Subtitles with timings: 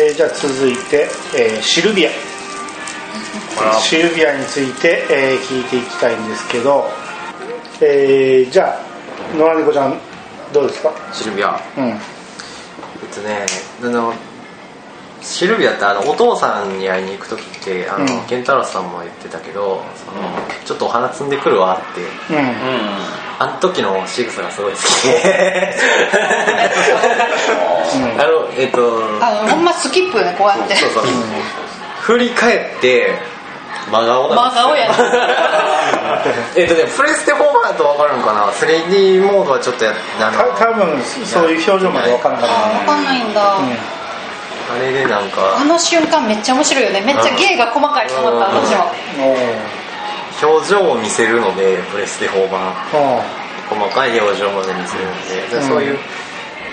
[0.00, 2.10] えーじゃあ続いて、えーシルビア。
[3.80, 6.86] シルビアについて、えー聞いていきたいんですけど、
[7.80, 9.98] えーじゃあ野良猫ちゃん
[10.52, 10.92] どうですか？
[11.12, 11.60] シルビア。
[11.76, 11.84] うん。
[11.88, 11.98] えっ
[13.14, 13.46] とね
[13.82, 14.12] あの
[15.20, 18.26] シルビアってあのお父さんに会いに行く時ってあの、うん。
[18.26, 20.28] ケンタロスさんも言ってたけどその
[20.64, 22.00] ちょっとお花摘んでくるわって。
[22.00, 22.04] う
[22.40, 24.82] んあの時の仕草がすごい好き
[28.18, 30.74] あのえっとあのほんまスキップよねこうやって。
[30.76, 31.04] そうそう。
[32.00, 33.14] 振り返って
[33.90, 34.68] 真顔なんですよ。
[34.68, 34.94] 真顔やね。
[36.56, 43.58] えっとねプレステ4版だと分かるのかな？3D モードはちょっとやあのた多分そういう表情まで分からなかっ分かんないんだ、
[44.72, 45.58] あれでなんか。
[45.60, 47.02] あの瞬間めっちゃ面白いよね。
[47.02, 48.56] めっちゃ芸が細かいと思ったうん。
[48.64, 49.24] 私もうん。
[49.30, 49.83] お
[50.44, 52.72] 表情を見せるのでプレステ4版。
[52.92, 53.22] ー
[53.64, 55.48] 細かい表情まで見せるので。
[55.48, 55.68] でうん。
[55.68, 55.98] そういう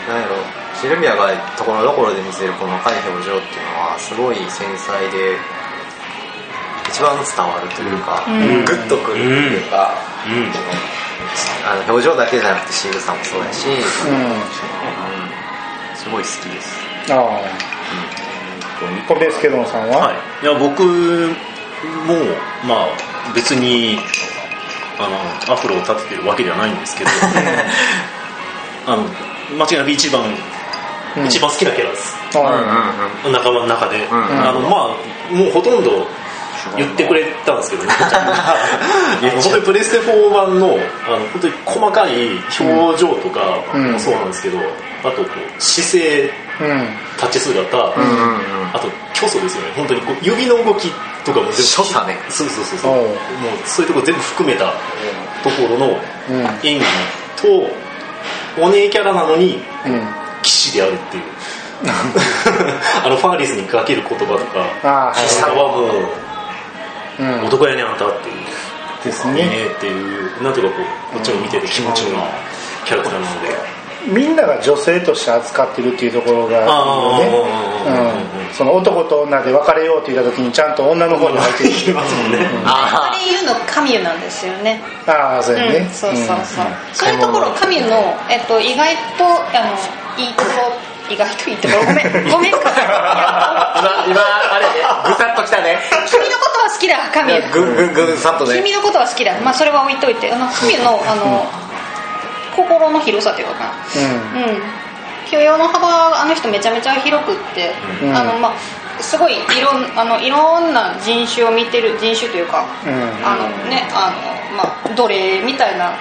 [0.10, 0.36] なんやろ
[0.76, 5.38] シルビアがところどころで見せる細かい表情っていうのはすごい繊細で
[6.90, 8.66] 一番伝わるというか、うん。
[8.66, 9.94] グッとくるというか、
[10.28, 10.52] うん。
[11.66, 13.76] あの表情だけじゃなくて仕草もそうやし、うん。
[13.76, 14.42] うん。
[15.96, 17.14] すごい好きです。
[17.14, 17.82] ああ。
[19.08, 20.88] ポペスケドンさんは、はい、いや僕も
[22.66, 24.00] まあ別に
[25.00, 25.08] あ
[25.48, 27.10] のアフロを立ててるわけではないんですけど
[28.88, 29.06] あの
[29.58, 30.24] 間違いなく一番、
[31.18, 31.26] うん。
[31.26, 32.16] 一番好きなキャラです。
[32.36, 32.40] あ
[33.26, 34.08] うん仲間の中で、ん。
[34.12, 34.96] あのま
[35.32, 36.08] あもうほとんど
[36.78, 37.90] 言ってくれたんですけどね。
[39.42, 42.12] 本当にプレステ4版のあの本当に細かい
[42.60, 43.42] 表情とか
[43.74, 43.92] うん。
[43.92, 44.58] もそうなんですけど、
[45.04, 47.94] あとこう姿勢うん立ち姿、うん。
[47.94, 48.42] うんうん
[48.74, 49.74] あと虚素ですよね。
[49.76, 50.90] 本当にこう指の動き
[51.26, 52.18] とかも全部所作ね。
[52.30, 52.92] そうそうそうそう。
[52.96, 53.08] もう
[53.66, 54.66] そういうとこ全部含めた
[55.44, 56.38] ところのうん。
[56.64, 56.86] 演技
[57.36, 57.70] と
[58.58, 60.08] お姉キャラなのにうん。
[60.42, 61.24] 騎士であるっていう。
[63.04, 65.14] あのファーリスにかける言葉とかあ
[65.56, 66.31] はもう
[67.22, 67.46] うん。
[67.46, 68.36] 男やねあんたっていう。
[69.06, 69.34] ですね。
[69.34, 70.84] ねっていうなんていうかこ
[71.14, 72.26] うこっちも見てて気持ちの
[72.86, 73.82] キャラクターなので。
[74.08, 77.62] みんなが女性として扱ってるっていうところがいいよね。
[78.52, 84.82] その男と女で別れようって言った時にちゃんと女の方に入っていきますもんねああれ言うのカミュなんですよね。
[85.08, 87.96] ああそうやね、うん、そうそうそう、そういうところカミュの、
[88.30, 91.86] えっと、意外とあのいいところ意外といいところ。
[91.86, 92.32] ごめん。
[92.32, 92.54] ごめん。
[92.56, 94.22] あ 今今
[94.56, 94.72] あれね。
[95.06, 95.80] ぐさっときたね。
[96.10, 98.56] 君のことは好きだカミュぐんぐんぐんさっとね。
[98.56, 99.40] 君のことは好きだ。
[99.42, 100.32] まあそれは置いといて。
[100.32, 101.46] あのカミュのあの
[102.56, 103.54] 心の広さというか。
[103.56, 103.72] な
[104.36, 104.52] うん。
[104.52, 104.62] うん。
[105.30, 107.72] 許容の幅があの人めちゃめちゃ広くって、
[108.04, 108.16] うん。
[108.16, 112.94] あのまあすごいいろんあのいろんな人種を見てる人種というか、うん。
[113.26, 114.12] あのねあ
[114.52, 115.94] のまあ奴隷みたいな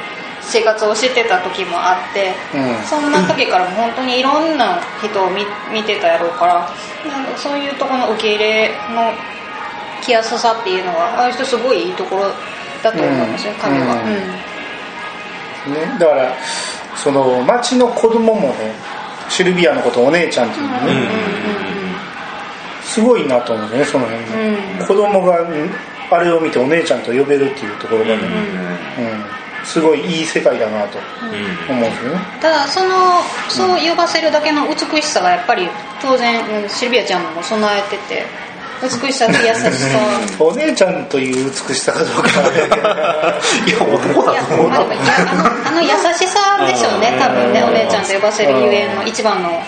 [0.42, 2.84] 生活をしてた時もあって、うん。
[2.84, 6.68] そんな時からも本当にいろんな人を見 見てたやろうから
[7.36, 9.12] そういうところの受け入れの
[10.02, 12.24] 来やすさっていうのはあの人すごいいいところ
[12.82, 13.58] だと思いますよ、うん。
[13.58, 13.86] 彼は、
[15.66, 15.72] うん。
[15.72, 15.80] うん。
[15.80, 16.32] ね、だから
[16.96, 18.74] その町の子供もね
[19.28, 21.08] シルビアのことをお姉ちゃんっていうのね、
[22.82, 24.24] すごいなと思うねその辺。
[24.24, 24.86] ね、うん。
[24.86, 25.70] 子供がん
[26.10, 30.98] あれを見てお姉ちゃんと呼べるっていうところがね、うんすごいいい世界だなと
[31.68, 35.68] 思うんですよね、ただそのそう呼ばせるだけの美しさがやっぱり
[36.00, 38.24] 当然うんシルビアちゃんも備えてて
[38.82, 39.98] 美しさと優しさ。
[40.38, 42.30] お姉ちゃんという美しさかどうか
[43.66, 47.12] いや男だいやまあのあの優しさでしょうね。
[47.20, 49.62] 多分ねお姉ちゃんと呼ばせるゆえんの一番の。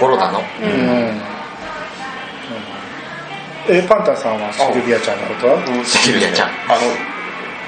[0.00, 0.38] 心だの。
[0.38, 0.70] ううん。
[0.70, 1.22] ん。
[3.68, 5.58] えパンタンさんはシルビアちゃんのことは？
[5.84, 6.48] シルビアちゃん。
[6.48, 6.52] あ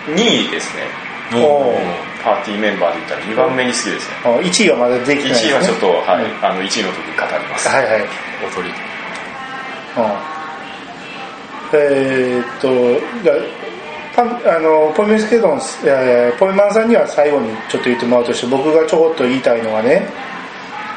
[0.09, 0.85] の2位ですね
[1.31, 4.17] パーティーメンバーで言ったら2番目に好きですね。
[4.25, 6.25] あ1位はまだできてないです、ね、1位はちょっと、はい。
[6.25, 6.45] うん。
[6.45, 8.01] あの1位の時に語ります、はいはい。
[8.01, 8.71] 踊り。
[9.97, 10.39] うん。
[11.73, 12.69] えーっと
[13.23, 13.37] じゃあ
[14.17, 20.09] パンあのポイメスケドン、えーポイマンさんには最後にちょっと言ってもらうとして僕がちょこっと言いたいのはね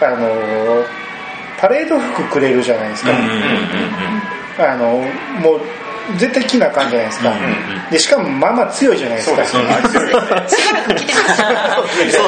[0.01, 0.83] あの
[1.59, 3.11] パレード服くれるじゃないですか、
[4.57, 5.05] あの
[5.41, 5.61] もう
[6.17, 7.33] 絶対着なあかんじゃないですか、
[7.91, 9.45] でしかもまあまあ強いじゃないですか。
[9.45, 9.61] そう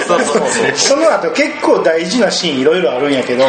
[0.01, 3.43] そうそうその後結構大事なシーンいろいろあるんやけど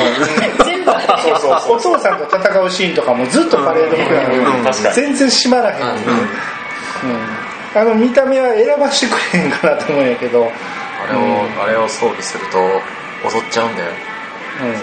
[0.64, 1.00] 全部そう
[1.40, 4.94] そうお父さんと戦うシーンとかもずっとパレード服なのにうん確かに。
[4.94, 5.94] 全然閉まらへん、うん
[7.76, 10.48] あの見た目は選ばしてくれへんかなと思うんやけど、あ
[11.12, 13.90] れをあれを装備すると踊っちゃうんだよ。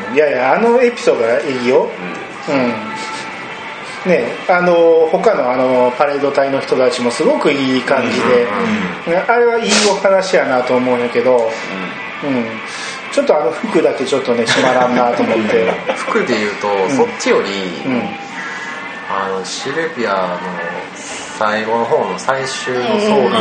[0.10, 1.84] うん、いやいやあのエピソードがいいよ。
[1.84, 2.92] うん
[4.06, 8.46] ねあの他のあのパレード隊の人たちもすごくいい感じで、
[9.14, 12.46] ねあれはいいお話やなと思うんやけど、うん、
[13.12, 15.72] ちょっとあの服だけちょっとね締まらんなと思って。
[15.96, 17.50] 服で言うと、そっちより、
[17.86, 18.10] うん。
[19.10, 20.40] あのシルビアの
[21.38, 23.40] 最後の方の最終の装備の、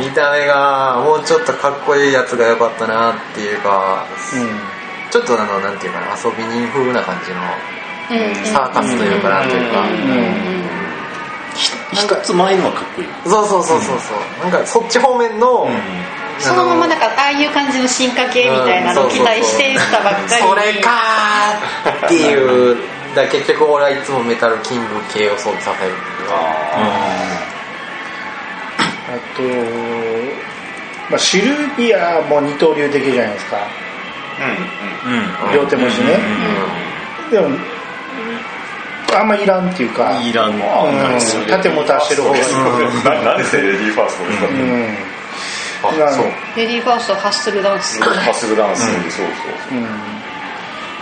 [0.02, 4.04] 見た目がもうちょっとかっこいいやつが良かったなっていうか、
[5.10, 7.42] ちょっとあのなんていうかな遊び人風な感じのう
[7.72, 7.75] ん
[8.44, 9.84] サーカスというかなんというか、
[11.92, 13.08] 一つ前のはかっこいい。
[13.24, 15.68] そうそうそうそうそう、なんかそっち方面の、
[16.38, 20.42] そのままだからああいう感じの進化系みたいなのを期待してたばっかり。
[20.42, 22.76] それかーっていう。
[23.16, 25.92] だ結局俺はいつもメタルキング系を装備させる
[26.28, 27.14] あ
[29.34, 29.42] と、
[31.08, 33.56] まあ、シルビアも二刀流的じゃないですか。
[35.08, 35.54] うん。
[35.54, 36.18] 両手持ちね、
[37.30, 37.56] でも
[39.14, 40.20] あんまいらんっていうか。
[40.22, 40.58] いらん
[41.48, 42.44] 盾も出してる方がいい。
[43.04, 46.06] ななんでそれレディーファーストですか、うん。
[46.06, 46.24] あそう。
[46.56, 48.02] レディーファーストハッスルダンス。
[48.02, 48.90] ハッスルダンス、そう
[49.70, 49.80] そうう。
[49.80, 50.16] ん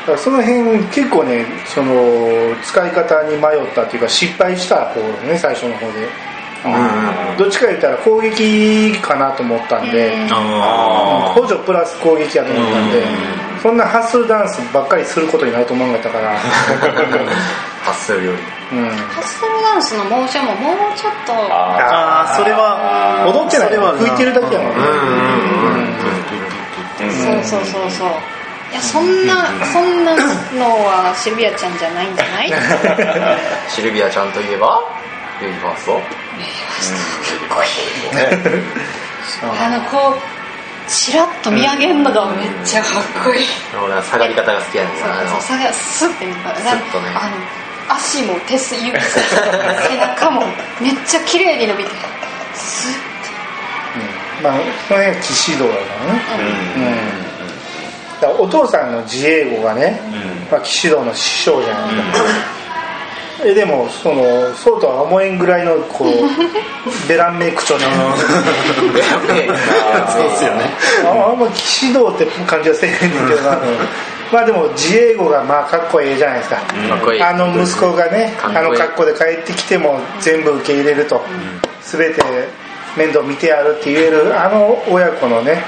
[0.05, 6.09] だからその辺結構ねその使い方に迷ったっていうか失敗した方ね最初の方で、
[7.39, 13.03] どっちか言ったら攻撃かなと思ったんで、あ補助プラス攻撃やと思ったんで、
[13.65, 18.43] そんなハッスルダンスばっかりすることになると思わなかったから、ハッスルより。
[18.77, 21.33] うん、ハッスルダンスのモーションももうちょっと。
[21.33, 24.83] ああーそれは踊ってないそれは吹いてるだけやもんね、
[27.43, 28.09] そうそうそうそう。
[28.71, 30.21] いやそんなそんなの
[30.85, 32.53] はシルビアちゃんじゃないんじゃない？
[33.73, 34.79] シルビアちゃんといえば
[35.41, 36.03] レディーファースト。
[39.59, 40.21] あのこう
[40.87, 43.47] チラッと見上げるのがめっちゃかっこいい、
[43.83, 47.09] 俺は下がり方が好きやねんそうそう下がスッて見たらスッとね。
[47.15, 47.37] あの
[47.97, 50.41] 足も手す指背中も
[50.81, 51.91] めっちゃ綺麗に伸びて
[52.55, 53.15] スッ
[54.43, 54.59] まあ
[54.89, 56.21] その辺は騎士道だからね、
[56.77, 58.21] うん。
[58.21, 60.01] だからお父さんの自営語がね、
[60.51, 62.25] まあ、騎士道の師匠じゃないですか、
[63.43, 64.23] えでもその
[64.55, 66.09] そうとは思えんぐらいのこう
[67.09, 67.91] ベランメイク調でそ
[70.21, 70.71] うですよね。
[71.05, 73.59] ああんま騎士道って感じはせえへんねんけどな。
[74.33, 76.63] まあでも自営語がまあかっこいいじゃないですか、か
[76.97, 77.23] っこいい。
[77.23, 78.59] あの息子がねかっこいい。
[78.59, 81.25] あの格好で帰ってきても全部受け入れると、
[81.83, 82.23] 全て
[82.97, 85.63] 面倒見てやるって言えるあの親子のね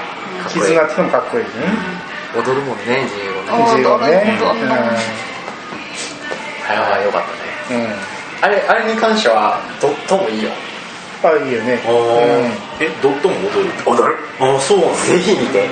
[0.49, 1.65] 絆っていうのもかっこいいですね、
[2.35, 3.49] 踊るもんね自由語ね。
[3.49, 4.07] あ自営語ね。
[6.69, 7.37] あれは良かったね。
[7.37, 7.46] うん、うん、
[8.41, 10.49] あれあれに関してはドットもいいよ。
[11.23, 11.79] あいいよね。
[11.85, 12.85] あー。
[12.85, 13.71] えドットも踊る？
[13.85, 14.15] 踊る。
[14.39, 15.65] ああそうなぜひ見て。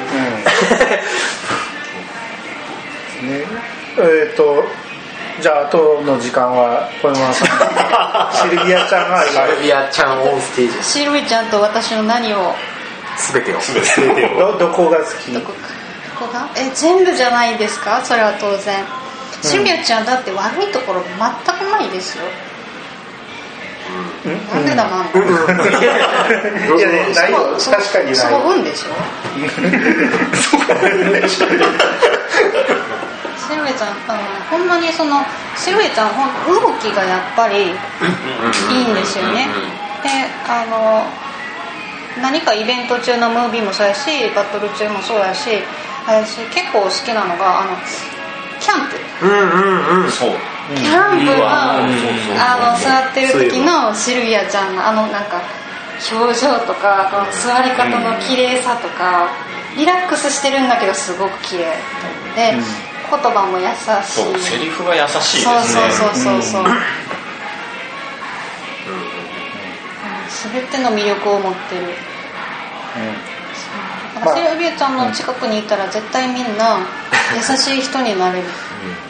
[3.21, 3.45] うん、ね。
[3.99, 4.63] えっ、と
[5.41, 8.49] じゃあ後の時間は小山さん。
[8.49, 10.83] シルビアちゃんがシルビアちゃんオンステージ。
[10.83, 12.55] シルビちゃんと私の何を。
[13.31, 13.57] 全てを。
[14.39, 15.31] どどこが好き？
[15.31, 15.59] どこか。
[16.19, 16.47] どこが？
[16.57, 18.01] え全部じゃないですか？
[18.03, 18.83] それは当然
[19.41, 20.05] シルビアちゃん。
[20.05, 21.09] だって悪いところ全
[21.57, 22.23] くないですよ
[24.53, 24.65] なん。
[24.65, 25.11] でだなん。
[25.11, 25.19] だ
[26.75, 28.89] いやねないよ確かにないそこ運でしょ
[33.37, 33.89] シルベちゃん。
[34.09, 34.67] あのほん。
[34.67, 35.21] まにその
[35.55, 36.09] シルベちゃん。
[36.09, 36.29] ほん。
[36.55, 37.73] 動きがやっぱりいいん。
[38.95, 39.47] ですよね
[40.03, 40.09] で
[40.47, 41.05] あの
[42.21, 45.49] 何かイベント中のムービーもそうやしバトル中もそうやし
[46.05, 47.75] 私結構好きなのがあの
[48.59, 49.33] キャンプうんう
[50.01, 50.11] んうん。
[50.11, 50.29] そう。
[50.73, 51.77] キャンプのあ
[52.57, 55.43] の座ってる時のシルビアちゃんのあのなんか
[56.11, 59.29] 表情とかこの座り方の綺麗さとか
[59.77, 61.65] リラックスしてるんだけどすごく綺麗。
[62.35, 62.61] で、言
[63.31, 63.75] 葉も優しい。
[64.11, 66.71] そうセリフが優しいですそうねそうそうそうそう、うん。
[70.51, 71.85] 全ての魅力を持ってる。
[74.15, 76.79] だからシルビアちゃんの近くにいたら絶対みんな
[77.35, 79.04] 優しい人になれる、うん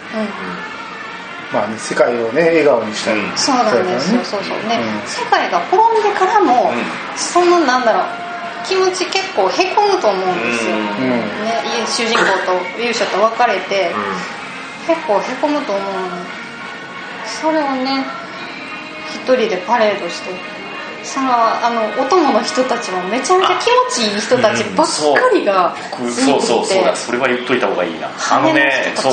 [1.54, 3.38] まあね世界をね笑顔にしたい、うん。
[3.38, 5.08] そうなんですよそうそうね、うん。
[5.08, 7.18] 世界が滅んでからも、うん。
[7.18, 8.04] そのなんだろう
[8.68, 11.22] 気持ち結構へこむと思うんですよ、ね、
[11.86, 13.94] 主人公と勇者と別れて、
[14.88, 16.00] 結構へこむと思うの。
[16.18, 16.46] に
[17.26, 18.06] それをね
[19.10, 20.30] 一人でパレードして
[21.04, 23.68] そのあのお供の人たちもめちゃめちゃ気
[24.02, 28.10] 持ちいい人たちばっかりが僕ついてきて、そうそうそうだそれは言っといた方がいいな。
[28.32, 29.12] あのねそう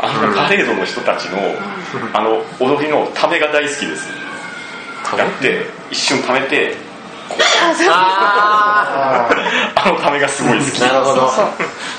[0.00, 1.38] あのパレードの人たちの、
[2.12, 4.08] あの踊りのためが大好きです。
[5.16, 6.74] やって一瞬ためて
[7.90, 9.28] あ
[9.76, 10.82] あ あのためがすごい好き。
[10.82, 11.30] あなるほど。
[11.30, 11.46] そう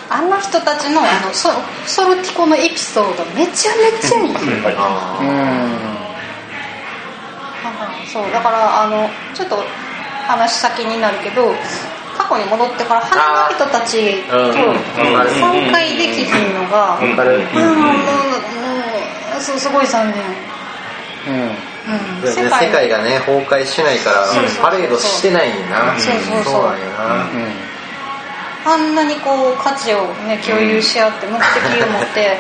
[0.09, 1.49] あの人たちのあのソ
[1.85, 4.33] ソルティコのエピソードめちゃめちゃいい。
[4.63, 4.75] はい。
[4.77, 5.77] あうん。
[7.63, 8.31] だからそう。
[8.31, 9.63] だからあのちょっと
[10.27, 11.53] 話先になるけど
[12.17, 14.49] 過去に戻ってから花の人たちとうん。
[14.49, 14.53] うん。
[15.39, 16.53] 損壊できひん。
[16.55, 17.11] のが、うん。
[17.11, 17.15] うん。
[17.15, 17.25] もう
[17.77, 17.93] も
[19.37, 20.23] うそうすごい残念、
[21.27, 21.51] うん。
[21.87, 24.27] うん、世界がね崩壊しないから
[24.61, 25.69] パレードしてないん。
[25.69, 26.79] だなそうそうなん。
[26.79, 27.53] よなうん。
[28.65, 28.95] あん。
[28.95, 31.39] なにこう価値を、ね、共有し合って目的
[31.83, 32.39] を持って、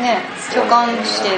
[0.00, 1.28] ね、共感して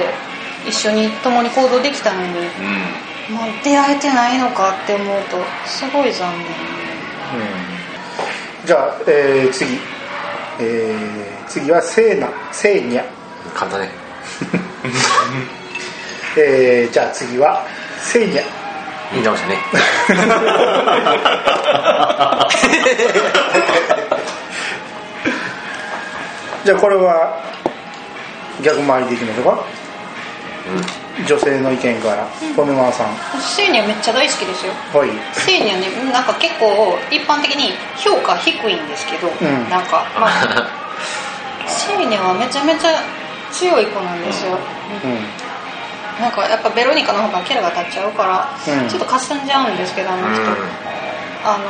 [0.67, 3.35] 一緒に共に行動できたのに、うん。
[3.35, 6.96] もう出会えてないのかって思うとすごい残念
[8.65, 9.77] じゃあ、えー次、
[10.59, 13.03] えー次はセーナセーニャ、
[13.55, 13.89] 簡単ね。
[16.37, 17.63] えーじゃあ次は
[18.01, 18.43] セーニャ
[19.13, 19.57] 言い直したね。
[26.65, 27.41] じゃあこれは
[28.61, 29.63] 逆回りでいきましょうか
[31.25, 32.27] 女性の意見から。
[32.55, 33.15] ポメマーさん。
[33.41, 34.73] セーニャめっちゃ大好きですよ。
[34.93, 35.09] はい。
[35.33, 39.69] セーニャねなんか結構一般的に評価低いんですけど、ん。
[39.69, 40.67] なんかまあ
[41.65, 43.01] セーニャはめちゃめちゃ
[43.51, 46.21] 強い子なんですよ、うん。
[46.21, 48.89] なんかやっぱベロニカの方がキャラが立っちゃうから、うん。
[48.89, 50.47] ちょっとかすんじゃうんですけどあの人、うん。
[51.43, 51.65] あの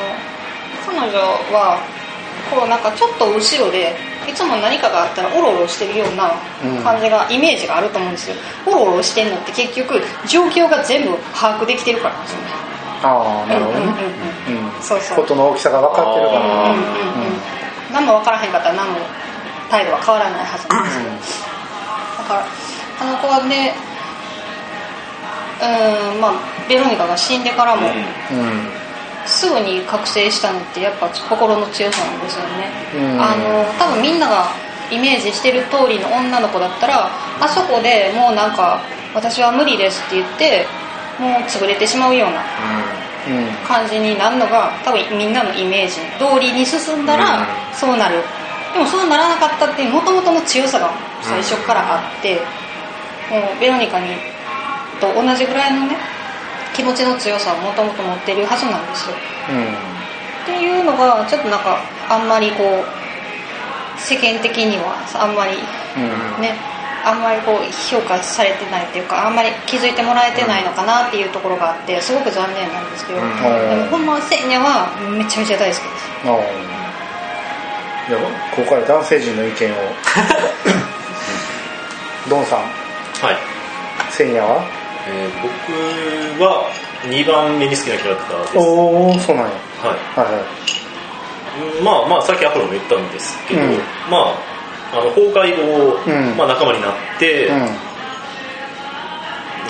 [0.86, 1.20] 彼女
[1.54, 1.80] は
[2.52, 3.96] こうなんかちょっと後ろで
[4.28, 6.32] いつも何かがあったらオロオロしてるような
[6.84, 8.36] 感じが、イメージがあると思うんですよ。
[8.66, 12.48] オロオロしてんのって結局状況が全部把握できてるからなんですよね。
[13.04, 13.86] ああなるほどね。
[14.48, 14.66] うんうん。
[14.66, 14.82] うん。
[14.82, 15.18] そうそう。
[15.18, 16.40] ことの大きさが分かってるから。
[16.40, 17.58] うんうんうん
[17.92, 19.00] 何も分からへんかったら何も
[19.70, 21.48] 態度は変わらないはずなんですよ
[22.18, 22.46] だから
[23.00, 23.74] あの子はね
[25.62, 26.34] うんまあ
[26.70, 28.78] ベロニカが死んでからも、うん
[29.28, 33.22] すぐに覚醒したのってやっぱ心の強さなんですよね、うん。
[33.22, 34.48] あの多分みんなが
[34.90, 37.10] イメージしてる通りの女の子だったら
[37.42, 38.82] あそこでもうなんか
[39.14, 40.66] 私は無理ですって言って
[41.20, 42.42] もう潰れてしまうような
[43.28, 43.68] うん。
[43.68, 48.24] 感じになるのが多分みんなのイメージ通りに進んだらそうなる。
[48.74, 50.92] でもそうならなかったっていうもともとの強さが
[51.22, 52.36] 最初からあって
[53.30, 54.16] もうベロニカに
[55.02, 55.98] と同じぐらいのね
[56.78, 59.16] 気持ちの強さをもともと持ってるはずなんですよ。
[59.50, 59.66] うん。
[59.66, 62.86] っていうのがちょっとなんかあんまりこう
[64.00, 66.42] 世間的にはあんまりうん。
[66.42, 66.54] ね
[67.04, 73.28] あんまりこう評価されてないっていうかあんまり気づいてもらえてないのかなっていうところがあってすごく残念なんですけど、うん。
[73.42, 76.06] でもほんまはセーニャはめちゃめちゃ大好きです。
[76.30, 76.40] ああ
[78.08, 78.22] じゃあ
[78.56, 79.76] ここから男性陣の意見を。
[82.30, 82.60] ドンさん。
[82.60, 83.38] はい、
[84.12, 84.87] セーニャは？
[85.08, 85.30] えー
[86.38, 86.70] 僕は
[87.04, 88.58] 2番目に好きなキャラクターです。
[88.58, 89.52] おおそうなんや。
[89.82, 90.26] ははい。
[90.34, 90.44] はい
[91.80, 93.78] い、まあまあさっきアフロも言ったんですけど、うん。
[94.10, 94.36] まあ
[94.94, 96.36] あの崩壊後、うん。
[96.38, 97.56] まあ、仲間になって、うん。
[97.56, 97.60] 名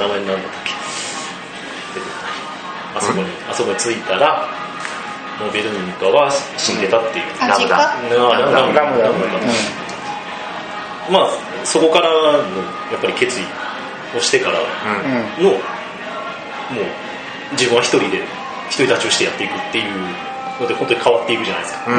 [0.08, 0.72] 前なんだったっけ
[2.96, 4.48] あそこに、あそこに着いたら
[5.40, 7.96] もうベルニカは死んでたっていう、あラムダ。
[8.02, 8.82] 実家なララムダ。
[8.82, 9.10] ラムダ。
[9.10, 9.14] う
[11.12, 11.30] まあ
[11.64, 12.34] そこからの
[12.92, 13.44] やっぱり決意
[14.16, 15.60] をしてからのもう
[17.54, 18.20] 自分は一人で
[18.72, 19.92] 独り立ちをしてやっていくっていう
[20.60, 21.86] ので本当に変わっていくじゃないですか。
[21.88, 21.98] うん。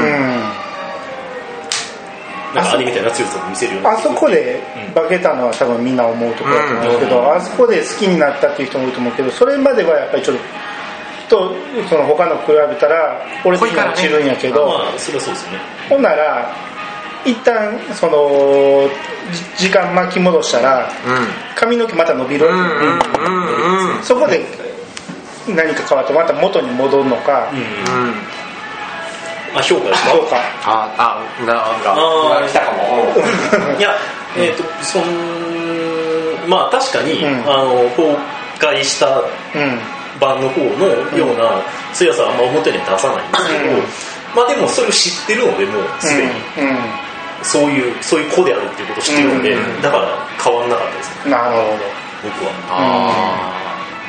[2.55, 3.93] なんか兄みたいな強さを見せるようにな。
[3.93, 4.61] あそこで
[4.95, 7.35] 化けたのは多分みんな思うところだと思うんですけど、うん。
[7.35, 10.43] あそこで好きになったっていう人もいると思うけどそれまではやっぱりちょっと
[11.29, 11.55] と
[11.89, 15.59] その他の比べたら俺的には落ちるんやけど、まあそれはそうですよね。
[15.89, 16.51] ほんなら
[17.25, 18.89] 一旦その
[19.57, 20.89] じ時間巻き戻したら
[21.57, 22.49] 髪の毛また伸びる、
[24.03, 24.45] そこで
[25.49, 27.59] 何か変わってまた元に戻るのか、うん。
[27.59, 27.63] う
[28.11, 28.15] ん。
[29.57, 30.13] あ評価ですか？
[30.15, 31.95] どうかああなんか。
[31.97, 32.49] あー。
[32.49, 33.77] 来たかも。
[33.79, 33.95] いや
[34.37, 35.03] えっ、とそん
[36.49, 37.41] まあ確かに、うん。
[37.51, 38.17] あの崩
[38.61, 39.25] 壊したうん。
[40.21, 41.63] 版の方のような
[41.95, 43.83] 強さはあんま表に出さないんですけど、うん。
[44.35, 46.79] まあでもそれを知ってるのでもうすでに、うん、
[47.43, 49.83] そういうそういう子であるっていうことを知ってるので、うん。
[49.83, 50.09] だから
[50.43, 51.61] 変わんなかったですうん、なるほ
[52.25, 52.53] 僕は。
[52.71, 53.53] あ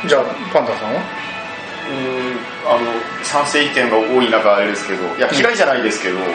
[0.03, 1.01] どじゃあパンダさんは？
[1.89, 2.85] うんあの
[3.23, 6.29] 賛成意見が多い中あれですけどいや嫌いじゃないですけど、うん、うん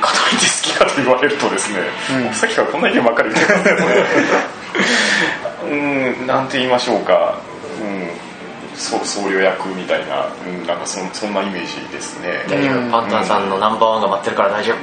[0.00, 1.80] かといって好きかと言われるとですね、
[2.26, 2.34] うん。
[2.34, 3.78] さっきからこんな意見ばっかり言ってますね。
[5.70, 7.40] うんなんて言いましょうか、
[7.82, 8.08] うん、
[8.78, 14.78] そう僧侶役みたいな、うん、なんかそそんなイメージですね、大丈夫パンタンさんのナンバーワンが待ってるから大丈夫。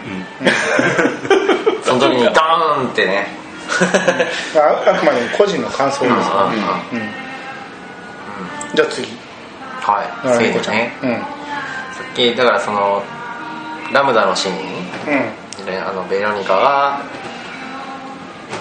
[1.83, 3.27] その時にドーンってね。
[4.55, 6.37] ああくまでも個人の感想ですか？
[6.37, 6.53] ら、うん。
[6.53, 6.59] うん。
[8.75, 9.07] じゃあ次。
[9.81, 10.27] はい。
[10.27, 10.91] なるほどせいでね。
[11.01, 11.09] うん。
[11.11, 11.25] さ
[12.11, 13.01] っきだからその
[13.93, 14.55] ラムダのシーン。
[15.59, 15.65] うん。
[15.65, 16.99] であのベロニカが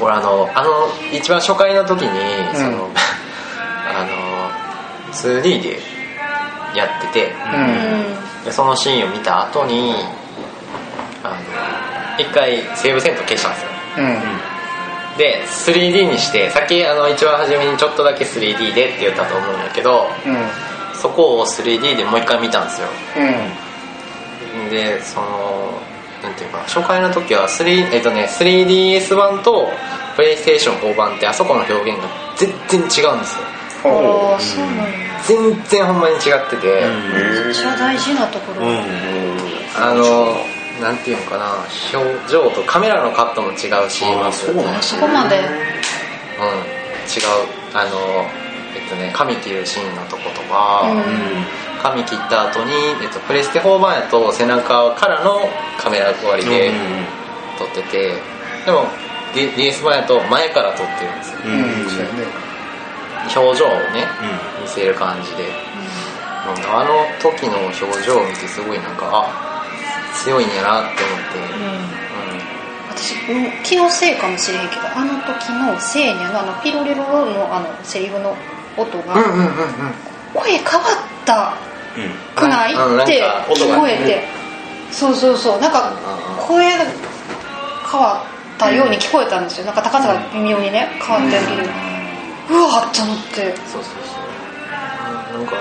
[0.00, 0.70] 俺あのあの
[1.12, 2.08] 一番初回の時に、
[2.50, 2.56] うん。
[2.56, 2.90] その
[3.88, 4.33] あの
[5.14, 5.78] 2D で
[6.75, 8.44] やっててうん。
[8.44, 9.94] でそのシーンを見た後に
[11.23, 11.37] あの
[12.18, 13.68] 一回セーブセント消したんですよ。
[13.99, 15.18] うん。
[15.18, 20.37] で 3D にしてさっきあの一番初めにちょっとだけ 3D でって言ったと思うんだけどうん。
[20.94, 22.88] そこを 3D でもう一回見たんですよ。
[23.16, 24.71] うん。
[24.71, 25.80] でその
[26.25, 29.68] なんていうか初回の時は3、えっとね、3DS 版と
[30.16, 33.44] プレイステーション4版ってあそこの表現が全然違うんですよ。
[33.44, 33.53] ほ
[33.84, 35.20] ああそうなんや。
[35.26, 36.66] 全然ほんまに違ってて、
[37.44, 38.84] めっちゃ大事なところ、うん。
[39.76, 40.36] あの
[40.80, 41.54] なんていうのかな。
[41.92, 44.04] 表情とカメラのカットも違うし。
[44.04, 45.36] あそうなんあそこまで。
[45.36, 45.46] うん、違う
[47.74, 48.26] あの
[48.74, 51.64] えっとね髪切るシーンのとことか、うん。
[51.82, 52.72] 髪切った後に、
[53.02, 55.40] えっと、プレステ4版やと背中からの
[55.78, 56.72] カメラ割りで
[57.58, 58.14] 撮ってて、
[58.64, 58.86] でも
[59.34, 61.38] DS 版やと前から撮ってるんですよ。
[61.44, 62.43] ううん
[63.24, 64.06] 表情をね
[64.60, 66.64] 見せる感じで、うん。
[66.70, 69.64] あの時の表情を見てすごいなんかあ
[70.24, 71.38] 強いんやなって思って、
[72.90, 73.62] 私うん。
[73.62, 78.36] 気のせいかもしれへんけどあの時のせいにあのあのピロリロロのあのセリフの
[78.76, 79.46] 音が、うん、うんうんうん。
[79.46, 79.54] うん
[80.34, 81.54] 声変わった
[81.96, 82.10] うん。
[82.34, 82.74] くない？
[82.74, 84.24] あうんって聞こえて、
[84.90, 85.60] そうそうそう。
[85.60, 86.84] なんかうん声が
[87.90, 88.20] 変わ
[88.56, 89.66] ったように聞こえたんですよ。
[89.66, 91.68] なんか高さが微妙にね変わったように
[92.50, 93.56] うわーっと思って。
[93.66, 94.20] そうそうそ
[95.34, 95.38] う。
[95.38, 95.56] なんか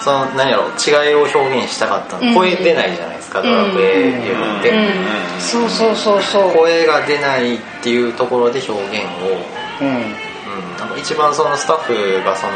[0.00, 2.34] その何やろ違いを表現したかったの、うん。
[2.34, 5.40] 声出ないじゃないですか、ドラクエゲームって、うん。
[5.40, 6.52] そうそうそうそう。
[6.52, 9.44] 声が出ないっていうところで表現を、
[9.80, 9.88] うん。
[9.88, 12.52] うん、なんか一番そのスタッフがその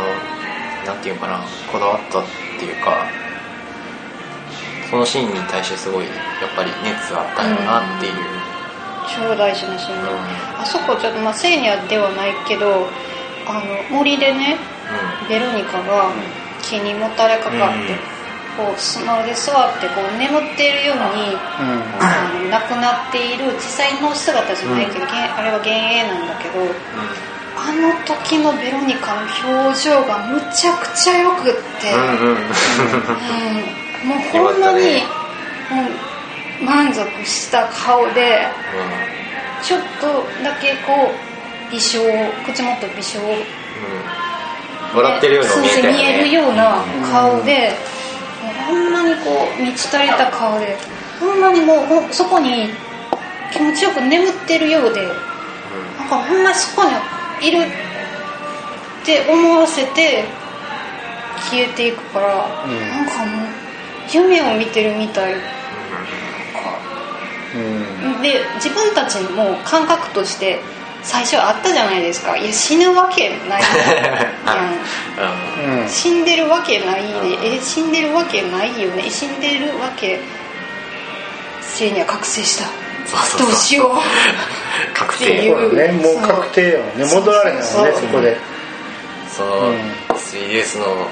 [0.86, 1.40] なんていうかな
[1.70, 2.24] こだわったっ
[2.58, 3.06] ていうか
[4.90, 6.14] そのシーンに対してすごいやっ
[6.56, 8.14] ぱり熱があったんやろなっていう、
[9.08, 10.04] 超大事なシーン。
[10.04, 10.18] で、うん。
[10.60, 12.86] あそこちょっとまあセーニャではないけど
[13.46, 13.60] あ
[13.90, 14.58] の森でね
[15.28, 16.12] ベロニカが
[16.62, 17.94] 木にもたれかかって、
[18.56, 26.60] こう砂で座ってこう眠っているように、あの亡くなっている実際の姿じゃないけど、幻あれは幻影なんだけど
[27.56, 32.28] あの時のベロニカの表情がむちゃくちゃよくって、うんうん。
[32.28, 32.36] うん。
[32.36, 32.40] う
[34.04, 34.08] ん。
[34.08, 35.02] もうほんまに、
[36.64, 38.48] 満足した顔で
[39.62, 41.33] ちょっとだけこう
[41.74, 43.20] 微笑口元微笑。
[43.20, 44.24] うん。
[44.94, 47.72] 笑ってるよう見えたよそうそう見えるねような顔で、
[48.42, 50.76] もうほんまにこう満ち足りた顔で
[51.18, 52.68] ほんまにもうほんそこに
[53.52, 55.02] 気持ちよく眠ってるようで
[55.98, 57.58] なんかほんまにそこにいる
[59.02, 60.24] って思わせて
[61.50, 63.48] 消えていくから、うんなんかもう
[64.12, 65.34] 夢を見てるみたい。
[65.34, 65.40] か
[67.54, 68.22] うん。
[68.22, 70.60] で自分たちも感覚として
[71.04, 72.36] 最初あったじゃないですか。
[72.36, 73.62] いや死ぬわけない。
[73.62, 73.68] や
[75.62, 75.80] んうん。
[75.82, 75.88] うん。
[75.88, 77.10] 死んでるわけないね。
[77.42, 79.10] え死んでるわけないよね。
[79.10, 80.20] 死んでるわけ
[81.60, 82.64] 生には覚醒した。
[83.06, 83.48] そうそうそう。
[83.48, 83.90] どうしよう。
[84.96, 85.92] 確定そうだね。
[85.92, 87.04] もう確定よね。
[87.04, 87.86] 戻られないもんねそう。
[87.86, 88.00] そうそう。
[88.00, 88.36] そこで
[89.36, 89.80] その、うん
[90.34, 91.08] 3DS の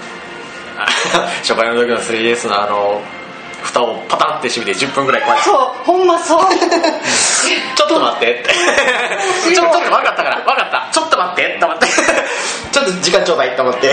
[0.78, 0.86] あ
[1.42, 3.00] 初回の時の 3DS のあの
[3.62, 5.44] 蓋をパタンって閉めて10分ぐらいこうやって。
[5.44, 6.42] そうほんまそう。
[7.76, 8.40] ちょっと待って。
[8.40, 8.48] って
[9.54, 10.36] ちょちょっと分かったから。
[10.44, 10.88] 分かった。
[10.92, 11.54] ちょっと待って。
[11.54, 11.86] って思って。
[12.72, 13.92] ちょっと時間ちょうだいって思って。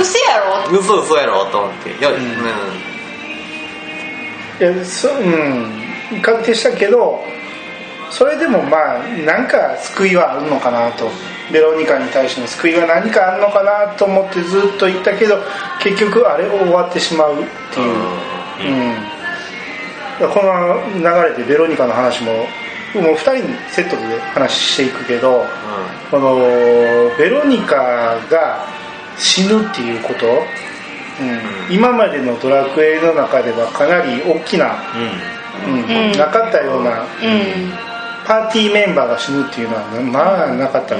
[0.00, 0.38] 嘘や
[0.70, 0.78] ろ？
[0.78, 1.90] 嘘嘘やろと思って。
[1.90, 2.00] い。
[2.00, 2.16] や、うん。
[4.60, 6.20] いやそうん。
[6.22, 7.22] 確定したけど
[8.10, 11.10] それでもまあなんか救いはあるのかなと。
[11.50, 15.42] ベロニカに対しての救いは何かあるのかなと思ってずっと言ったけど
[15.80, 17.36] 結局あれを終わってしまうっ
[17.72, 18.38] ていう、うん
[20.18, 22.32] この流れでベロニカの話も
[22.94, 25.44] もう2人にセットで話していくけど
[26.10, 26.36] この
[27.16, 27.76] ベロニカ
[28.30, 28.66] が
[29.18, 31.74] 死ぬっていうこと、うん。
[31.74, 34.76] 今までのドラクエの中ではかなり大きな、
[35.66, 35.74] うん。
[35.74, 36.12] うん。
[36.12, 37.06] なかったようなうん。
[38.24, 40.98] パーティーメンバーが死ぬっていうのはねまあなかった、ん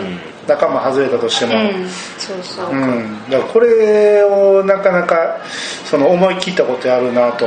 [0.49, 5.39] 仲間外れたとしても、うんそうそう、うん、だからこれをなかなか
[5.85, 7.47] その思い切ったことやるなと、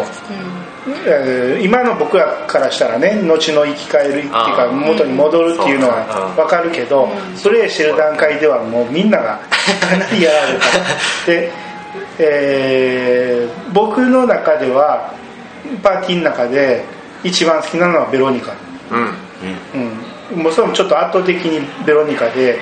[1.06, 6.36] えー今の僕らからしたらね後の生き返るっていうか元に戻るっていうのはうん。
[6.36, 6.62] 分か。
[6.62, 7.10] るけど、
[7.42, 9.40] プレイしてる段階ではもうみんなが
[9.80, 10.66] かなりやられた。
[11.26, 11.52] で、
[12.20, 15.14] えー僕の中では
[15.82, 16.84] パーティーの中で
[17.24, 18.54] 一番好きなのはベロニカ、
[18.92, 19.82] うんうん。
[19.82, 19.92] うん、
[20.36, 22.60] もうそれもちょっと圧倒的にベロニカで、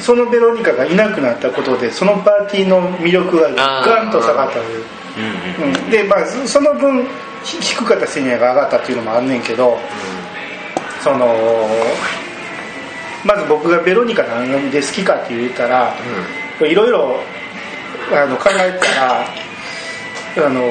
[0.00, 4.84] そのベロニカがいなくなったことでそのパーティーの魅力がガンと下がったという。
[5.84, 7.06] うん、でまあそその分
[7.44, 9.78] ひ低かったセニアが上がったっていうのもあんねんけど
[11.02, 11.36] その
[13.24, 15.94] まず僕がベロニカなんで好きかって言ったら
[16.60, 17.20] いろいろ
[18.12, 19.26] あの考えたら
[20.34, 20.62] あの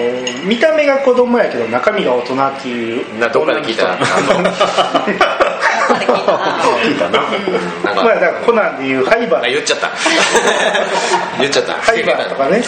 [0.46, 3.96] 見た目が子供やけど中身が大人っていうなどっかで聞いた
[5.96, 7.20] 聞いたな聞いたな。
[7.84, 7.96] なん。
[7.96, 9.46] かまあだからコナンでいうハイバー。
[9.46, 9.92] あ言っちゃった。
[11.40, 11.74] 言っちゃった。
[11.74, 12.64] ハイバーとかね、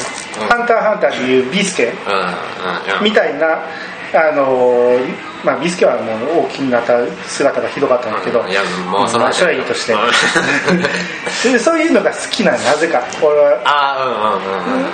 [0.49, 1.85] ハンターハンターでいうビスケ。
[1.85, 2.13] うん。
[2.13, 2.97] うん。
[2.97, 3.03] うん。
[3.03, 3.59] みたいな
[4.15, 4.99] あの
[5.43, 9.93] まあビスケはもう大きくなった姿がひどかったんだけど、いやもうそのまあそれはいいとして。
[11.59, 13.03] そういうのが好きななぜか。
[13.21, 13.59] 俺は。
[13.65, 13.97] あ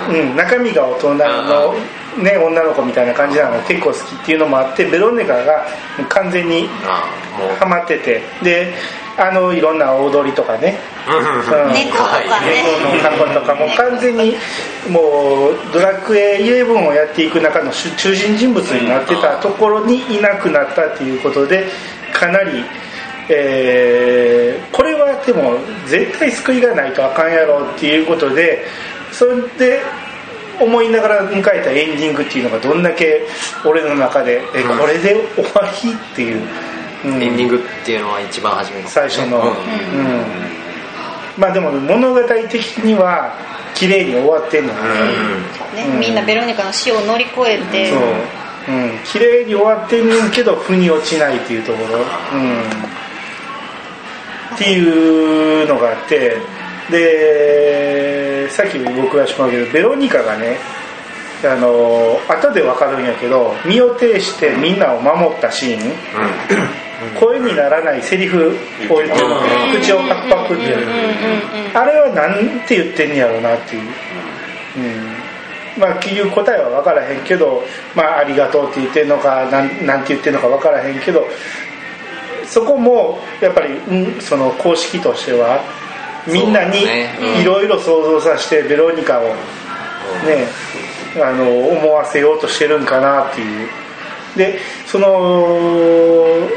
[0.08, 0.22] ーうんうんうん。
[0.22, 1.74] うんうん、中身が大人の、
[2.18, 5.66] ね、女の子みたいな感じなのが結構好きっていうのもあってベロネカが
[6.08, 6.66] 完全に
[7.58, 8.74] ハマっててで
[9.16, 11.72] あのいろんな踊りとかね、うん。
[11.72, 12.64] 猫とかね。
[13.02, 14.36] 猫の過去とかも完全に
[14.88, 21.66] もうドラクエ11をやっていく中の主中心人物になってたところにいなくなったっていうことで
[22.12, 22.64] かなり、
[23.28, 28.64] えーこれはでも絶対救いがないとあかんやろっていうことで
[29.12, 29.80] それで
[30.60, 33.26] 思いながら迎えたエンディングっていうのがどんだけ
[33.64, 34.78] 俺の中でえうん。
[34.78, 36.42] これで終わりっていう、
[37.04, 37.22] うん。
[37.22, 38.88] エンディングっていうのは一番初めの。
[38.88, 39.46] 最初の、うん。
[39.46, 40.24] うん。
[41.38, 43.34] まあでも物語的には
[43.74, 44.80] 綺麗に終わってんのね、
[45.74, 46.00] ねうん。
[46.00, 47.90] みんなベロニカの死を乗り越えて。
[47.90, 48.00] そう。
[48.68, 48.98] うん。
[49.04, 52.60] 綺麗に終わってんねんけど腑に落ちないっていうところ、うん、
[54.54, 56.36] っていうのがあって
[56.90, 60.58] でさっき僕がしまうけどベロニカがね
[61.42, 65.94] あの後で分かるんやけど身を挺してみんなを守ったシーン、
[67.18, 68.48] 声にならないセリフ
[68.90, 70.86] を言って口をパクパクってやる。
[71.74, 77.62] あれはなんて言ってんねやろうなっていう、うん、まあ結局答えは分からへんけど、
[77.94, 81.24] まあ、ありがとうって言ってんのかなんなんて言ってんのか分からへんけど
[82.44, 85.62] そこもやっぱり、うん、その公式としては
[86.26, 86.78] みんなに
[87.40, 90.48] いろいろ想像させてベロニカをね
[91.22, 93.68] あの思わせようとしてるんかなっていう。
[94.36, 96.48] でその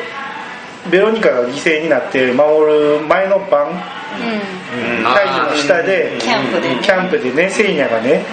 [0.91, 5.03] ベロニカが犠牲になって守る前の晩うん。
[5.03, 6.79] 大樹の下でキャンプでね。
[6.83, 8.23] キャンプでねセイニャがね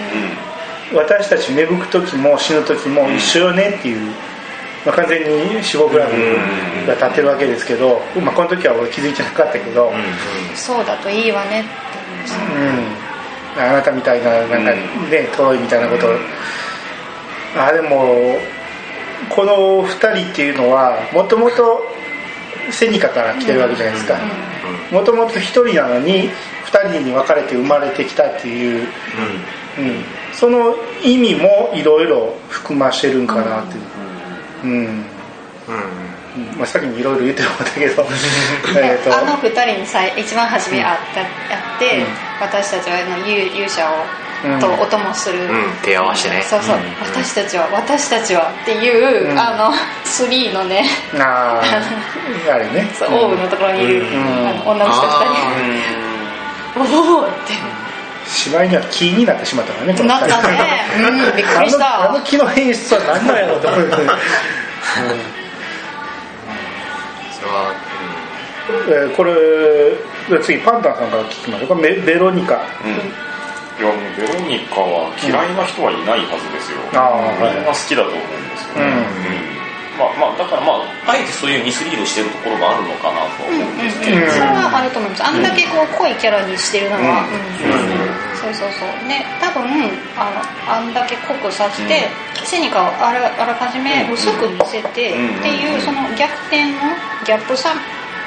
[0.93, 4.13] 私たち芽吹く時も死ぬ時も一緒よねっていう、
[4.85, 6.13] まあ、完全に死亡フラグ
[6.87, 9.93] が立ってるわけですけど、まあ、この時は俺気づいてなかったけど、
[10.55, 11.65] そうだといいわね
[13.57, 16.07] うん、あなたみたいななんかね遠いみたいなこと。
[17.57, 18.37] あでも
[19.29, 21.83] この2人っていうのはもともと
[22.71, 24.19] セニカから来てるわけじゃないですか。
[24.93, 26.31] もともと1人なのに
[26.65, 28.87] 2人に分かれて生まれてきたっていう、うん、
[30.33, 33.83] その意味もいろいろ含ましてるんかなっていう
[34.65, 35.05] うん、うん
[36.57, 38.07] まあ、先にいろいろ言ってもらったけど。
[38.79, 39.17] えーと。
[39.17, 41.27] あの二人にさい一番初め会った、会っ
[41.79, 42.07] て、うん。
[42.41, 44.07] 私たちはあの勇勇者を、
[44.45, 44.61] うん。
[44.61, 46.43] とお供する、うん手合わせてね。
[46.43, 49.39] そうそう、私たちは私たちはっていう、うん。
[49.39, 49.73] あの
[50.05, 52.55] 3のねあー。
[52.55, 52.89] あれね。
[52.97, 54.49] そうオーブのところにいる、うん。
[54.49, 56.11] あの女の人あ二人。
[56.79, 57.80] おおって
[58.31, 60.59] しまいには木になってしまったからねこのなったね、
[60.99, 64.07] うん、びっくりしあのあたの木の演出は何なんやろうと思って、それ
[67.51, 67.75] は
[68.87, 69.35] えーこれ
[70.43, 71.75] 次パンタンさんから聞きましょうか。
[71.75, 72.61] ベベロニカ。
[72.85, 72.91] うん。
[72.91, 72.93] い
[73.83, 77.55] やもうベロニカは嫌いな人はいないはずですよ、あーはい。
[77.57, 78.89] みんな好きだと思うんですよ、うん
[80.01, 80.73] まあまあだからま
[81.05, 85.25] ああえてそういうミスリードしてるところがあるのかなとは思うんですけど、うんそれはあると思います。
[85.25, 87.37] あんだけこう濃いキャラにしてるのは、うん。
[87.37, 88.35] うん。
[88.41, 89.07] そうそうそう。
[89.07, 89.69] ね多分
[90.17, 90.41] あの
[90.73, 92.09] あんだけ濃くさせて、
[92.45, 95.41] セニカをあらあらかじめ薄く見せて、うん。
[95.41, 97.75] っていうその逆転のギャップさ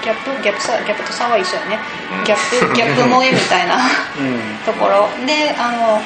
[0.04, 1.80] ギャップギャップさギャップと差は一緒やね、
[2.20, 2.24] うん。
[2.24, 3.82] ギャップ ギャップ萌えみたいな
[4.20, 4.60] うん。
[4.66, 5.10] ところ。
[5.26, 6.02] であの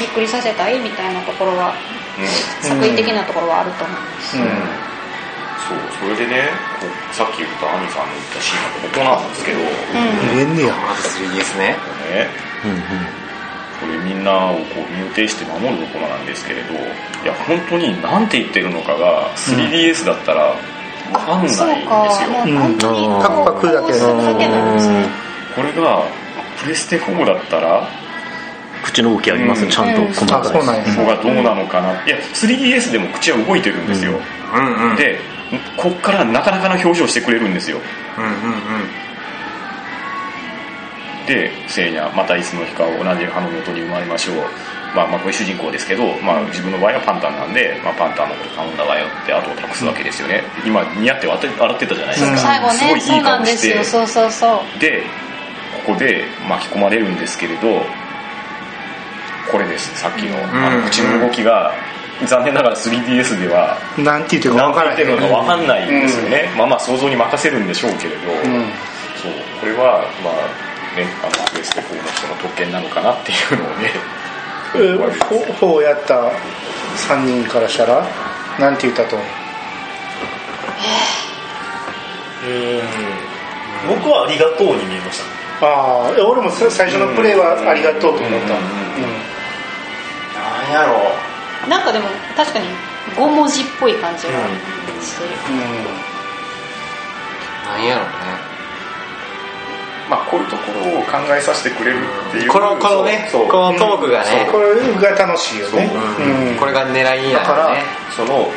[0.00, 1.74] びっくりさせたいみたいなところは
[2.62, 4.44] 作為的なところはあると思います、うん。
[5.68, 6.50] そうそれでね
[7.12, 9.66] さっき言ったアミさんの言ったシーンがここなんですけど、うん。
[10.38, 10.56] えん。
[10.56, 10.66] ね。
[10.66, 11.76] やまず 3DS ね
[12.08, 12.30] ね
[13.80, 16.76] これみんなをこう身を挺して守るところなんですけれどい
[17.26, 20.56] や本当に何て言ってるのかが 3DS だったら
[21.12, 21.94] 分かんないんですよ、そうか。
[22.46, 25.08] もう本当にうんパクパクだけこうするだけなんですね。
[25.54, 26.02] これが
[26.58, 27.88] プレステ4だったら
[28.86, 29.70] 口の動きあります、うん。
[29.70, 30.40] ちゃんと細かい。
[30.40, 30.58] あそこ
[31.02, 34.12] こがどうなのかな、いや 3DS でも口は動いてるんですよ、
[34.54, 34.90] うん。
[34.90, 35.18] うんで
[35.76, 37.78] こっからなかなかの表情してくれるんですよ。
[38.18, 38.40] うんうんうん。
[41.26, 44.36] で聖夜またいつの日か同じ葉の元に生まれましょう。
[44.94, 50.42] まあまあこれ主人公ですけど、まあ、自分の場合はパンタンなんで、まあ、パンタンのこと頼んだわよって後を託すわけですよね。
[50.64, 54.04] 今似合って洗って洗ってたじゃないですか、最後すごいいいねそうなん顔してですよ。
[54.04, 54.78] そうそうそう。
[54.80, 55.02] で
[55.86, 57.86] ここで巻き込まれるんですけれど
[59.50, 59.94] これです。
[59.98, 60.82] さっきのあうん。
[60.82, 61.72] の口の動きが
[62.26, 64.96] 残念ながら 3DS ではなんて言ってるか何分からない。
[64.96, 68.40] て言ってるのか分かんないんですよね、まあまあ想像に任せるんでしょうけれど、うん。
[69.20, 69.32] そう。
[69.60, 70.34] これはまあ
[70.96, 73.90] ねあのプレステ4の人の特権なのかなっていうのをね。
[74.74, 76.32] えフォフォーやった
[77.08, 78.04] 3人からしたら
[78.58, 79.28] なんて言ったと思う？
[82.48, 82.80] うん
[83.88, 85.20] 僕はありがとうに見えまし
[85.60, 85.66] た。
[85.66, 88.32] ああ俺もさ最初のプレーはありがとうと思った、うん。
[88.32, 89.35] うん
[90.50, 91.12] なんやろ。
[91.66, 92.06] うなんかでも
[92.36, 92.66] 確かに
[93.16, 94.32] 5文字っぽい感じが
[95.00, 95.30] してる、
[97.64, 98.10] なんやろうね。
[100.08, 102.50] まあこういうところを考えさせてくれるっていう。
[102.50, 104.48] このこのねこのトークがね。
[104.52, 105.90] これが楽しいよね。
[105.92, 106.22] う。
[106.22, 106.50] ん。
[106.52, 106.56] うん。
[106.56, 108.50] これが狙いだから、やねそのもう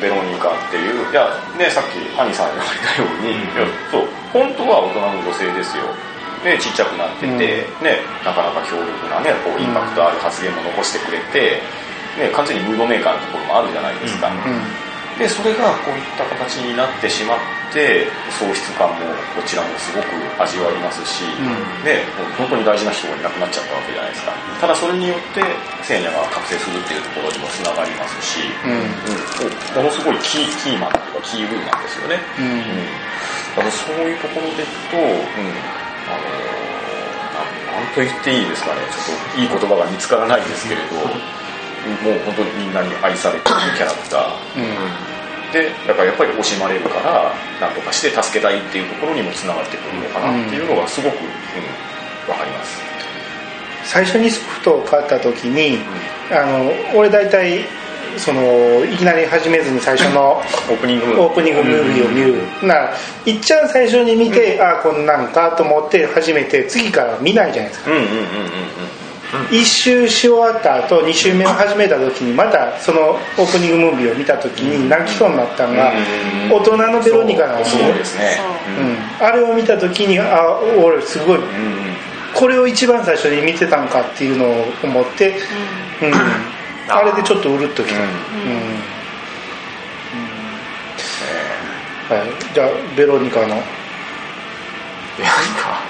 [0.00, 1.10] ベロニカっていう。
[1.10, 4.08] いやねさっきハニさんが言ったように、いやそう。
[4.32, 5.84] 本当は大人の女性ですよ
[6.42, 11.62] でちっちゃくなってて、ね、なかなか強力なねこうインパクトある発言も残してくれて、
[12.18, 15.18] ね、完全にムードメーカーのところもあるじゃないですか、うん。
[15.18, 17.38] でそれがこういった形になってしまっ
[17.70, 18.10] て
[18.42, 19.06] 喪失感も
[19.38, 20.10] こちらもすごく
[20.42, 21.46] 味わいますし、ん。
[21.86, 24.34] でもう本当に大事な人がいなくなっちゃったわけじゃないですか。
[24.60, 25.46] ただそれによって
[25.86, 28.82] 聖夜が覚醒するっていうところにもつながりますし、うん。
[28.82, 29.86] うん。
[29.86, 32.58] ものすごいキーキーマンというかキーウーなんですよね、うん。
[33.54, 38.80] だからそういうところでいくと、うん、あのーなんなんと言っていいですかね。
[38.90, 45.12] ちょっといい言葉が見つからないですけれど、もう本当にみんなに愛されているキャラクター。
[45.52, 51.22] でだからやっぱり惜しまれるから何とかして助けたいっていうところにもつながってくるのかなっていうのがすごく、うん
[52.28, 52.80] わかります、
[53.84, 55.78] 最初にソフトを買った時に
[56.30, 57.64] あの俺大体
[58.18, 61.06] そのいきなり始めずに最初のオープニング。
[61.06, 62.66] ムービーを見る。
[62.66, 62.90] な
[63.24, 67.90] 一っちゃん最初に見て、ああこんなんかと思って始めて次から見ないじゃないですか。
[67.90, 69.56] うんうんうんうんうん。
[69.56, 76.52] 一周し終わった後二周目を始めた時にまたそのオープニングムービーを見た時に泣きそうになったのがうん。
[76.52, 78.38] 大人のベロニカなんですそうねですね。
[79.20, 79.22] う。
[79.22, 81.44] ん、あれを見た時にあ俺すごいうん。
[81.44, 81.92] うん。
[82.34, 85.30] これを一番最初に見てたんかっていうのを思って、
[86.02, 86.12] うん、
[86.88, 88.08] あれでちょっとうるっときた、うん。
[92.08, 93.46] はい、じゃあベロニカの。
[93.46, 93.64] いやなん
[95.60, 95.80] か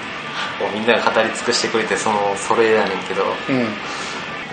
[0.61, 3.25] もうみんなが語り尽くしてくれてそのそれやねんけど。
[3.49, 3.67] うん。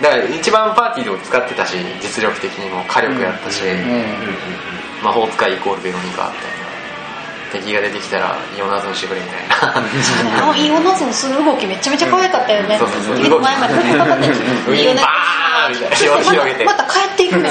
[0.02, 5.04] だから一番パーティーでも使ってたし実力的にも火力やったし、うん。
[5.04, 6.59] 魔法使いイコールベロニカみたいな
[7.52, 9.76] 敵が出てきたらイオナズンしてくれみたいな
[10.42, 13.16] あのイオナズンする動きめちゃめちゃ可愛かったよね、そうそうそう。
[13.16, 14.28] 結構前までパッパッパッって。
[14.30, 15.96] ウィンバーンみたいな。
[15.96, 16.64] 広げて。
[16.64, 17.50] また帰っていくね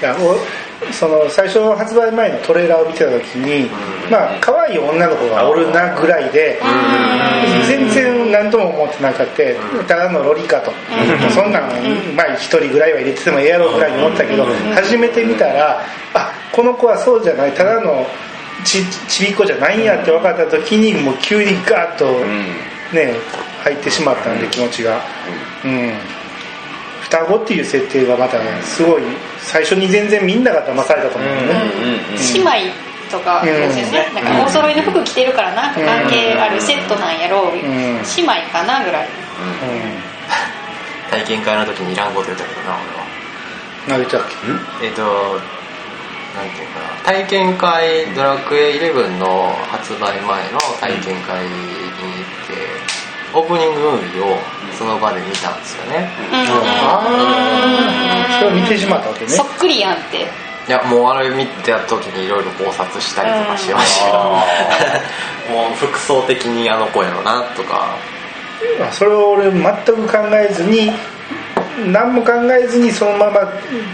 [0.00, 0.38] じゃあお
[0.92, 3.68] その最初の発売前のトレーラーを見てた時に、
[4.10, 6.58] まあ可愛い女の子がおるなぐらいで、
[7.68, 9.42] 全然何とも思ってなかった
[9.84, 10.72] ただのロリカと、
[11.34, 11.62] そんなん、
[12.16, 15.82] まあ一人ぐらいは入れててもええやろうぐらいに思ったけど、初めて見たら
[16.14, 18.04] あこの子はそうじゃないただの
[18.66, 22.04] ちちびっこじゃないんやって分かった時にもう急にガーッと
[22.94, 23.16] ね
[23.64, 25.00] 入ってしまったんで気持ちが。
[25.64, 25.94] うん。
[27.00, 29.02] 双子っていう設定がまたすごい
[29.40, 31.48] 最初に全然みんなが騙されたと思うよね。
[32.34, 32.50] 姉妹
[33.10, 34.42] とかですよね、うんなん。
[34.42, 37.60] かお揃いの服着てるからなんか関係あるセットなんやろう、ん。
[37.62, 39.08] 姉妹かなぐらい。
[41.10, 43.04] 体験会の時にいらんこと言ったけどな俺は。
[43.04, 43.20] うん
[43.88, 44.26] 何言ってたっ
[44.84, 45.40] えっ、と
[46.36, 52.90] なんていうかな体験会ドラクエ11の発売前の体験会に行って
[53.34, 54.38] オープニングムービーを
[54.76, 56.10] その場で見たんですよね。
[56.18, 56.30] うん。
[56.30, 57.04] けあ
[58.28, 59.28] あそれを見てしまったわけね。
[59.28, 60.26] そっくりやんって。
[60.68, 64.06] いやもうあれ見た時にいろいろ考察したりとかしてました。
[64.06, 64.18] けど
[65.54, 67.94] もう服装的にあの子やろなとか。
[68.82, 70.92] あそれを俺全く考えずに
[71.86, 73.40] 何も考えずにそのまま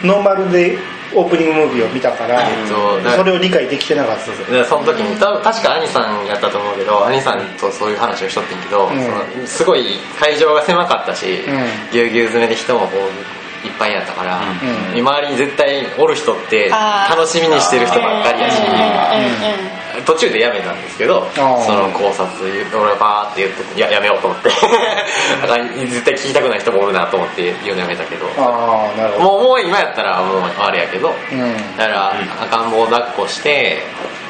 [0.02, 0.78] ノーマルで
[1.14, 8.88] オープニングムービーを見たからえっとだそれを理解できてなかったでその時にた確か兄さんやったと思うけど兄さんとそういう話をしとってんけど、ん。
[8.90, 9.84] そのすごい
[10.18, 11.90] 会場が狭かったし、うん。
[11.92, 14.98] ぎゅうぎゅう詰めで人もこういっぱいやったから、うん。
[14.98, 21.40] 周りに絶対おる人って楽しみにしてる人ばっかりやしうん途中でやめたんですけどそ
[21.72, 22.28] の考察
[22.72, 24.48] 俺がバーって言ってていややめようと思って。
[25.42, 28.26] だから絶対聞きたくない人もおるなと思って言うのやめたけど。
[28.38, 29.24] ああなるほど。
[29.24, 31.76] もうもう今やったらもうあれやけどうん。
[31.76, 33.82] だから赤ん坊を抱っこして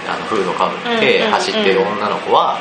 [0.08, 2.58] あのフードかぶって走ってる女の子は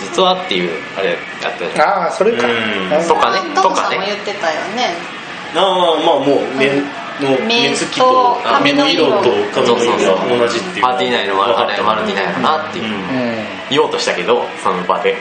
[0.00, 1.16] 実はっていうあれや
[1.48, 1.88] ったじゃん。
[1.88, 2.46] ああそれか。
[2.46, 2.92] うん。
[2.92, 4.02] あとかねトとかね。
[4.06, 5.15] 言ってたよね
[5.54, 6.66] ああまあもう目
[7.20, 12.94] の目つきと目の色と髪の色そうそうが同じっていうパーティー内のあれマルティー内やろなっていう、
[13.70, 15.16] 言おうとしたけどその場で。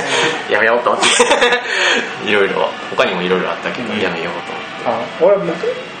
[0.50, 1.08] やめようと思って。
[2.28, 2.68] いろいろ。
[2.90, 4.00] 他にもいろいろあったけど、うん。
[4.00, 4.32] やめよう
[4.84, 5.18] と思って。
[5.20, 5.56] あ俺はもう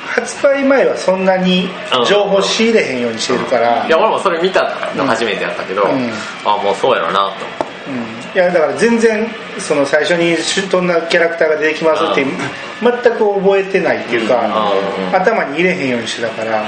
[0.06, 1.68] 発売前はそんなに
[2.06, 6.12] 情報仕入れへんようにしてるから、いや俺もそれ見たの初めてやったけど、うん。
[6.44, 7.44] あもうそうやろなと思って。
[7.88, 9.26] うんいやだから全然
[9.58, 10.36] その最初に
[10.70, 15.16] どんなキャラクターが出てきますって全く覚えてないっていうか、うん。
[15.16, 16.64] 頭に入れへんようにしてたから、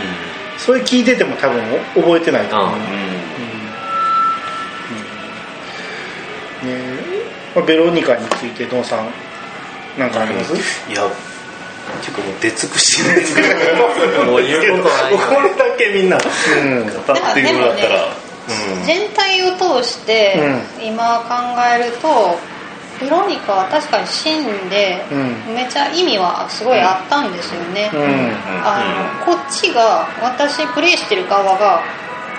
[0.58, 1.62] それ聞いてても多分
[1.94, 2.78] 覚えてないと思う、う
[6.66, 6.70] ん。
[6.70, 6.76] ね。
[7.54, 9.08] まあベロニカについてドンさん
[9.96, 10.52] なんかあります、
[10.90, 11.08] いや
[12.02, 13.16] 結構もう出尽くしてる。
[13.16, 16.88] んですけどもう言うことないこれだけみんな語うん。
[16.88, 16.92] っ
[17.32, 18.29] ていうのだったら、
[18.86, 20.38] 全体を通して
[20.82, 21.34] 今考
[21.74, 22.38] えると
[23.00, 25.14] ベロニカは確かに死んでう
[25.50, 25.54] ん。
[25.54, 28.00] めちゃ意味はすごいあったんですよね、うん。
[28.62, 31.82] あのこっちが私プレイしてる側が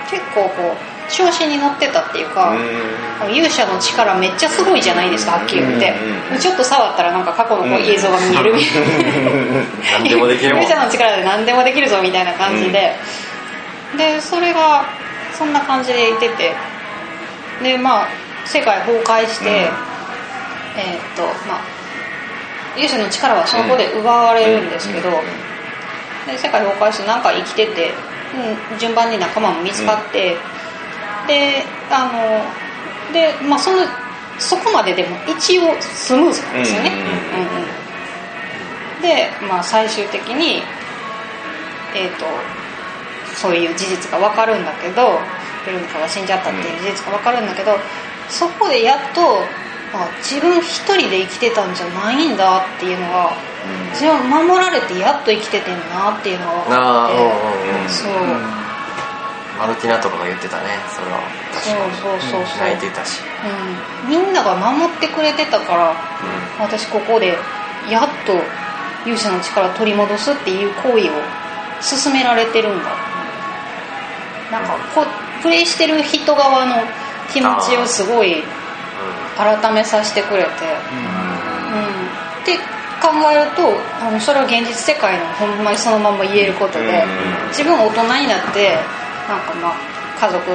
[0.09, 2.55] 結構こう調子に乗ってたっていうか、
[3.27, 5.93] 勇者の力めっちゃすごいじゃないですかはっきり言って、
[6.39, 9.31] ちょっと触ったらなんか過去のこう映像が見えるみたいな。
[9.99, 10.63] 何でもできるもん。
[10.63, 12.95] 勇者の力で何でもできるぞみたいな感じで、
[13.97, 14.85] でそれが
[15.41, 16.53] そんな感じでいてて。
[17.63, 18.07] でまあ
[18.45, 21.61] 世界崩壊して、えーっとまあ
[22.75, 25.09] 勇者の力はその子で奪われるんですけど、
[26.25, 27.91] で世界崩壊してなんか生きてて、
[28.71, 30.37] うん、順番に仲間も見つかって、
[31.27, 33.77] であのでまあその
[34.39, 37.63] そこまででも一応スムーズなんですよね、うんうんうん。
[37.65, 37.81] うん
[39.01, 40.61] で、まあ、最終的に
[41.95, 42.25] えっ、と
[43.41, 45.17] そういう事実が分かるんだけど
[45.65, 47.73] ベロニカが死んじゃったっていう事実が分かるんだけど、
[48.29, 49.45] そこでやっと
[49.93, 53.33] あ自分一人で生きてたんじゃないんだっていうのが、
[53.93, 57.89] 自分守られてやっと生きててんなっていうのが分かってああうんうんうん。
[57.89, 58.11] そう、
[59.59, 61.19] マルティナとかが言ってたねそれは。
[61.53, 62.45] 確かにそうそうそう。
[62.47, 63.21] そう泣いてたし。
[64.05, 65.95] うん、みんなが守ってくれてたから
[66.59, 67.37] 私ここで
[67.89, 68.33] やっと
[69.05, 71.21] 勇者の力を取り戻すっていう行為を
[71.81, 73.10] 進められてるんだ
[74.51, 76.75] なんかこうプレイしてる人側の
[77.33, 78.43] 気持ちをすごい
[79.37, 82.57] 改めさせてくれて、うん、って
[83.01, 83.63] 考えると
[84.05, 87.03] あのそれは現実世界のほんまにそのまま言えることで、
[87.49, 88.75] 自分大人になって
[89.27, 90.45] なんかまあ家族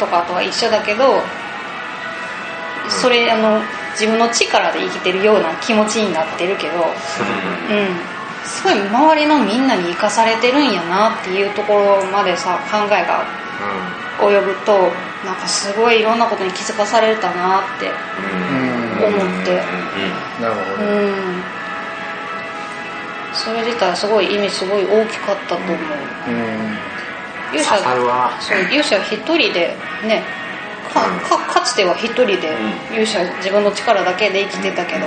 [0.00, 1.20] とかとは一緒だけど
[2.88, 3.60] それあの
[3.92, 13.41] 自分の力で生きてるような気持ちになってるけど、うん、すごい周りのみんなに生かされてるんやなっていうところまでさ考えが
[14.18, 14.92] 及ぶと
[15.24, 17.86] なんかすごいいろんなことに気づかされたなって
[18.18, 19.02] うん。
[19.04, 19.60] 思って。
[20.40, 21.42] なるほど、うん。
[23.32, 26.76] それ自体すごい意味すごい大きかったと思ううん。
[27.52, 30.22] 勇刺さるわそう勇者一人でね
[30.84, 32.56] かかかつては一人で
[32.90, 35.06] 勇者自分の力だけで生きてたけど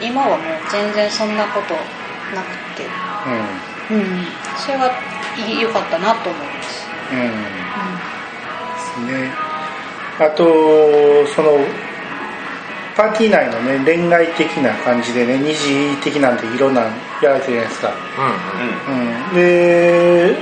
[0.00, 1.36] 今はもう全然そん。
[1.36, 1.74] なこと
[2.34, 2.84] なくて
[3.26, 4.90] うんそれが
[5.36, 6.86] いい良かったなと思います。
[7.12, 7.20] うん。
[7.20, 7.28] うん。
[7.28, 9.32] ですね。
[10.18, 10.44] あと
[11.34, 11.58] その
[12.96, 16.86] パーティー内のね恋愛的な感じでね二次的なんていろんなの
[17.22, 17.92] やられてるじゃないですか、
[19.30, 20.36] うん、で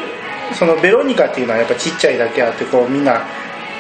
[0.55, 3.19] そのベロニカっていうのはやっぱちっちゃいだけあってこうみんな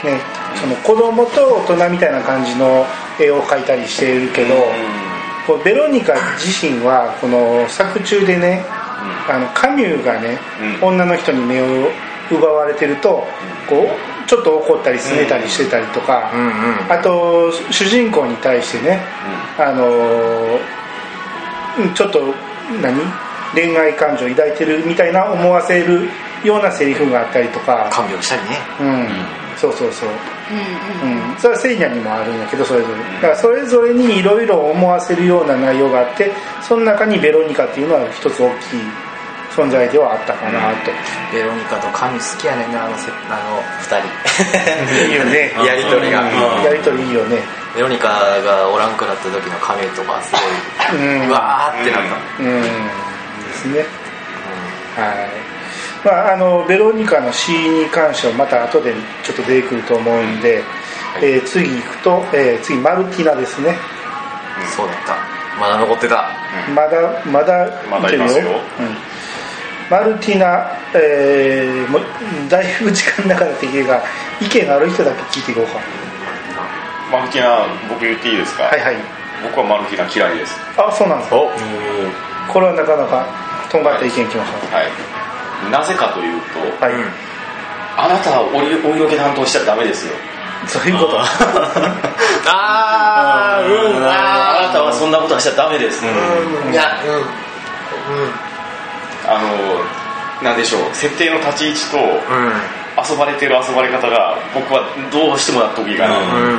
[0.05, 0.21] ね
[0.61, 2.85] その子供と大人みたいな感じの
[3.19, 4.55] 絵を描いたりしているけど、
[5.47, 8.63] こうベロニカ自身はこの作中でね、
[9.29, 10.39] あのカミューがね、
[10.83, 11.91] 女の人に目を
[12.31, 13.27] 奪われてると
[13.69, 13.87] こ
[14.25, 16.31] うちょっと怒ったりすねたりしてたりとか、
[16.89, 19.01] あと主人公に対してね、
[19.59, 19.87] あの
[21.79, 22.21] うんちょっと
[22.83, 23.01] 何？
[23.55, 26.09] 恋愛感情を抱いてるみたいな思わせる
[26.45, 28.59] ようなセリフがあったりとか、看病したりね。
[28.81, 29.09] うん、
[29.57, 30.09] そうそうそう、
[30.51, 36.33] うんうんうん、それはセイニャにもあるんだけどそれぞれだからそれぞれにいろいろ思わせるような内容があって
[36.63, 39.07] その中にベロニカっていうのは一つ大きい
[39.57, 40.93] 存在ではあったかなと、
[41.33, 45.09] ベロニカとカミ好きやねんなあのせあの二人。
[45.09, 46.21] いいよねやりとりが。
[46.21, 46.63] うん。
[46.63, 47.41] やりとりいいよね。
[47.75, 48.09] ベロニカ
[48.45, 50.35] がおらんくなった時のカミとかす
[50.93, 51.29] ごい、うん。
[51.31, 52.61] うわーってなった、うん。
[52.61, 52.69] で
[53.55, 53.87] すね。
[54.95, 55.56] はい
[56.05, 58.95] まあ、あのベロニカの詩に関してはまた後で
[59.25, 60.63] ちょっと出てくると思うんで、
[61.23, 63.77] えー次行くと、えー次マルティナですね。
[64.77, 65.17] そうだった。
[65.59, 66.31] まだ残ってた。
[66.75, 68.51] まだまだまだけるいますよ。
[68.51, 68.97] うん。
[69.91, 72.03] マルティナ、えーもう
[72.49, 74.03] だいぶ時間なかったけが
[74.41, 75.81] 意見のある人だけ聞いていこうか。
[77.11, 78.97] マルティナ僕言っていいですか、はいはい。
[79.43, 80.59] 僕はマルティナ嫌いです。
[80.77, 81.37] あそうなんですか。
[81.37, 81.51] お。
[82.53, 83.27] これはなかなか
[83.71, 84.77] とんがった意見きました。
[84.77, 85.16] はい
[85.71, 86.95] なぜかというとはい、
[87.97, 90.15] あなたはお色お色気担当しちゃダメですよ。
[90.67, 91.21] そういうこと？
[92.49, 96.73] あーうんあなたはそそんなことはしちゃダメです、うん。
[96.73, 97.15] いやうん。
[97.15, 97.23] うん。
[99.29, 99.41] あの
[100.43, 100.83] なんでしょう。
[100.93, 102.53] 設定の立ち位置とうん。
[102.99, 104.83] 遊ばれてる遊ばれ方が僕は
[105.13, 106.25] どうしても納得いかない、うん。
[106.25, 106.39] うん。
[106.41, 106.59] うん。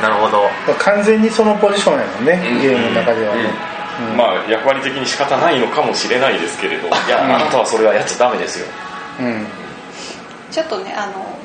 [0.00, 0.48] なるほど
[0.78, 2.24] 完全にそのポジションやもん。
[2.24, 2.60] ね、うん。
[2.62, 3.50] ゲームの中ではね、
[4.00, 4.16] うん。
[4.16, 6.88] まあ役割的に仕方ないのかもしれないですけれど。
[6.88, 8.66] いや、うんあなたはそれはやっちゃダメですよ。
[9.20, 9.46] うん。
[10.50, 11.38] ちょっとねあの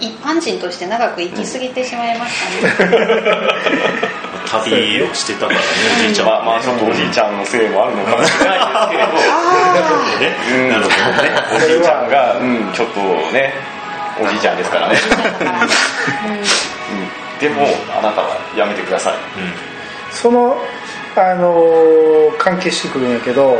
[0.00, 2.90] 一般人として長く生き過ぎてしまいましたね、
[4.50, 5.66] 旅をしてたからね
[6.00, 9.12] おじいちゃんはまあまあちょっとおじいちゃんのせいもあるのかもしれないですけれど。
[10.20, 10.68] ねうん。
[10.70, 11.30] なるほどね。
[11.54, 13.00] おじいちゃんが、うん、ちょっと
[13.32, 13.54] ね
[14.18, 14.98] おじいちゃんですからね、
[16.24, 16.32] うん。
[16.32, 16.44] うん、
[17.38, 19.14] でもあなたはやめてください。
[20.10, 20.56] その、
[21.16, 23.56] あのー関係してくるんやけど、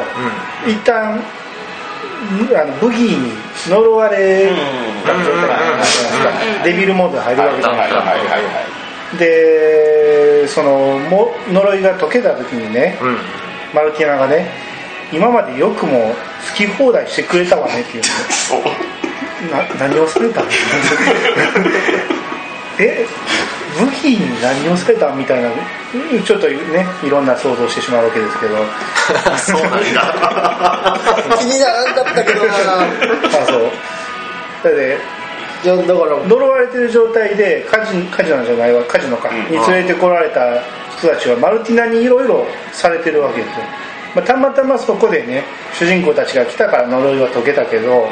[0.67, 3.33] 一旦むあのブギーに
[3.69, 4.49] 呪われ
[5.05, 7.79] た状態になるじゃないですか、デビルモードに入るわけじゃない。
[7.81, 8.81] はいはいはいはいはい
[9.19, 13.17] でそのも呪いが解けた時にねうん。
[13.75, 14.49] マルティナがね
[15.13, 16.15] 今までよくも好
[16.57, 18.03] き放題してくれたわねっていう。
[19.51, 20.47] な何をされたの
[22.81, 23.07] え
[23.79, 28.57] 武器に何をされたみたいなうんちょっとねいろんな想像してしまうわけですけど。
[29.39, 31.01] そうなんだ。
[31.39, 32.53] 気にならんかったけどな。
[32.53, 33.71] あそう。
[34.65, 34.99] だって
[35.65, 36.17] いやだから。
[36.27, 39.45] 呪われてる状態でカジカジノじゃないわカジノか、うん。
[39.51, 40.63] に連れてこられた
[40.99, 43.65] 人たちはマルティナにいろいろされてるわけですよ、
[44.15, 48.07] まあ、たまたまそこでね主人公たちが来たから呪いは解けたけど、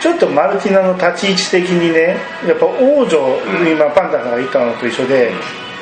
[0.00, 3.38] ちょっとマルティナの立ち位置的にねやっぱ王女、
[3.70, 5.32] 今パンダさんが言ったのと一緒で、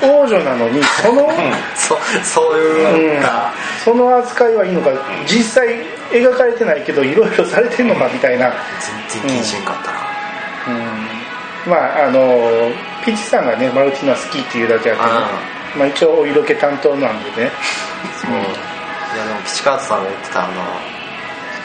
[0.03, 1.29] 王女なのにその、
[1.75, 3.53] そそういうか、
[3.85, 4.91] その扱いはいいのか。
[5.27, 5.69] 実際
[6.11, 8.53] 描かれてないけどいろいろされてんのかみたいな、
[9.09, 9.99] 全然気にしんかったな、
[10.69, 12.73] うん、まああの
[13.05, 15.09] ピッチさんがねマルティナ好きっていうだけあってね。
[15.77, 17.51] まあ、一応お色気担当なんでね。
[18.21, 18.31] そう。
[18.31, 18.35] い
[19.19, 20.98] やでもピチカートさんが言ってたあの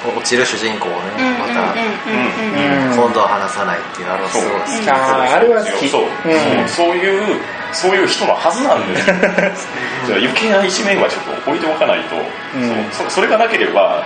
[0.10, 5.88] 落ちる主人公をねまたうんうん今度は話さないっていうあれはすごい好き、あーあれは好き。
[5.89, 6.68] そう、うん。
[6.68, 7.39] そうそういう
[7.74, 9.16] そういう人のはずなんですよ。
[10.06, 12.16] じゃあ余計な一面はちょっと置いておかないと、
[12.56, 12.70] うん。
[12.91, 14.04] そうそそれがなければ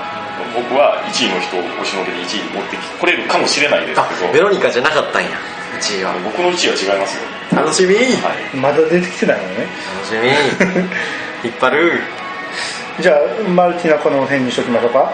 [0.55, 4.31] 僕は1位の人を押しのけで1位に持ってこれるかもしれないですあけど。
[4.31, 5.29] ベロニカじゃなかったんや。
[5.79, 6.13] 1位は。
[6.23, 7.23] 僕の1位は違いますよ、
[7.55, 9.67] 楽しみ、はい、まだ出てきてないのね。
[9.95, 10.29] 楽しみ。
[11.49, 12.01] 引っ張る
[13.01, 15.11] じゃあマルティナこの辺にしときましょうか。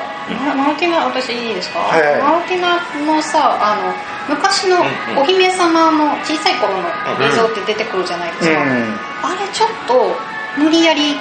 [0.47, 2.21] ママルティナ私いいですか、はいはい。
[2.21, 3.91] マルティナのさあの
[4.35, 5.23] 昔のうんうん。
[5.23, 6.87] お姫様の小さい頃の
[7.19, 10.15] 映像って出てくるじゃないですか、うんあれちょっと
[10.57, 11.15] 無理やり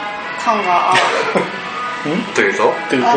[0.45, 1.01] 感がある
[2.35, 2.51] とい。
[2.51, 2.73] うと？
[2.91, 3.09] というと？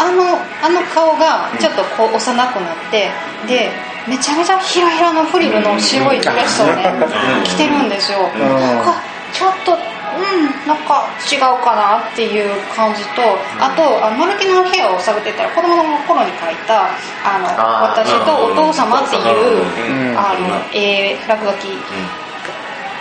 [0.00, 3.10] あのあの顔がちょっとこう幼くなって
[3.48, 3.70] で
[4.06, 6.92] めちゃめちゃひらひらのフリルの白いドレスをね
[7.44, 8.20] 着てるんですよ。
[8.28, 8.84] んなん。
[8.84, 8.94] か
[9.32, 9.78] ちょっとうん
[10.66, 13.22] なんか違うかなっていう感じと
[13.60, 16.90] あとあマルティナの部屋を探ってたら子供の頃に描いた
[17.24, 17.48] あの
[17.88, 21.68] 私とお父様っていううんあのえー落書き。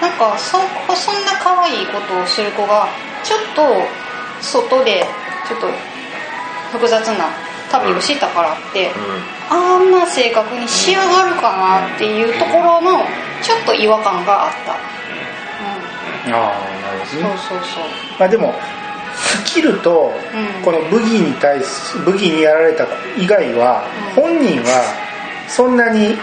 [0.01, 0.57] なんかそ
[0.95, 2.88] そんな可愛いことをする子が
[3.23, 3.61] ちょっと
[4.41, 5.03] 外で
[5.47, 5.67] ちょっと
[6.71, 7.25] 複雑な
[7.71, 8.91] 旅をしたからって、
[9.49, 13.03] あんな性格に仕上がるかなっていうところの
[13.41, 14.75] ちょっと違和感があった、
[16.26, 16.32] ああ
[16.82, 17.38] なるほうん、どね。
[17.38, 17.84] そうそうそう。
[18.20, 18.53] まあでも
[19.15, 20.63] スキルとうん。
[20.63, 22.86] このブギーに対すブギーにやられた
[23.18, 23.84] 以外は
[24.18, 24.24] うん。
[24.24, 24.84] 本人は
[25.47, 26.18] そんなに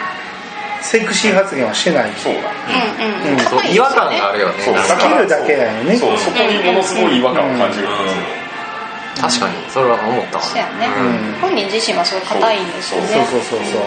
[0.83, 2.13] セクシー発言はしてない。
[2.13, 3.33] そうだうん。
[3.33, 3.75] うんうん。
[3.75, 4.55] 違和感があるよね。
[4.61, 5.97] スキルだけだよね。
[5.97, 6.19] そう。
[6.19, 7.89] そこにものすごい違和感を感じる。
[7.89, 7.91] ん。
[7.91, 10.45] ですよ、確かにそれは思ったわ。
[10.45, 11.41] そうやね、うん。
[11.41, 13.09] 本人自身はすごい硬いんですよね。
[13.09, 13.81] そうそうそうそう。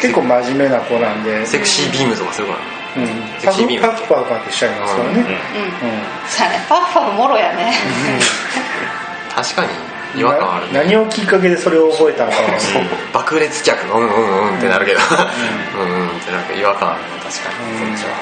[0.00, 2.62] 結構真面目な子なんで、セクシービームとかするからう
[3.44, 5.32] パフパフパフってしちゃいますからね、うん、うん、うん。
[6.28, 7.72] そうやねパフパフもろやね。
[9.34, 9.70] 確かに
[10.20, 12.58] 違和感ある何をきっかけでそれを覚えたのかは。
[13.14, 15.00] 爆裂客うんうんうんってなるけど。
[15.00, 17.08] うんうんってなるけど違和感あるね。
[17.24, 17.90] 確かに。
[17.90, 17.96] うん。
[17.96, 18.16] そっちは。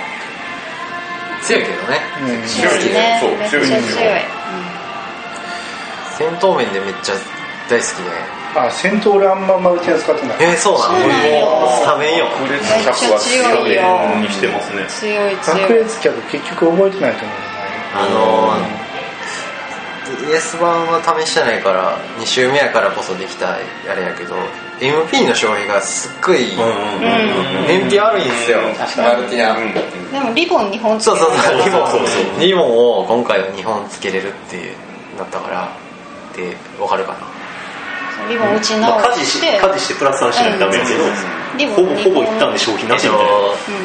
[1.43, 2.01] 強いけどね。
[2.21, 2.47] うん。
[2.47, 3.19] 強いね。
[3.21, 3.67] そうめっちゃ強い。
[3.67, 4.21] ですよ強い、
[6.17, 7.15] 戦闘面でめっちゃ
[7.69, 10.37] 大好きであ戦闘俺あんまマルティナ使ってない。
[10.41, 13.47] えー、そうなのスタメンよ爆裂めっちゃ客は強い。
[13.47, 17.37] 強いよにしてますね強い強い爆裂客結局覚えてないと思う
[17.93, 23.59] あのー、DS 版は試してないから2周目やからこそできたあ
[23.95, 24.35] れやけど
[24.81, 26.67] MP の消費がすっごいうんう
[26.99, 28.25] ん燃費悪いん。
[28.25, 28.59] ですよ。
[28.99, 29.57] マルティナ。
[29.57, 29.73] うん
[30.11, 31.29] でもリボン2本つそうける。
[31.29, 32.07] そうそうリボンそう。
[32.09, 34.57] そうリボンを今回は2本つけれるって
[35.19, 35.69] なったから。
[36.35, 37.19] でわかるかな
[38.29, 41.05] リボン打ちまあ、直家事しして、家事してプラス3しないとダメやけど、
[41.59, 43.33] リボンほぼほぼ一旦で消費なしみたいな。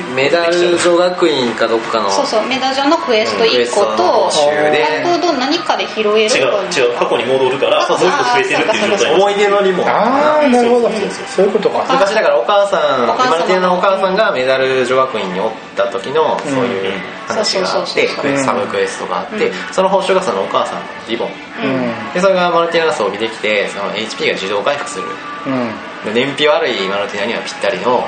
[0.09, 0.15] うん。
[0.15, 4.85] メダル女学院かどっかのそうそうメダジョのクエスト1個とうんクエストの募集で。
[4.85, 6.29] あと何かで拾える違う
[6.69, 9.15] 違う過去に戻るからあもう一個増えてるっていう状態。
[9.15, 10.89] 思い出のリボンああなるほど。
[10.89, 11.27] そうそうそう。
[11.27, 11.85] そういうことか。
[11.89, 16.91] 昔だからお母さんお母様マルティナのお母さんがメダル女学院におった時のそういう
[17.27, 21.29] 話があってそうクエストサブクエストがあってその報酬がそのお母さんのリボン。
[21.29, 22.13] うん。
[22.13, 25.05] でそれがマルティナが装備できてその HP が自動回復する。
[25.47, 25.71] うん。
[25.71, 28.07] で燃費悪いマルティナにはぴったりの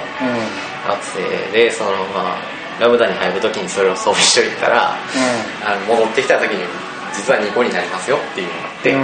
[0.88, 4.94] 学生でそのまあラムダに入る時にそれを装備しといたら
[5.66, 6.66] あの戻ってきた時に
[7.18, 9.02] 実は2個になりますよっていうのがあって、うん。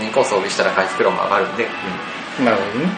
[0.00, 1.66] で2個装備したら回復量も上がるんで、
[2.38, 2.44] うん。
[2.44, 2.92] なるほどね。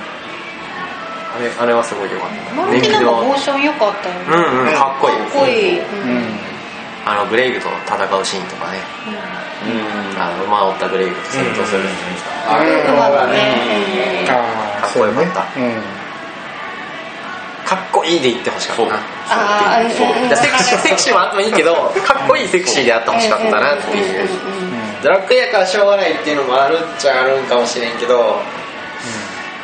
[1.36, 2.54] あれあれはすごい良かった。
[2.54, 4.20] マルティナの燃費モーション良かったよね。
[4.26, 5.16] うんうんかっこいい。
[5.16, 6.57] かっこいい、ううんん
[7.04, 8.78] あのグレイグと戦うシーンとかね。
[10.18, 15.98] あの馬を追ったグレイグと戦闘するんですか、あれ馬だねかっこよかったそうね
[17.66, 18.96] かっこいいで言ってほしかったな。
[19.28, 20.36] あーう。
[20.36, 24.28] セクシーセクシーもあってもいいけどかっこいいセクシーであってほしかったなっていう。
[25.02, 28.40] ドラッグやからしょうがないっていうのもあるっちゃあるんかもしれんけど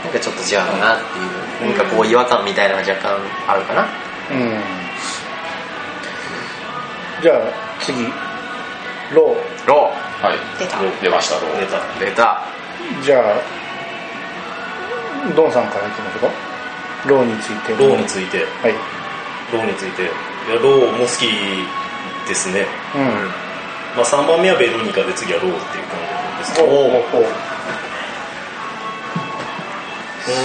[0.05, 1.71] なんかちょっと違うかなっていう。
[1.77, 3.17] なんかこう違和感みたいなのが若干
[3.49, 3.87] あるかな。
[4.31, 4.84] うんうん
[7.25, 7.41] じゃあ
[7.81, 8.05] 次
[9.17, 9.35] ロ
[9.67, 9.89] ロ
[10.21, 10.37] はい。
[10.61, 10.77] 出た。
[11.01, 11.79] 出ましたどう出た。
[11.81, 12.45] ー出た。
[13.01, 13.41] ーじゃあ
[15.35, 17.09] ドンさんからいきましょうか？
[17.09, 17.73] ロウについて。
[17.73, 18.45] ロウについて。
[18.61, 18.75] はい。
[19.55, 20.03] ロウについて。
[20.03, 20.05] い
[20.53, 21.33] やローも好き
[22.29, 22.67] ですね。
[22.95, 23.03] うん。
[23.97, 25.97] まあ3番目はベロニカで次はロウっていう感
[26.45, 26.69] じですけど。
[26.69, 27.01] おお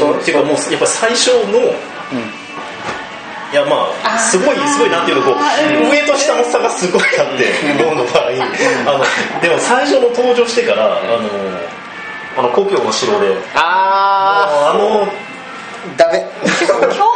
[0.07, 0.15] おう。
[0.15, 2.38] んっていうかもうやっぱ最初のうん
[3.51, 5.89] いやまあすごいすごいなんていうのこううん。
[5.91, 8.29] 上と下の差がすごいあってローの場合。
[8.29, 11.19] あのでも最初の登場してからあの
[12.37, 13.35] あの故郷の城で。
[13.55, 15.29] ああのー
[15.97, 16.27] ダメ。
[16.43, 16.67] 今日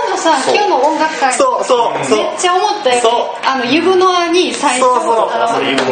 [0.10, 2.18] のさ今日の音楽会そうそうそう。
[2.18, 4.88] めっちゃ思ったよそあのユグノアに最初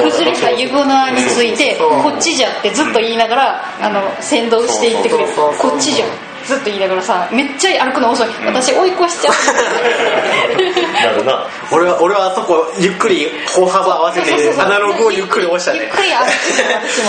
[0.02, 6.06] 崩れたユグノアについてこっちじゃってずっと言いながらあの先導していってくれこっちじゃ
[6.46, 8.30] ずっと言いながらさめっちゃ歩くの遅い。
[8.46, 9.34] 私追い越しちゃう。
[11.04, 11.48] なるな。
[11.72, 15.80] 俺は俺はあそこゆっくり歩幅合わせてアナログをゆっくり押したね。
[15.82, 16.28] ゆっくり歩い
[16.58, 17.04] てる私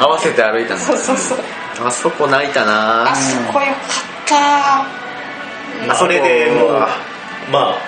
[0.00, 0.04] も。
[0.06, 0.80] 合わせて歩いたの。
[0.80, 1.38] そうそうそう。
[1.86, 3.10] あそこ泣いたな。
[3.10, 3.76] あそこよかっ
[4.26, 5.92] た。
[5.92, 6.70] あそれでもう
[7.50, 7.78] ま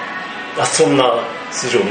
[0.57, 1.05] ああそんな
[1.51, 1.91] 筋を持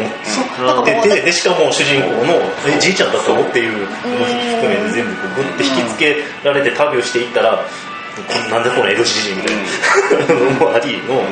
[0.65, 2.33] なんかもうっててでしかも主人公の
[2.67, 7.63] 「えじいちゃんだったの?」っていうのも含めて全部こうグッて引きつけられて旅をしていったらこ
[8.49, 10.33] なんでこの LCG みたいな。
[10.33, 11.23] の もありの。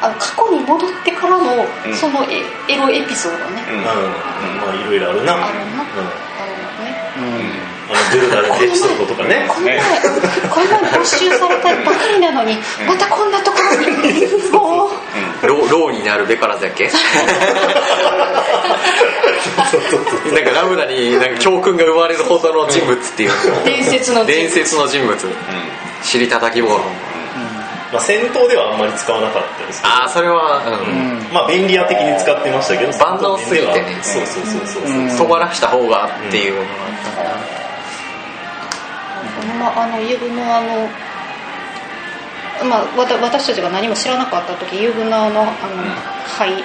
[0.00, 3.64] あの過去に戻ってからのそのエエロエピソードね。
[3.70, 3.78] うん。
[3.78, 3.84] うん。
[3.84, 3.92] ま
[4.70, 5.32] あいろいろあるな。
[5.34, 5.46] あるな。
[5.46, 5.50] うん。
[5.50, 6.52] ある
[6.84, 7.64] ね。
[7.86, 9.46] あのドゥルダルのエピソードとかね。
[9.48, 9.78] この前
[10.50, 14.50] この前没収されたばかりなのにまたこんなところに。
[14.50, 14.90] もう。
[15.46, 16.90] ロローになるべからずやっけ
[20.32, 23.30] なんかラムダになんか教訓が生まれるほどの人物っていう
[23.64, 24.34] 伝説の人物。
[24.34, 25.16] 伝説の人物。
[26.02, 26.68] 尻叩き棒。
[26.68, 26.78] の
[27.92, 29.94] まあ戦闘ではあんまり使わなかったですけど。
[29.94, 31.18] ああそれはううん。
[31.18, 33.98] んまあ便利屋的に使ってましたけど万能すぎてね。
[34.02, 34.98] そうそうそうそうそう。
[34.98, 35.10] うん。
[35.10, 37.54] そばらした方がっていうのがあった。
[39.40, 40.88] かなまあ、あのユグのあの、
[42.68, 45.50] まあ、わた私たちが何も知らなかった時ユグのあのあの
[46.36, 46.62] 会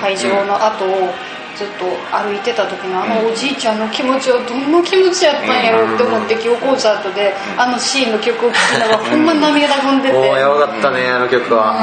[0.00, 1.12] 会場の後を
[1.56, 10.16] ずっと歩いてた時のあのおじいちゃんの気持ちはどんな気持ちやったんやろうって思って今日コンサートであのシーンの曲を聴きながらほんま涙ぐんでて。
[10.16, 11.76] おおやばかったねあの曲は。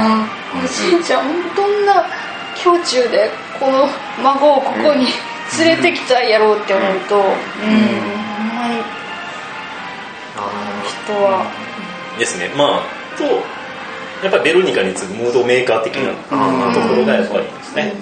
[0.54, 0.66] うん。
[0.66, 2.06] おじいちゃんどんな
[2.66, 3.88] 胸中でこの
[4.24, 5.08] 孫をここに
[5.60, 7.34] 連れてきたんやろうって思うとうん、ほん
[8.56, 8.82] まに
[10.36, 11.46] あの人は。
[12.18, 12.50] ですね。
[12.56, 13.24] まあと
[14.24, 16.74] やっぱりベロニカに次ぐムードメーカー的なうん。
[16.74, 17.94] ところがやっぱりですね、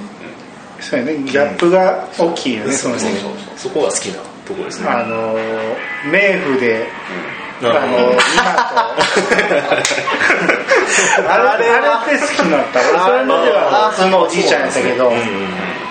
[0.90, 1.18] そうやね。
[1.24, 3.18] ギャップが大きいよねそのそうね
[3.58, 4.88] そこが好きなところですね。
[4.88, 5.36] あの
[6.12, 6.86] 冥府で
[7.62, 8.44] あの今
[11.18, 15.12] と あれあれって好きになった俺それまでは普通のおじいちゃんやったけど。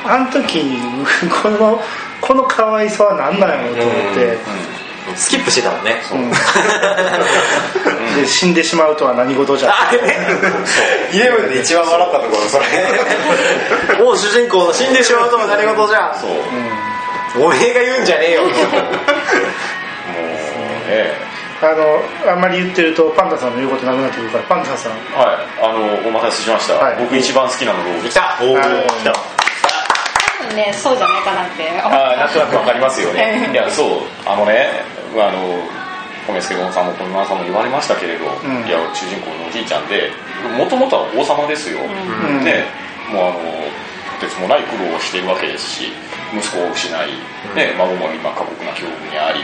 [0.06, 1.80] あの時にこの
[2.20, 4.38] この可愛さは何なんやろうと思って、
[5.16, 6.02] スキップしてたもんね。
[6.12, 6.30] うん。
[8.16, 9.72] で死んでしまうとは何事じゃ。
[11.12, 12.64] イレブンで一番笑ったところそれ。
[14.02, 16.14] もう主人公の死んでしまうとは何事じゃ。
[16.14, 16.30] そう。
[17.44, 18.44] おめえが言うんじゃねえよ。
[18.44, 18.52] もう
[20.88, 21.12] ね。
[21.62, 22.02] あの
[22.32, 24.92] あんまり言ってるとパンダさんの言うことなくなってくるからパンダさん。
[24.92, 25.38] はい。
[25.62, 26.96] あのお待たせしました、はい。
[26.98, 28.36] 僕一番好きなのロー来た。
[28.38, 28.54] 来
[29.04, 29.12] た。
[29.12, 29.43] 多
[30.48, 31.68] 分ねそうじゃないかなって。
[31.80, 33.50] あーなんとなくわかりますよね。
[33.52, 33.88] いやそう
[34.26, 34.68] あのね
[35.16, 35.62] あの
[36.26, 38.66] 小目助さんも小沼さんも言われましたけれど、ん。
[38.66, 40.10] いや主人公のおじいちゃんで
[40.56, 42.44] もともとは王様ですよ、うん。
[42.44, 42.64] ね
[43.12, 43.40] もうあの
[44.20, 45.92] とてつもない苦労をしているわけですし
[46.32, 47.08] 息子を失い、
[47.54, 49.40] ね、孫も今過酷な境遇にあり、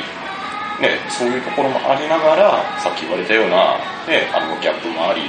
[0.81, 3.77] ね、そういうところもありながらさっき言われたような、
[4.09, 5.23] ね、あのギャップもあり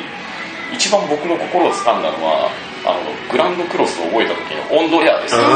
[0.72, 2.50] 一番僕の心を掴んだのは
[2.86, 3.00] あの
[3.32, 5.54] グランドクロスを覚えた時のオンドレアですよ、もう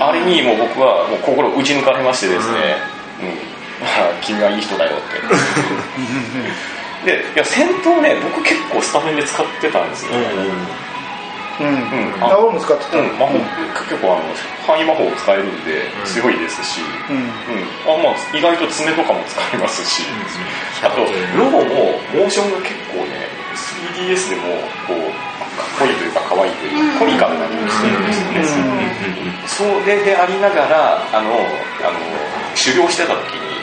[0.00, 2.76] あれにもう僕はもう心打ち抜かれましてですね、
[3.20, 3.28] うん。
[3.80, 5.20] まあ君はいい人だよって。
[7.04, 12.98] でいや戦闘ね僕結構スタメンで使ってたんですよ、うんうんあ俺も使ってた。
[12.98, 14.22] うん、魔法結構あの
[14.66, 17.16] 範囲魔法を使えるんで強いですし、うん。
[17.16, 17.24] うん。
[17.94, 20.02] あまあ、意外と爪とかも使えますし、
[20.82, 21.06] あと
[21.38, 23.23] ロボもモーションが結構ね
[23.54, 24.42] 3DS でも
[24.86, 28.84] こうかっこいいというか可愛いというかコミカルなにしてるんですよね、
[29.46, 31.98] それでありながらあのあの
[32.54, 33.60] 修行してた時に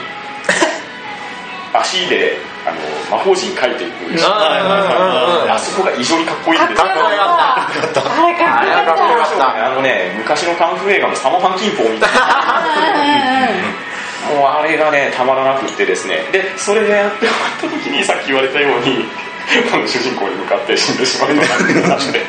[1.74, 2.78] 足であの
[3.10, 6.84] 魔法陣書いていくああそこが異常にかっこいいんですよ。
[6.84, 8.00] かっこよかった。
[8.14, 9.66] あれかっこよかった。
[9.66, 12.22] あのね昔のカンフー映画のサモハンキンポみたいな。
[14.34, 16.24] もうあれがねたまらなくってですね。
[16.30, 19.08] でそれでやって終わった時にさっき言われたように
[19.72, 22.20] あの主人公に向かって死んでしまうという感じで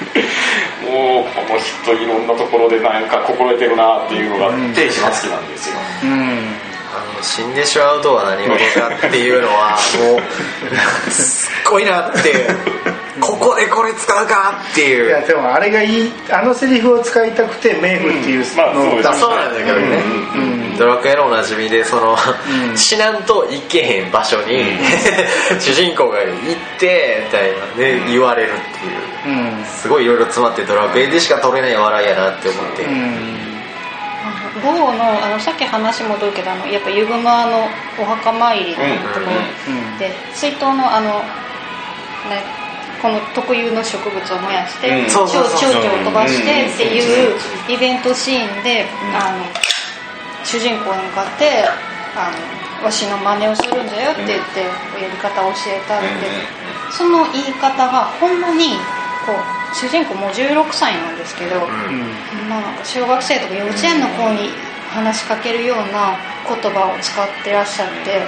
[0.84, 10.18] もうこの人いろんなところでなんか心得てるなっていうのがあって一番好きなんですよ、うんあの死んでしまうとは何事かっていうのはも
[11.08, 12.48] うすっごいなって
[13.24, 20.04] ここでこれ使うかっていいうやでもあれがいいあのセリフを使いたくて冥府っていうまあそうですあそうなんだけどね、
[20.36, 20.78] うん。
[20.78, 22.16] ドラクエのおなじみでその、
[22.70, 22.78] うん。
[22.78, 24.78] 死なんと行けへん場所に、
[25.60, 26.32] 主人公が行っ
[26.80, 29.38] てみたいなね言われるっていう。
[29.38, 29.66] うん。
[29.66, 33.44] すごいいろいろ詰まってドラクエでしか取れない笑いやなって思って、うん。
[34.64, 37.68] ロボのあのさっき話戻るけどあのやっぱユグマの
[38.00, 38.88] お墓参りのとこ
[39.68, 39.94] うん。
[39.94, 41.20] ろで追悼のあの、
[42.30, 42.44] ね、
[43.04, 45.08] この特有の植物を燃やしてうん。
[45.12, 45.52] 蝶々を
[46.08, 47.36] 飛ばしてっていう
[47.68, 49.44] イベントシーンであの
[50.46, 51.68] 主人公に向かって
[52.16, 52.32] あ
[52.80, 54.62] のわしの真似をするんだよって言って
[55.04, 56.64] やり方を教えたって。
[56.94, 58.78] その言い方がほんまに
[59.26, 61.66] こう主人公もう16歳なんですけど、
[62.48, 64.50] まあ、なんか小学生とか幼稚園の子に
[64.94, 68.22] 話しかけるような言葉を使ってらっしゃって、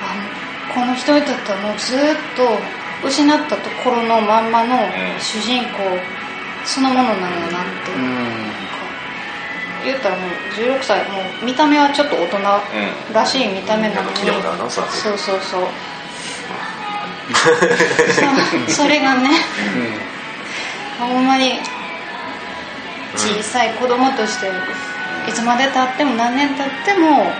[0.00, 1.98] あのこの人にとってはもうずっ
[2.34, 2.56] と
[3.04, 4.78] 失ったところのまんまの
[5.20, 5.98] 主人公
[6.64, 7.98] そのものなんやなって、う。
[7.98, 8.68] ん。
[9.84, 12.38] 言ったらもう16歳もう見た目はちょっと大人
[13.14, 14.86] らしい見た目なのに、聞いたことあるなそう
[15.18, 15.62] そうそう。
[18.68, 19.30] そそれがね。
[20.98, 21.60] ほんまに
[23.14, 24.50] 小さい子供として
[25.28, 27.32] いつまでたっても何年経っても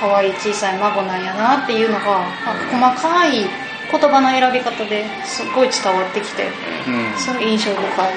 [0.00, 2.16] 可愛い小さい孫なんやなっていうのが
[2.46, 6.50] あ細かい言葉の選び方ですごい伝わってきて
[6.86, 7.18] うん。
[7.18, 8.14] すごい印象深い。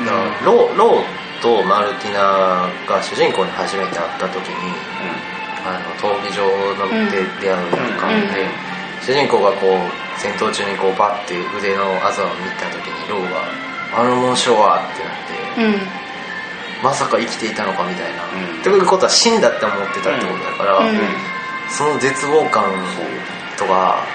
[0.00, 4.54] だからローローとマルティナが主人公に初めて会った時に
[5.64, 8.32] あの闘技場ので出会うやんか、うん。
[8.32, 8.48] で
[9.02, 13.44] 主人公がこう戦闘中にこうバッて腕のあざを見た時にローが
[13.94, 15.80] 「あの紋章は?」ってなって、うん。
[16.82, 18.60] まさか生きていたのかみたいな、うん。
[18.60, 20.98] っていうことは死んだって思ってたってことだから、うん。
[21.68, 22.64] その絶望感
[23.56, 24.06] とか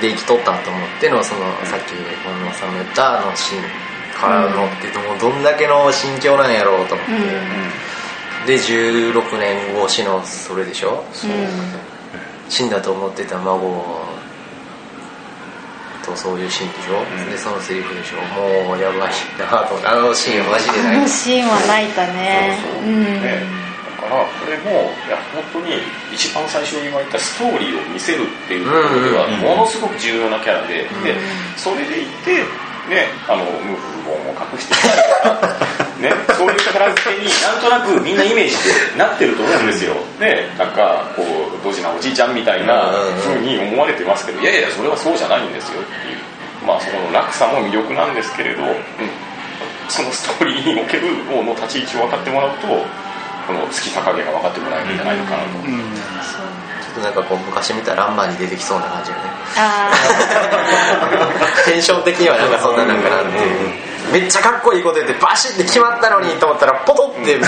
[0.00, 3.62] で生きとったと思ってのその、さっき本間さんの言ったあのシーン
[4.18, 8.46] からのってもうどんだけの心境なんやろうと思って、うん。
[8.46, 11.04] で16年越しのそれでしょ？
[11.24, 12.50] うん。
[12.50, 13.84] 死んだと思ってた孫
[16.04, 17.30] とそういうシーンでしょ、ん。
[17.30, 18.16] でそのセリフでしょ？
[18.66, 18.98] もうやばい
[19.38, 21.00] なとあのシーンマジであない。
[21.00, 22.58] のシーンは泣いたね。
[22.62, 22.84] そうそう。
[22.84, 23.61] うん
[24.12, 25.80] らこれもいや本当に
[26.12, 29.40] 一番最初に言われたストーリーを見せるっていうところではうん。
[29.40, 31.16] ものすごく重要なキャラで、で
[31.56, 32.44] それでいて
[32.88, 38.56] ねあのムーフボンを隠してたりとかねそういうキャラ付けになんとなくみんなイメージ
[38.94, 39.94] でなってると思うんですよ。
[40.18, 42.90] でなんかこうドジなおじいちゃんみたいな
[43.22, 46.18] 風に思われてますけどいやいやそれはそうじゃないんですよっていう。
[46.66, 48.70] まあその落差も魅力なんですけれど、うん。
[49.88, 52.66] そのストーリーにおける王の立ち位置を分かってもらうと
[53.46, 59.22] この月高毛が分かってもらえるんじゃないのかなと、ううちょっとなんかこう昔見たランマに出てきそうな感じよね。
[59.56, 59.90] あ
[61.64, 63.38] テンション的にはなんかそんななんかなって
[64.12, 67.38] めっちゃかっこいいこと言ってバシッて決まったのにと思ったらポトって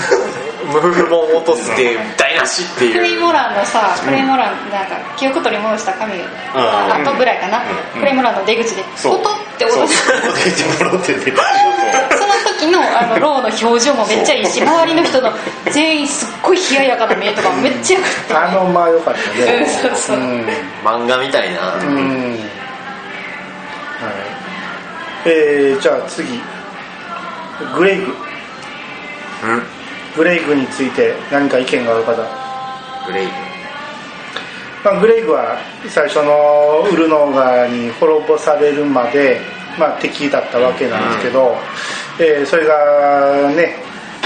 [0.65, 6.17] ムフフボン落とすって台無しってークレイいうモランのさクレイモランなんか記憶取り戻した紙
[6.55, 7.61] が後ぐらいかな。
[7.93, 10.09] クレイモランの出口でポトって落とす。
[10.09, 11.33] 出てもらってて。
[11.33, 11.37] そ
[12.27, 12.34] の
[12.65, 15.31] 時時のあのローの表情もめっちゃいいし周りの人の
[15.73, 18.51] 全員すっごい冷ややかな目とかもめっちゃよかった。
[18.51, 19.61] あのまあよかったね。
[19.61, 20.17] うんそうそう。
[20.19, 20.47] うん。
[20.85, 22.33] 漫画みたいな、うん。
[22.33, 22.39] は
[25.27, 25.29] い。
[25.29, 26.41] えー、じゃあ次。
[27.77, 28.07] グレイグ。
[28.07, 28.15] うん。
[30.17, 32.15] グレイグについて何か意見がある方？
[33.07, 33.29] グレイ
[34.85, 35.59] まあ、グレイグは
[35.89, 39.41] 最初のウルノーガに滅ぼされるまで、
[39.79, 41.57] まあ、敵だったわけなんですけど、
[42.19, 43.77] えーそれがね、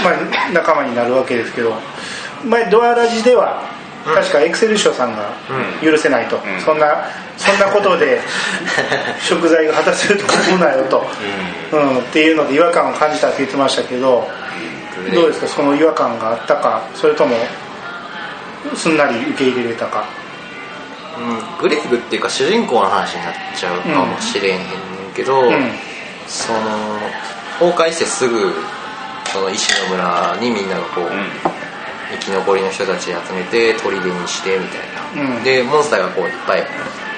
[0.03, 1.73] まあ、仲間になるわけですけど
[2.45, 3.61] 前ドアラジでは
[4.07, 4.15] うん。
[4.15, 5.29] 確かエクセルショさんが
[5.81, 5.91] うん。
[5.91, 6.39] 許せないと、ん。
[6.63, 7.05] そんな
[7.37, 8.19] そんなことで
[9.21, 11.05] 食材が果たせると思うなよと、
[11.71, 14.27] うん、っていうので違和感を感じたって言ってましたけど
[15.13, 15.47] どうですか？
[15.47, 16.81] その違和感があったか？
[16.95, 17.35] それとも
[18.75, 20.03] すんなり受け入れれたか？
[21.17, 24.63] うん、グレイグっていうか主人公の話になっちゃうかもしれへんね。
[24.65, 24.67] ん
[25.19, 25.71] けど、うん
[26.29, 26.59] その
[27.59, 28.53] 崩壊してすぐ
[29.33, 31.09] その石の村にみんながこう、
[32.11, 35.43] 生き残りの人たち集めて砦にしてみたいな、うん。
[35.43, 36.59] でモンスターがこういっぱい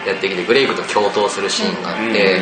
[0.08, 2.39] やってきてグレイグと共闘するシーンがあって、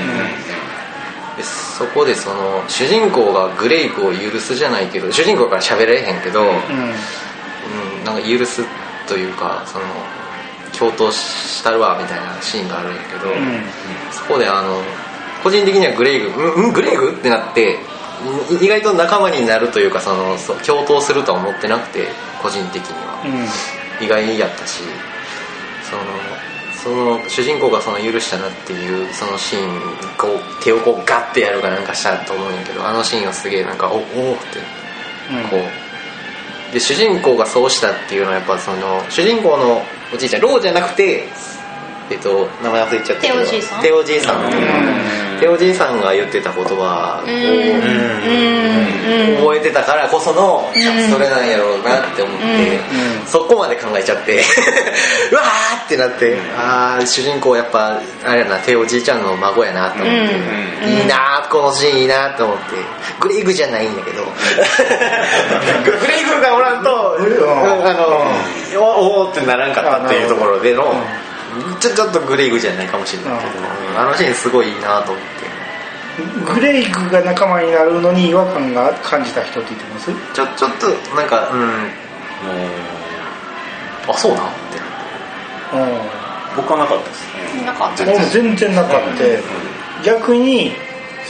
[1.37, 6.49] でそこでその主人公がグレイグを許すじゃないけど主人公から喋られへんけど、うん。
[6.49, 8.63] うんなんか許す
[9.07, 9.85] というかその
[10.77, 13.63] 共闘したるわみたいなシーンがあるんやけど、うん。
[14.11, 14.81] そこであの
[15.43, 16.27] 個人的にはグレイグ。
[16.29, 17.11] うんうんグレイグ？
[17.11, 17.79] ってなって
[18.59, 22.07] い意外と仲間になるというかそのそう共闘するとは思ってなくて
[22.41, 23.23] 個人的には、
[23.99, 24.05] うん。
[24.05, 24.83] 意外やったし
[25.83, 26.03] その
[26.83, 29.81] その主人公がその許したなっていうそのシーン
[30.17, 34.59] こう手をこうガッてやるかなんかしたと思うんやけどあのシーンはすげえなんかおおーって
[35.49, 36.73] こう。
[36.73, 39.81] で主人公がそうしたっていうのはやっぱその主人公の
[40.13, 41.27] おじいちゃんローじゃなくて
[42.11, 43.33] えっと名前忘れちゃったけど。
[43.33, 43.81] テオじいさん？
[43.81, 44.51] テオじいさん。
[45.39, 47.27] テオじいさんが言ってた言葉を
[49.41, 53.25] 覚えてたからこそのそれなんやろうなって思って、うん。
[53.25, 54.43] そこまで考えちゃって。
[55.31, 60.35] うわーってなってああ主人公やっぱあれやなテオじいちゃんの孫やなと思って、
[60.83, 60.89] うん。
[60.89, 62.63] いいなーこのシーンいいなと思って。
[63.21, 64.23] グレイグじゃないんだけど。
[65.85, 70.95] グレイグがおらんと、あのおおーってならんかったっていうところでの
[71.79, 73.65] ちょちょっとグレイグじゃないかもしれないけど、
[73.99, 76.53] あのシーンすごいいいなと思って。
[76.53, 80.11] グレイグが仲間になるのに違和感が感じた人って言ってます？
[80.33, 81.87] ちょちょっとなんかうん
[84.11, 84.47] あそうなん？
[84.47, 84.79] って。
[86.57, 87.25] 僕はなかったです
[87.55, 87.65] ね。
[87.65, 88.05] なかった？
[88.05, 88.75] 全然。
[88.75, 90.73] なかった、逆に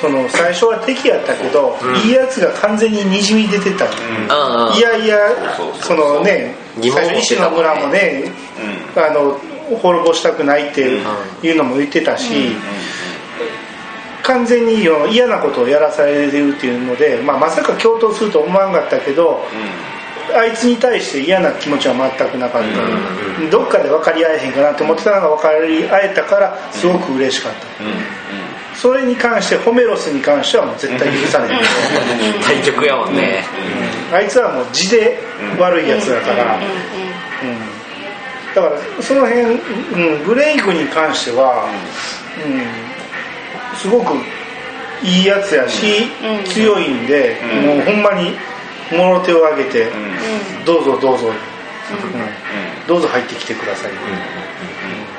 [0.01, 1.95] その最初は敵やったけど、うん。
[1.97, 3.91] いいやつが完全ににじみ出てた、うん。
[3.91, 5.17] うんいやいや
[5.55, 8.32] そうそうそのね最初石の村もね
[8.95, 9.38] あの
[9.78, 10.82] 滅ぼしたくないって
[11.43, 12.55] いうのも言ってたし、
[14.24, 19.43] 完全に嫌なことをやらされるっていうので、まあ、まさか共闘すると思わんかったけど
[20.36, 31.49] あいつに対して嫌な気持ちは全くなかった、どっかで分かり合えへんかなって思ってたのが分かり合えたからすごく嬉しかった、それに関してホメロスに関してはもう絶対許さない、
[32.45, 33.43] 対局やもんね。
[34.13, 35.20] あいつはもう字で
[35.57, 37.09] 悪いやつだから、うん
[38.56, 41.66] だからその辺、うん、グレイグに関しては、
[42.45, 44.14] うん、すごく
[45.04, 45.86] いいやつやし、
[46.24, 46.45] うん。
[46.45, 48.36] 強いんで、もうほんまに
[48.91, 49.88] もろ手を挙げて、
[50.66, 51.34] どうぞどうぞ、うん。
[52.88, 53.91] どうぞ入ってきてください、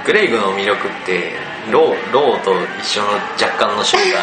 [0.04, 1.32] グレイグの魅力って
[1.70, 3.08] ローローと一緒の
[3.40, 4.22] 若干の瞬間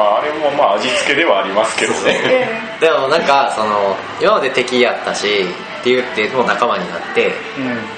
[0.00, 2.48] まああれもまあ味付けではありますけどね。
[2.80, 7.32] でもなんかその今まで敵やったしって言ってもう仲間になって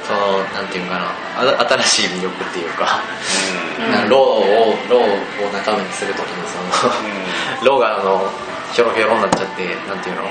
[0.02, 2.98] そのなんていうかなあ新しい魅力っていうか、
[3.78, 6.58] なんかロウをロウを仲間にするときにそ
[6.90, 6.92] の、
[7.62, 8.28] ロウがあの
[8.72, 10.22] ひょろひょろになっちゃってなんていうの？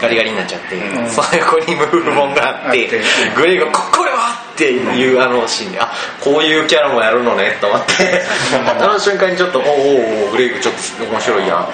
[0.00, 1.08] ガリガリになっちゃって、ん。
[1.08, 3.00] その横にムフフ本があって、あって。
[3.36, 5.88] グレイグがこ「これは!」っていうあのシーンであ
[6.20, 8.22] こういうキャラもやるのねと思って
[8.66, 11.68] あの瞬間にちょっと「おおおおグレイグちょっと面白いやん」あと、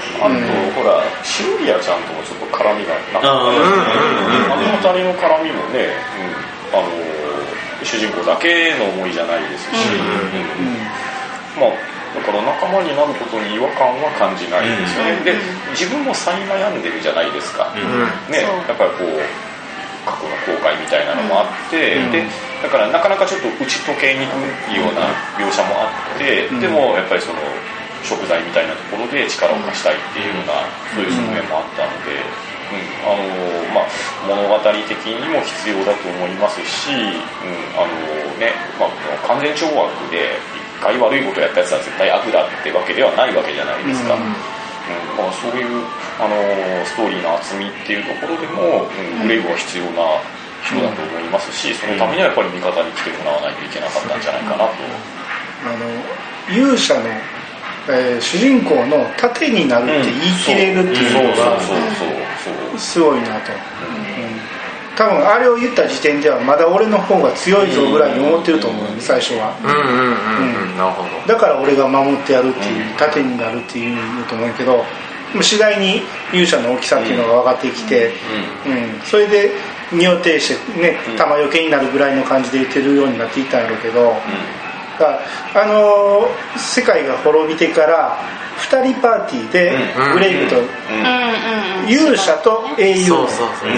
[0.77, 3.33] ほらシルビアちゃんともちょっと絡みがなかあったあ
[4.57, 5.97] の二人の絡みもね、
[6.73, 6.89] うん、あの
[7.83, 9.71] 主人公だけの思いじゃないですし、
[11.57, 11.61] うん。
[11.61, 11.71] まあ
[12.15, 15.35] だから仲間になることに違和感は感じないですよね、で
[15.75, 18.71] 自分も再悩んでるじゃないですか、ね、そう。
[18.71, 19.19] やっぱりこう
[20.07, 22.23] 過去の後悔みたいなのもあって、で
[22.63, 24.37] だからなかなかちょっと打ち解けにく
[24.71, 25.11] いような
[25.41, 27.41] 描写もあって、でもやっぱりその
[28.05, 32.55] 食材みたいなところで力を貸したいっていうような、そういう側面もあったので、うん
[33.05, 33.25] あの
[33.73, 33.89] まあ、
[34.29, 37.01] 物語的にも必要だと思いますし、うん
[37.77, 40.37] あのねまあ、完全懲悪で
[40.83, 44.23] 外悪いことやったやつは絶対悪だってわけではないわけじゃないですか、うん。
[44.23, 44.29] うん。
[45.17, 45.85] まあ、そういう
[46.21, 46.35] あの
[46.85, 50.21] ストーリーの厚みっていうところでも、うん、グレイブは必要な
[50.65, 54.73] 人だと思いますし、そのためにはやっぱり味方に来てもらわないといけなかったんじゃないかなと、
[55.65, 55.89] あの
[56.49, 57.09] 勇者の、
[57.89, 61.61] えー主人公の盾になるって言い切れるっていうのが
[62.79, 64.54] すごいなと、うん
[64.97, 69.55] 多分あれを言った時点ではまだ俺の方が強いぞぐらいに思ってると思うよ最初は。
[71.27, 74.85] だから俺が守ってやるっていう盾になるっていう言うと思うけど
[75.43, 78.13] 次第に勇者の大きさっていうのが分かってきて、
[78.67, 79.51] うんそれで
[79.93, 84.19] 身を挺してね弾よけになるぐらいの感じで言ってるようになっていったんやろうけど、だか
[85.01, 85.21] ら
[85.63, 88.17] あのー世界が滅びてから
[88.59, 90.13] 2人パーティーでうん。
[90.15, 90.57] グレイブと。
[90.59, 90.65] うん。
[90.65, 90.67] うん。
[91.85, 91.89] うん。
[91.89, 93.07] 勇者と英雄。
[93.07, 93.69] そうそうそう、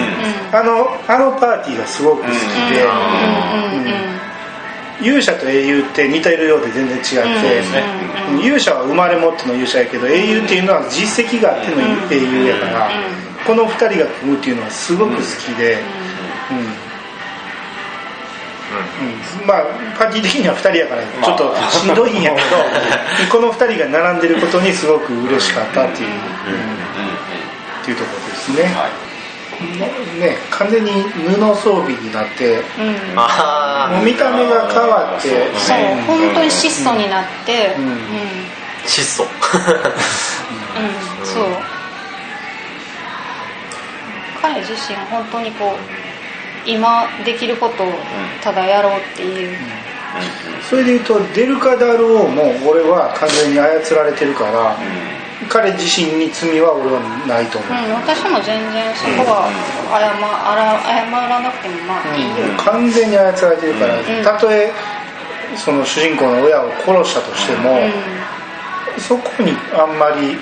[0.53, 3.81] あのあのパーティーがすごく好きで、うん。
[3.81, 3.85] うん。
[3.85, 5.05] うん。
[5.05, 7.61] 勇者と英雄って似てるようで全然違って、
[8.31, 8.39] うん。
[8.39, 12.89] 勇者は生まれ持っての勇者やけど英雄っていうのは実績があっての英雄やから、
[13.45, 15.73] この2人が組むっていうのはすごく好きで、
[16.51, 16.86] うん
[18.77, 19.47] うん。
[19.47, 19.63] まあ
[19.97, 22.57] パーティー的には2人やからちょっとしんどいんやけど、
[23.31, 26.15] この2人が並んでることにすごく嬉しかったっていう、うん。
[26.15, 29.07] っていうところですね,、はい。
[30.19, 33.15] ね完全に布装備になってうん。
[33.95, 37.83] もう見た目が変わってそう本当に質素になってうん。
[37.83, 37.89] うん。
[37.89, 37.95] うん。
[37.95, 39.27] あ質素
[41.23, 41.45] そう。
[44.41, 46.06] 彼自身本当にこう
[46.67, 47.87] 今できることを
[48.43, 49.57] ただやろうっていう。
[50.69, 54.75] それでいうとデルカ・ダルオーも俺は完全に操られてるから、
[55.47, 59.47] 彼自身に罪は俺はないと思う、うん、私も全然そこは
[59.93, 64.23] 謝ら謝らなくてもまあいいよ、完全に操られてるから、ん。
[64.23, 64.71] たとえ
[65.55, 67.79] その主人公の親を殺したとしても、
[68.97, 70.35] そこにあんまり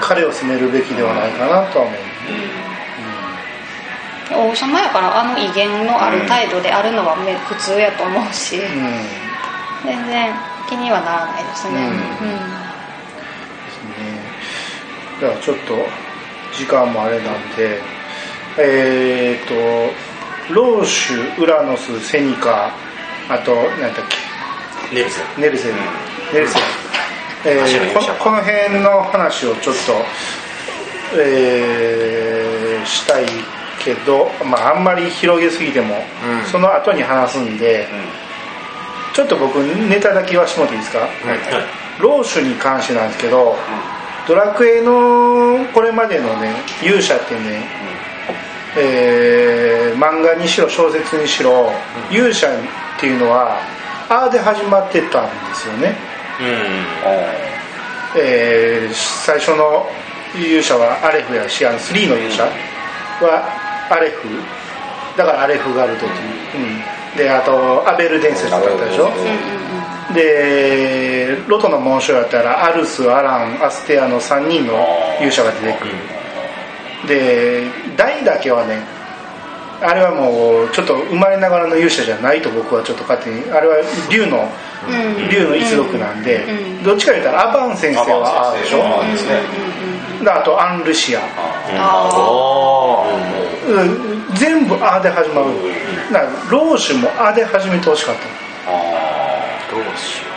[0.00, 1.98] 彼を責めるべきではないかなとは思う、
[4.32, 8.62] 王様やからあの威厳のある態度であるのはめ普通やと思うし、うん。
[9.84, 10.34] 全然
[10.68, 11.84] 気にはならないですね、うん。
[11.86, 11.98] うんで
[13.70, 15.20] すね。
[15.20, 15.74] ではちょっと
[16.56, 17.80] 時間もあれなんで
[18.58, 19.54] えっ、と
[20.54, 22.72] ローシュウラノスセニカ
[23.28, 24.06] あと何だっ
[24.90, 24.94] け？
[24.94, 25.24] ネルセン。
[25.40, 25.72] ネルセン、
[26.32, 26.62] ネルセン、
[27.46, 29.92] えーここの辺の話をちょっと、
[31.18, 33.24] えーしたい
[33.84, 36.50] けど、まあ、あんまり広げすぎても、うん。
[36.50, 37.86] その後に話すんで、
[39.14, 41.10] ちょっと僕ネタだけ言わしてもらっていいですか、はい。
[42.00, 43.56] ローシュに関してなんですけど、
[44.26, 47.68] ドラクエのこれまでのね勇者ってね、
[48.78, 51.70] えー漫画にしろ小説にしろ、
[52.10, 52.50] 勇者っ
[52.98, 53.60] ていうのは
[54.10, 55.94] 「あ」で始まってたんですよね、
[58.16, 59.88] えー最初の
[60.34, 62.42] 勇者はアレフやしあの3の勇者
[63.24, 64.28] はアレフ？
[65.16, 66.12] だからアレフガルドという、
[67.12, 69.10] うん、であとアベル伝説だったでしょ、
[70.12, 74.74] でロトの紋章やったらアルスアランアステアの3人の
[75.18, 75.94] 勇者が出てくる。
[77.06, 77.64] で
[77.96, 78.82] 大だけはね
[79.82, 83.76] あれはもうちょっと生まれながらの勇者じゃないと僕はちょっと勝手にあれは
[84.10, 84.48] 竜の
[84.86, 85.28] うん。
[85.30, 86.84] 竜の一族なんで、うん。
[86.84, 88.82] どっちか言ったらアバン先生はあーでしょ？
[90.30, 91.20] あとアン・ルシア、
[91.76, 95.48] あおーうん全部「あ」で始まる。
[96.12, 98.44] だからローシュも「あ」で始めてほしかった。
[99.74, 100.34] どうしよ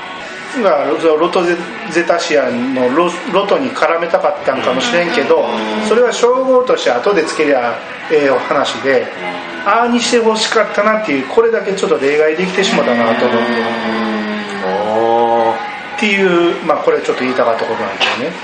[0.64, 1.56] だロトゼ
[1.92, 5.46] ゼタシアンのロロトに絡めたかったんかもしれんけど
[5.88, 7.78] それは称号として後でつけりゃ
[8.12, 9.06] ええお話で
[9.66, 13.88] ああにしてほしかったなっていうこれだけちょっと例外できてしまったなと思って
[15.98, 18.36] っていうまあこれちょっと言いたかったことなんですよね。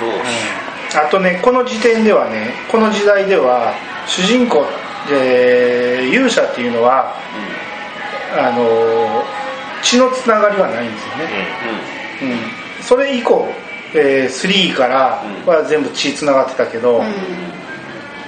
[0.00, 3.74] どうしよあとねこの時点ではねこの時代では
[4.06, 4.64] 主人公
[5.08, 7.14] で勇者っていうのは
[8.36, 9.24] あの
[9.82, 11.28] 血のつながりはないんですよね。
[12.78, 13.48] うん、それ以降、
[13.94, 17.02] えー、3からは全部血つながってたけど、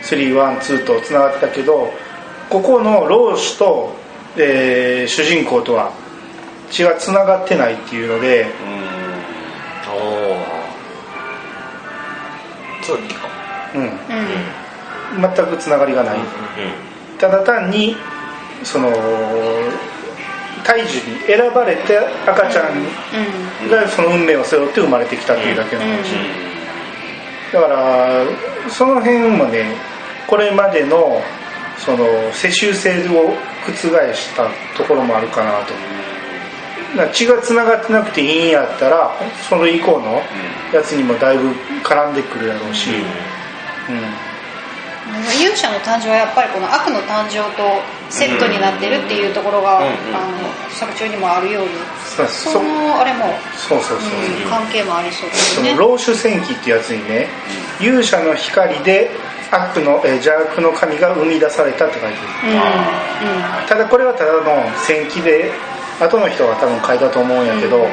[0.02, 1.92] 312とつながってたけど
[2.48, 3.94] ここのローシュと、
[4.36, 5.92] えー主人公とは
[6.70, 8.46] 血がつながってないっていうので
[9.92, 10.29] おお
[12.82, 13.02] そうか。
[13.74, 13.82] うん。
[13.82, 13.90] うん。
[15.34, 16.18] 全くつながりがない、
[17.18, 17.96] ただ単に
[18.62, 18.88] その
[20.64, 22.84] 大樹に選ばれて赤ちゃん
[23.68, 26.14] がその運命を背負って生まれてきたっていうだけの話、
[27.52, 28.24] だから
[28.68, 29.74] その辺もね
[30.28, 31.20] これまでの
[31.78, 33.34] その世襲制を
[33.66, 33.72] 覆
[34.14, 35.74] したところもあるかなと。
[35.74, 36.09] な
[37.12, 39.12] 血がつながってなくていいんやったら
[39.48, 40.22] その以降の
[40.72, 41.50] やつにもだいぶ
[41.82, 44.30] 絡んでくるやろうし、うん。
[45.40, 50.16] 勇者の誕生はやっぱりこの悪の誕生とセットになってるっていうところが、うんうん。
[50.16, 51.70] あの作中にもあるように。
[52.16, 53.26] そうそそのあれも、
[53.56, 54.50] そうそうそう、うん。
[54.50, 55.70] 関係もありそうですね。
[55.70, 57.28] その老主戦記ってやつにね
[57.80, 59.10] 勇者の光で
[59.50, 62.14] 悪の、えー邪悪の神が生み出されたって書いてる。
[62.44, 62.54] うん。
[62.54, 63.68] うん。
[63.68, 64.40] ただこれはただの
[64.86, 65.50] 戦記で
[66.00, 67.86] 後の人が多分書いたと思うんやけど、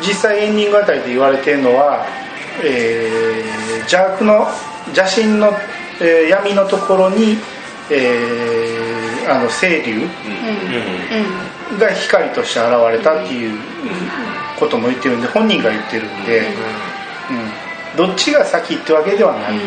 [0.00, 2.06] 実際エンディングあたりで言われてるのは、
[2.62, 4.48] えー邪悪の
[4.94, 5.52] 邪神の、
[6.00, 7.36] えー闇のところに、
[7.90, 10.06] えーあの清流
[11.78, 13.58] が光として現れたっていう
[14.58, 17.96] ことも言ってるんで本人が言ってるんで、うん。
[17.96, 19.58] どっちが先ってわけではない、うん。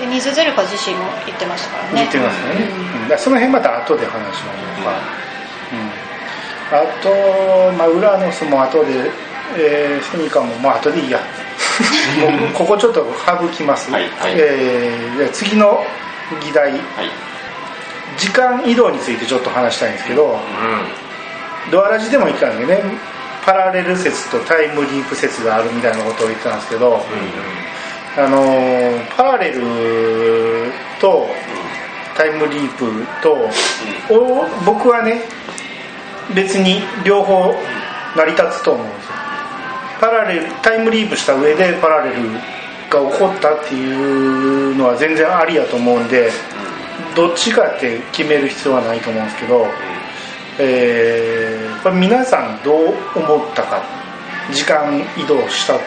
[0.00, 2.00] でニズゼルカ自身も言ってましたからね。
[2.00, 2.68] 言ってますね、
[3.10, 3.18] うん。
[3.18, 4.96] その辺また後で話しましょうか、うん、
[6.70, 7.08] あと、
[7.76, 9.10] まあ、ウラノスも後で、
[9.56, 11.18] えーセミカもまあ後でいいや。
[11.18, 11.24] も
[12.50, 14.34] うここちょっと省きます、はいはい。
[14.36, 15.84] えーじゃあ次の
[16.44, 16.72] 議題。
[16.72, 16.80] はい。
[18.18, 20.38] 時間移動についてちょっと話したいんですけど、
[21.70, 22.82] ドアラジでも言ってたんでね
[23.46, 27.00] パラレル説とタイムリープ説があるみたいなことを言ってたんですけど、
[28.16, 31.30] あのーパラレルと
[32.16, 33.32] タイムリープと、
[34.12, 35.22] を僕はね
[36.34, 37.54] 別に両方
[38.16, 39.12] 成り立つと思うんですよ。
[40.00, 46.30] パラレルタイムリープした上でパラレルが起こったっていうのは全然ありやと思うんで
[47.16, 49.66] どっちかって決める必要はないと思うんですけど、
[50.60, 51.48] えー
[51.82, 53.82] これ皆さんどう思ったか。
[54.52, 55.82] 時間移動した時。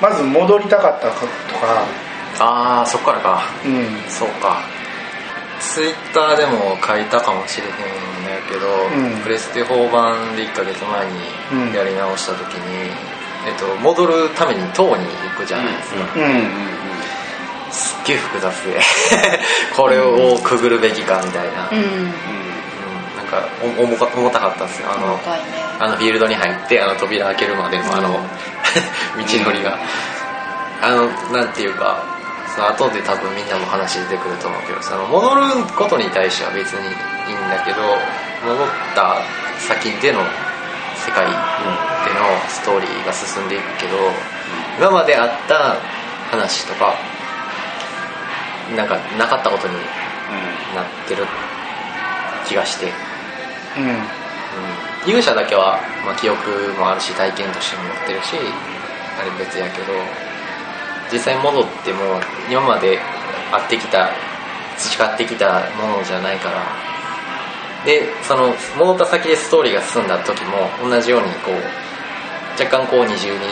[0.00, 1.26] まず戻りたかったかと
[1.58, 1.84] か、
[2.38, 3.42] ああそっからか。
[3.64, 4.60] うん、そうか
[5.74, 7.72] ツイッターでも書いたかもしれへん
[8.24, 9.22] ねんけど、うん。
[9.22, 11.70] プレステ4版で1ヶ月前うん。
[11.70, 12.90] にやり直した時に、
[13.46, 16.10] えっと、戻るために塔に行くじゃないですか、うん。
[17.70, 18.80] すっげえ複雑で。
[19.76, 21.78] これをくぐるべきかみたいな、うん。
[21.78, 22.12] うん。
[23.16, 24.88] なんかお重か重たかったですよ。
[24.90, 25.20] あのね。
[25.78, 28.08] あのフィールドに入ってあの扉開けるまでのあの
[29.16, 29.78] 道のりが。
[30.80, 32.17] あのなんていうかそ
[32.58, 35.42] の後で多分みんなも話出てくると思うけどその戻る
[35.78, 37.78] ことに対しては別にいいんだけど
[38.42, 39.22] 戻った
[39.62, 40.18] 先での
[40.98, 43.96] 世界でのストーリーが進んでいくけど
[44.76, 45.78] 今まであった
[46.34, 46.94] 話とか
[48.74, 49.74] なんかなかったことに
[50.74, 51.24] なってる
[52.46, 52.92] 気がして。
[53.78, 53.90] うんう
[55.06, 55.10] ん。
[55.10, 58.36] 勇者だけは、まあ、記憶もあるし体験としても持ってるし
[59.20, 60.27] あれ別やけど。
[61.12, 62.98] 実際戻っても今まで
[63.50, 64.10] 会ってきた
[64.76, 66.88] 培ってきたものじゃないから。
[67.84, 73.44] でその戻った先でストーリーが進んだ時も同じようにこう若干こう二重に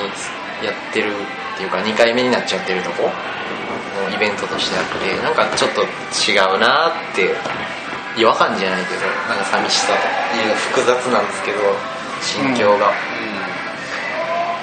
[0.64, 7.34] やってるっていうか2回目になっちゃってるとこのイベントとしてあってなんかちょっと違うなって
[8.18, 11.58] 違和感じゃないけどなんか寂しさという複雑なんですけど
[12.20, 12.90] 心境が、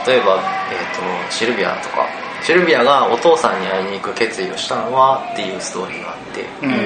[0.06, 2.10] 例えば、えー、とシルビアとか
[2.44, 6.72] シルビアがお父さんに会いに行く決意をしたのはっていうストーリーがあって、ううん。
[6.72, 6.80] んうん。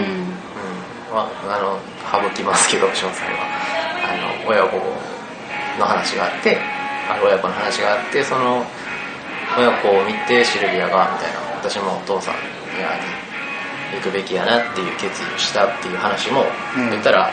[1.12, 3.88] まあ、あの省きますけど詳細は。
[4.08, 4.78] あの親子
[5.80, 6.58] の話があって
[7.10, 8.64] ある親子の話があってその
[9.58, 16.46] 親子を見てシルビアがみたいな私もお父さんに会いに行くべきやなっていう決意をしたっていう話も、
[16.78, 17.32] うん言ったら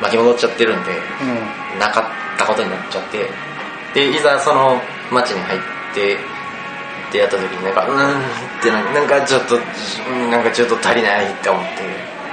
[0.00, 1.78] 巻き戻っちゃってるんでうん。
[1.80, 3.28] なかったことになっちゃって。
[3.94, 4.80] でいざその
[5.10, 5.60] 街に入っ
[5.94, 6.18] て
[7.08, 9.58] ってやった時になんかうーんってなんかなんかちょっとう
[10.26, 11.68] んなんかちょっと足りないって思って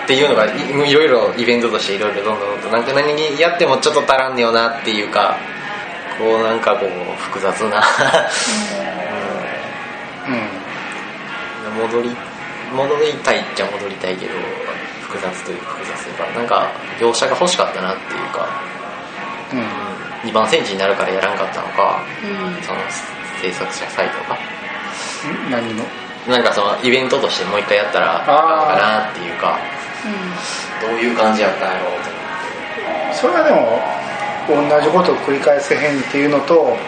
[0.04, 5.38] っていうのがいいろいろイベントとしていろいろどんどんどんどんなんか何やってもちょっと足らんねよなっていうか
[6.20, 6.90] こうなんかこう
[7.22, 7.82] 複雑な
[10.28, 11.82] うん。
[11.82, 12.16] 戻り
[12.74, 14.32] 戻りたいっちゃ戻りたいけど
[15.02, 18.48] 複雑というか複雑というかなんか描写が欲しかったなっていうか
[19.54, 20.30] うん。
[20.30, 22.64] 2番センチになるからやらんかったのかうん。
[22.64, 22.80] その
[23.42, 24.38] 制作者サイトが
[25.50, 25.84] 何の？
[26.28, 29.60] なんかそのイベントとしてもう一回やったらあかんかなっていうか
[30.82, 32.10] どういう感じやったんやろうと。
[33.14, 33.80] それはでも
[34.48, 36.84] 同じことを繰り返せへんっていうのと思って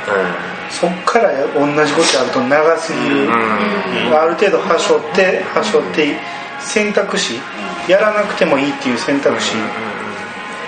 [0.70, 3.32] そっから同じことやると長すぎる、うん。
[3.32, 4.14] うん。
[4.14, 6.18] ある程度はしょってはしょって
[6.60, 7.40] 選択肢
[7.88, 9.56] やらなくてもいいっていう選択肢、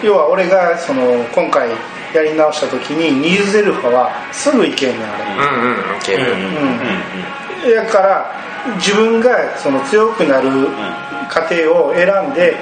[0.02, 1.70] 要は俺がその今回
[2.14, 10.68] やり直した時にニーズゼルファはすぐ行けんねんあれ、うんうんうんいけるだから自分がその強くなる
[11.30, 12.56] 過程を選んで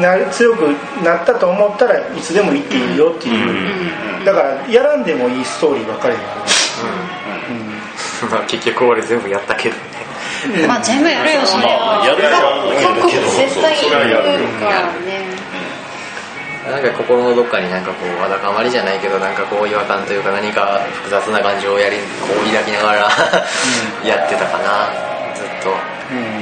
[0.00, 0.68] な強く
[1.02, 6.40] なったと思ったらいつでも行っていいよっていう、だからやらんでもいいストーリーばっかりになる、
[8.30, 10.66] まあ結局俺全部やったけどね。
[10.66, 11.98] まあ全部やるよそれは。
[11.98, 12.36] まあやるやる
[13.10, 15.01] 絶対そうそれはやるか
[16.70, 22.98] なんか心のどっかになんかこうわだかまりじゃないけどなんかこう違和感というか何か複雑な感情をやりこう抱きながら
[24.06, 26.40] やってたかなずっと、うん。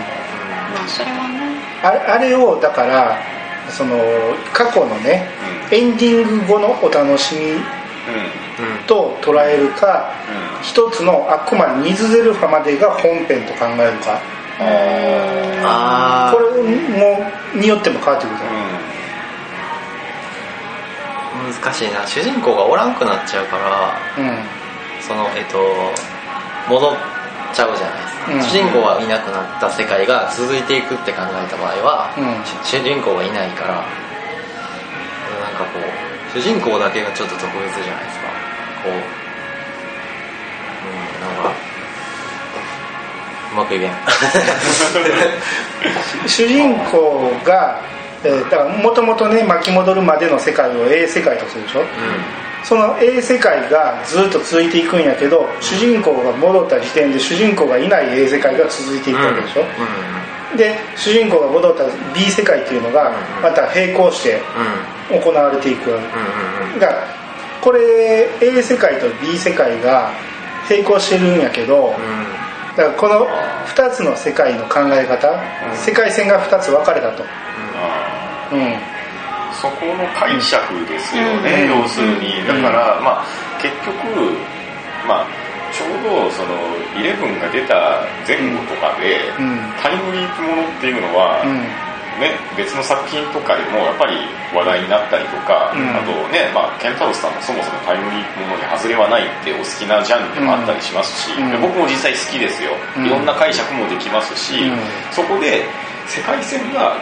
[0.75, 3.17] まあそれはねあれあれをだから
[3.71, 3.97] その
[4.53, 5.29] 過去のね
[5.73, 7.63] エンディング後のお楽しみうん
[8.87, 10.13] と捉えるか
[10.63, 14.21] 一つのあくまで水ゼルファまでが本編と考えるか。
[15.63, 18.80] あこれもによっても変わってくると思うあ
[21.41, 22.07] 難しいな。
[22.07, 24.39] 主人公がおらんくなっちゃうからうん
[25.01, 25.59] そのえっと
[26.69, 26.97] 戻っ
[27.53, 28.43] ちゃうじゃないですか、うん。
[28.43, 32.25] 主人公がいなくなった世界が続いていくって考えた場合は、うん。
[32.65, 33.85] 主主人公がいないから
[35.41, 35.83] なんかこう
[36.39, 38.29] 主人公だけがちょっと特別じゃないですか。
[38.85, 38.93] こう
[40.87, 40.93] うん
[41.27, 41.51] なんか
[43.53, 43.93] うまく言えん。
[46.29, 47.81] 主人公が、
[48.25, 51.81] えーだからもともとね巻き戻るまでの世界を A 世界とするでしょ？
[52.63, 59.63] その A 世界がずっと続いていくんやけど主人公が戻った時点で主人公がいない A 世界が続いていくわけでしょ、
[60.59, 63.43] で主人公が戻った B 世界っていうのがうん。
[63.43, 65.17] また並行してうん。
[65.17, 65.91] うん行われていく
[66.79, 67.05] だから
[67.61, 70.13] これ A 世界と B 世界が
[70.71, 71.93] 並行してるんやけど
[72.77, 73.27] だからこの
[73.67, 75.29] 2つの世界の考え方
[75.75, 77.25] 世界線が2つ分かれたと
[78.53, 78.77] うん。
[79.53, 81.81] そこの解釈ですよね、うん。
[81.83, 82.47] 要するに。
[82.47, 83.25] だから、まあ
[83.61, 84.37] 結局
[85.07, 85.27] まあ
[85.73, 89.73] ちょうどその11が出た前後とかで、うん。
[89.83, 91.63] タイムリープものっていうのは、うん。
[92.21, 94.19] ね、別の作品とかでもやっぱり
[94.53, 95.97] 話題になったりとか、うん。
[95.97, 101.51] あとね、まあ、ケンタロスさんもそもそもタイムリープものに外れはないってお好きなジャンルでもあったりしますし、うん。
[101.51, 103.07] で僕も実際好きですよ、うん。
[103.07, 104.77] いろんな解釈もできますし、うん。
[105.13, 105.65] そこで
[106.07, 106.99] 世界線が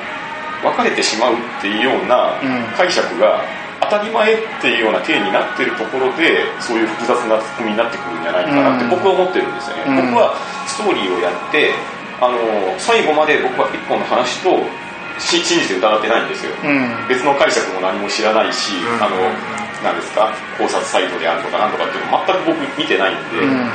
[0.62, 2.64] 分かれてしまうっていうようなうん。
[2.76, 3.40] 解釈が
[3.80, 8.90] 当たり前っていうような体になってるところでそういう複雑なツッコミになってくるんじゃないかなってうん。
[8.90, 9.96] 僕は思ってるんですよね、うん。
[10.11, 10.34] 僕は
[10.66, 11.72] ストーリーをやって
[12.20, 12.38] あの
[12.78, 14.50] 最後まで僕は一本の話と
[15.18, 16.52] し信じて疑ってないんですよ。
[16.62, 17.09] うん。
[17.09, 19.02] 別の解釈も何も知らないし、うん。
[19.02, 19.16] あの
[19.82, 23.70] 何ですか考察サイトであるとかなんとかっていうの全く僕見てないんで、うん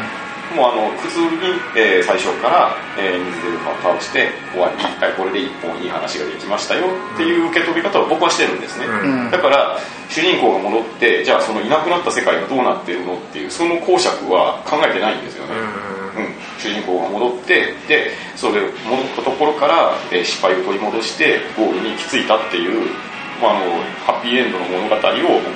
[0.56, 6.86] もうあの普通に、えー最初から、えー、水出るかを倒して終わりはいこれで一本いい話ができましたよ
[7.16, 9.26] っていう受け止め方を僕はしてるんですね、うん。
[9.26, 9.32] うん。
[9.32, 9.80] だから
[10.10, 15.56] 主人公が戻ってじゃあそのいなくなった世界がどうなってるのっていうその講釈は考えてないんですよね、
[16.18, 22.89] うん、主人公が戻ってでそれ戻ったところから、えー失敗を取り戻してゴールに行き着いたっていう、
[23.41, 24.99] まあ、あのハッピーエンドの物語を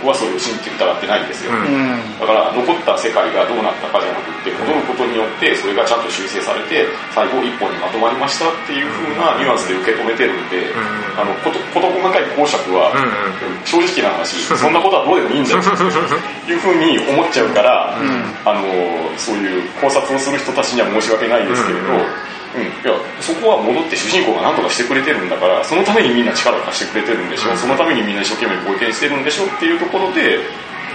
[0.02, 1.68] 僕はそれを信じて疑ってないんですよ、うん。
[1.68, 11.22] うんだから残った世界がどうなったかじゃなくって戻ることによってそれがちゃんと修正されて最後一本にまとまりましたっていう風なニュアンスで受け止めてるんで、ん。
[11.22, 17.98] あのこと事細かい講釈は、うん正直な話そんなことはどうでもいいんだよっていう風に思っちゃうから、
[18.46, 18.64] あの
[19.18, 21.88] そういう考察をする人たちには申し訳ないですけれど、
[22.58, 22.66] うん。
[22.66, 30.42] うん、いやそこは戻って主人公が何とかしてくれてるんだからそのためにみんな力を貸してくれてるんでしょ、そのためにみんな一生懸命貢献してるんでしょっていうところで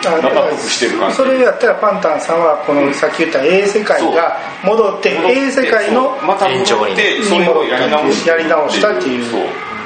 [0.05, 1.17] あ納得してる感じ。
[1.17, 6.27] それやったらパンタンさんはこのさっき言った A 世界が戻って A 世界のそう。
[6.27, 9.25] また戻ってそれをやり直しやり直したっていう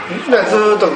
[0.07, 0.87] ずーっと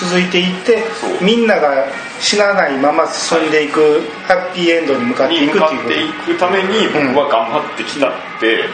[0.00, 0.82] 続いていって
[1.20, 1.86] みんなが
[2.20, 8.64] 死なないまま進んでいくハッピーエンドに向かっていくっていくために僕は頑張ってきたって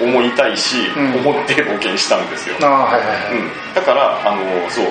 [0.00, 1.18] 思いたいし、うん。
[1.18, 4.86] 思って冒険したんですよ、はいはいはい、うん、だからあのそう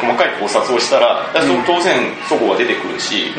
[0.00, 1.28] 細かい考察をしたら、
[1.66, 3.30] 当然そこは出てくるし、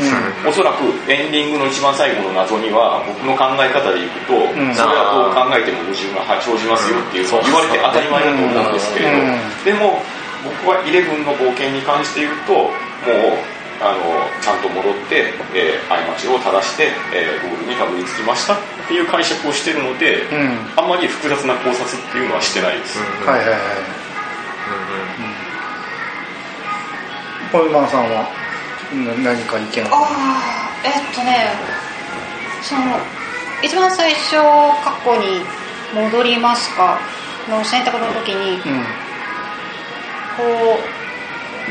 [0.46, 4.72] うおそらくエンディングの一番最後の謎には僕の考え方でいくと、ん。
[4.72, 7.28] それはどう考えても矛盾が生じますよっていう。
[7.28, 9.66] 言われて当たり前だと思うんですけれど、うん。
[9.66, 10.00] でも
[10.44, 12.72] 僕はイレブンの冒険に関して言うともう
[13.82, 14.00] あの
[14.42, 18.56] ちゃんと戻って、えー、過ちを正して、えーゴールにたどり着きました。
[18.56, 18.58] っ
[18.88, 20.60] ていう解釈をしてるので、うん。
[20.78, 23.60] あんまり複雑な考察っていうのはしてないです、はいはいはい。
[27.52, 28.28] ホイマンさんは
[29.24, 31.54] な何か意見はああえっとね
[32.62, 32.82] その
[33.62, 34.38] 一番最初
[34.84, 35.44] 過去に
[35.94, 37.00] 戻りますか？
[37.50, 38.84] の選択の時にうん
[40.38, 40.80] こ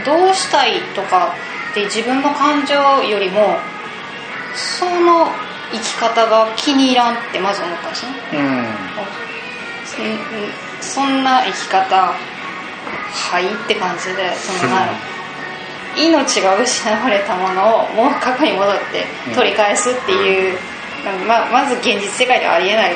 [0.03, 1.35] うどうしたいとか
[1.73, 3.59] って自分の感情よりも
[4.55, 5.27] その
[5.73, 8.13] 生き方が気に入らんってまず思ったんですね。
[8.33, 8.77] うん。
[10.81, 12.13] そんな生き方
[13.13, 14.77] はいって感じでその、
[15.97, 20.59] 命が失われたものをもう過去に戻って取り返すっていう、
[21.27, 22.95] ままず現実世界ではありえない。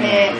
[0.00, 0.32] で、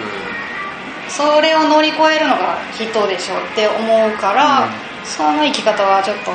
[1.10, 4.68] それを乗り越えるのが人でしょって思うから、
[5.04, 6.30] その生き方はちょっと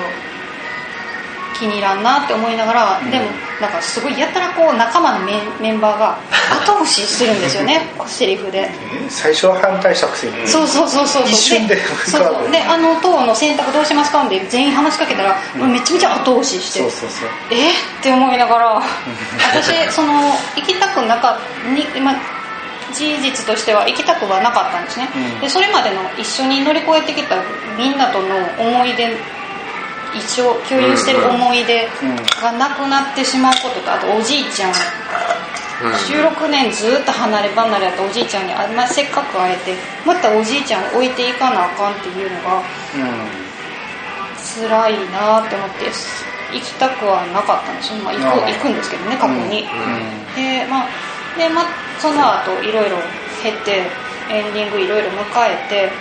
[1.57, 3.25] 気に入らんなって思いながら、でも
[3.61, 6.17] なんかすごいやったらこう仲間のメンメンバーが
[6.63, 8.69] 後押しするんですよねセリフで。
[9.09, 10.29] 最初は反対作戦。
[10.45, 11.31] そうそうそうそうそう。
[11.31, 12.51] 一瞬でそうそう。
[12.51, 16.79] であの党の選択どうしますかんで全員話しかけたら、めちゃめちゃ後押しして。
[16.81, 17.29] そうそうそう。
[17.51, 17.73] えっ
[18.03, 18.81] て思いながら。
[19.53, 20.13] 私その
[20.57, 21.39] 行きたくなか
[21.73, 22.15] に、まあ、
[22.93, 25.41] 事実としては行きたくはなかったんですね、うん。
[25.41, 27.35] でそれまでの一緒に乗り越えてきた
[27.77, 29.09] みんなとの思い出
[30.13, 31.87] 一生共有してる思い出
[32.41, 34.73] がなくなってしまうこととあとおじいちゃん。
[35.75, 39.75] 16年ずっと離れ離れだったおじいちゃんにあんませっかく会えて
[40.05, 42.63] またおじいちゃんを置いていかなあかんっていうのが
[44.55, 45.91] 辛いなって思って
[46.53, 49.67] 行きたくはなかったんですよ、まあ、行く行くんですけどね過去に、
[50.35, 50.89] でまあ
[51.37, 51.65] で、まあ、
[51.99, 52.97] その後いろいろ
[53.43, 53.87] 経て
[54.29, 55.91] エンディングいろいろ迎えて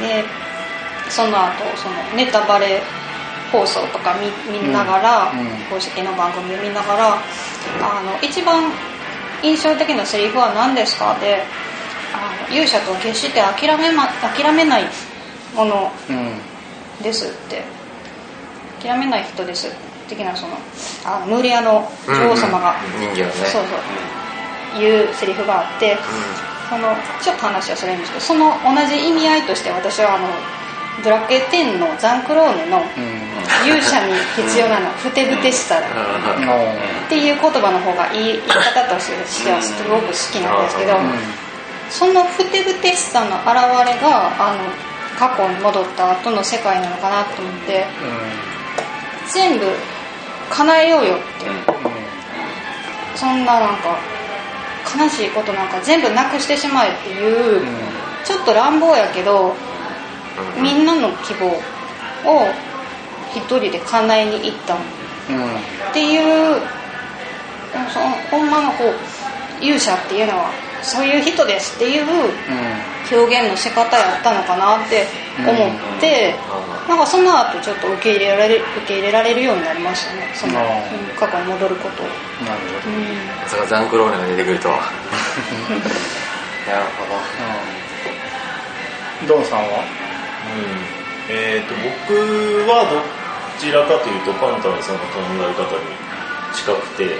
[0.00, 0.24] で
[1.10, 2.80] その後そのネタバレ
[3.52, 5.46] 放送とか見見ながら、うんうん。
[5.70, 8.70] 公式の番組を見ながらあの一番
[9.42, 11.42] 印象的なセリフは何ですかで
[12.12, 14.84] あの勇者とは決して諦め,、ま、諦めない
[15.54, 15.90] もの
[17.02, 17.86] ですって。
[18.86, 19.68] 諦めない人です
[20.08, 20.56] 的なその
[21.04, 23.30] あのムーリアの女王様が、人形ね。
[23.32, 23.80] そうそう
[24.78, 25.96] 言うセリフがあって、
[26.68, 30.28] そのちょっと話はそれるんですけどその同じ意味合いとして私はあの
[31.04, 32.82] ドラクエ10のザンクローネの
[33.68, 35.86] 勇者に必要なのはふてぶてしさだ。
[35.86, 39.10] っていう言葉の方がいい言い方とし
[39.44, 40.94] てはすごく好きなんですけど、
[41.90, 44.58] そのふてぶてしさの表れがあの
[45.18, 47.86] 過去に戻った後の世界なのかなと思って
[49.32, 49.66] 全部
[50.50, 51.76] 叶えようよって。
[53.16, 53.98] そんななんか
[54.86, 57.62] 悲しいことなんか全部なくしてしまえっていう、
[58.24, 59.54] ちょっと乱暴やけど、
[60.60, 62.52] みんなの希望を
[63.34, 64.78] 一人で叶えに行ったっ
[65.92, 66.60] ていう
[67.92, 68.84] そのほんまのこ
[69.60, 70.50] う勇者っていうのは
[70.82, 72.06] そういう人ですっていう
[73.10, 75.06] 表現の仕方やったのかなって
[75.38, 76.34] 思って、
[76.88, 80.30] なんかその後ちょっと受け入れられる受け入れられるようになりましたね。
[80.34, 80.54] その、
[81.18, 82.06] 過去に戻ることを、
[82.46, 82.96] なるほど。
[82.96, 83.04] うん。
[83.42, 84.68] まさかザンクローネが出てくると。
[84.68, 84.78] は
[86.66, 87.06] なるほ
[89.24, 89.82] ドンさんは？
[91.28, 92.14] えー、と僕
[92.70, 93.02] はど
[93.58, 96.06] ちらかというとパンタンさんの考え方に
[96.54, 97.18] 近くて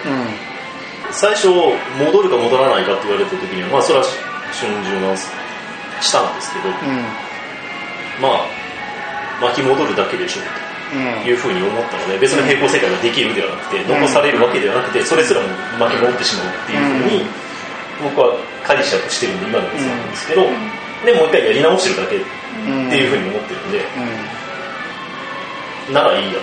[1.10, 4.04] 最初戻るか戻らないかって言われた時にはまあそれは
[4.52, 5.16] 春秋は
[6.01, 6.68] したんですけど
[8.20, 8.47] まあ
[9.40, 10.44] 巻き戻るだけでしょう
[10.93, 15.48] というふうに思ったので別の平行世界ができるではなくて残されるわけではなくてそれすらも
[15.78, 17.27] 巻き戻ってしまうっていうふうに
[18.02, 20.43] 僕は解釈してるんで今のやつなんですけど
[21.05, 22.20] でもう一回やり直してるだけっ
[22.90, 23.85] ていうふうに思ってるんで
[25.93, 26.43] ならいいやっ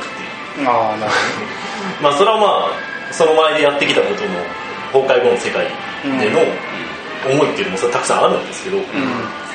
[0.56, 0.70] ていう。
[0.70, 1.12] ああなる
[2.02, 5.66] まあそれはまあその前でやってきたことの崩壊後の世界
[6.20, 6.40] での
[7.26, 8.78] 思いっていうのもたくさんあるんですけど、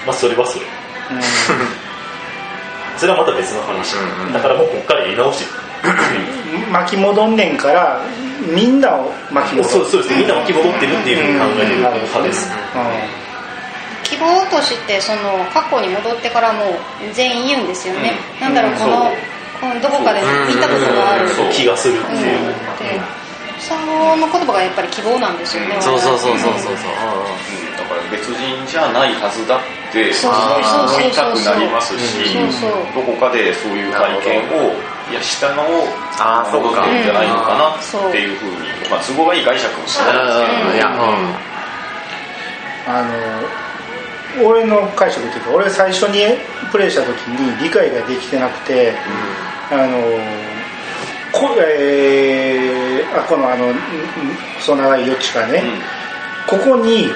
[0.06, 0.66] まあそれはそれ。
[2.96, 3.94] それはまた別の話、
[4.32, 5.44] だからもうここからやり直し。
[5.44, 5.68] て
[6.72, 8.00] 巻き戻んねんから
[8.54, 10.18] みんなを巻き戻そうそうですね。
[10.18, 12.50] みんな巻き戻ってるっていうふうに考えてる派です、
[14.02, 16.74] 希望としてその過去に戻ってからもう
[17.12, 19.12] 全員言うんですよね、なんだろうこの
[19.60, 22.46] このどこかで見たことがある、そう気がするっていう、うん。
[22.78, 23.00] で
[23.58, 26.62] その言葉がやっぱり希望なんですよね、そうそうそうそうそう。
[26.62, 26.74] そううん。
[26.74, 29.60] だから別人じゃないはずだっ
[29.92, 32.36] てそうそうそう思いたくなりますし
[32.94, 34.76] どこかでそういう体験を
[35.10, 35.88] いやしたのを
[36.20, 40.98] あーそうか戻ってるんじゃないのかなそうっていうふうに、まあ、都合がいい解釈もしないですけど
[42.88, 43.02] あ
[44.38, 46.24] の俺の解釈っていうか俺最初に
[46.70, 48.92] プレイした時に理解ができてなくて、
[49.70, 49.98] あの
[51.32, 53.74] こえーあこのあのんん
[54.58, 55.62] 細長い余地がね、
[56.48, 57.06] ここに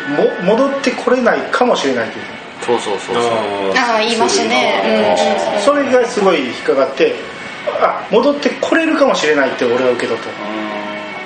[0.42, 2.24] も戻ってこれないかもしれないという。
[2.64, 3.24] そうそうそうそう。
[3.74, 5.16] ああ言いますね。
[5.64, 7.14] それがすごい引っかかって
[7.80, 10.22] あ戻ってこれるかもしれないって俺は受け取っ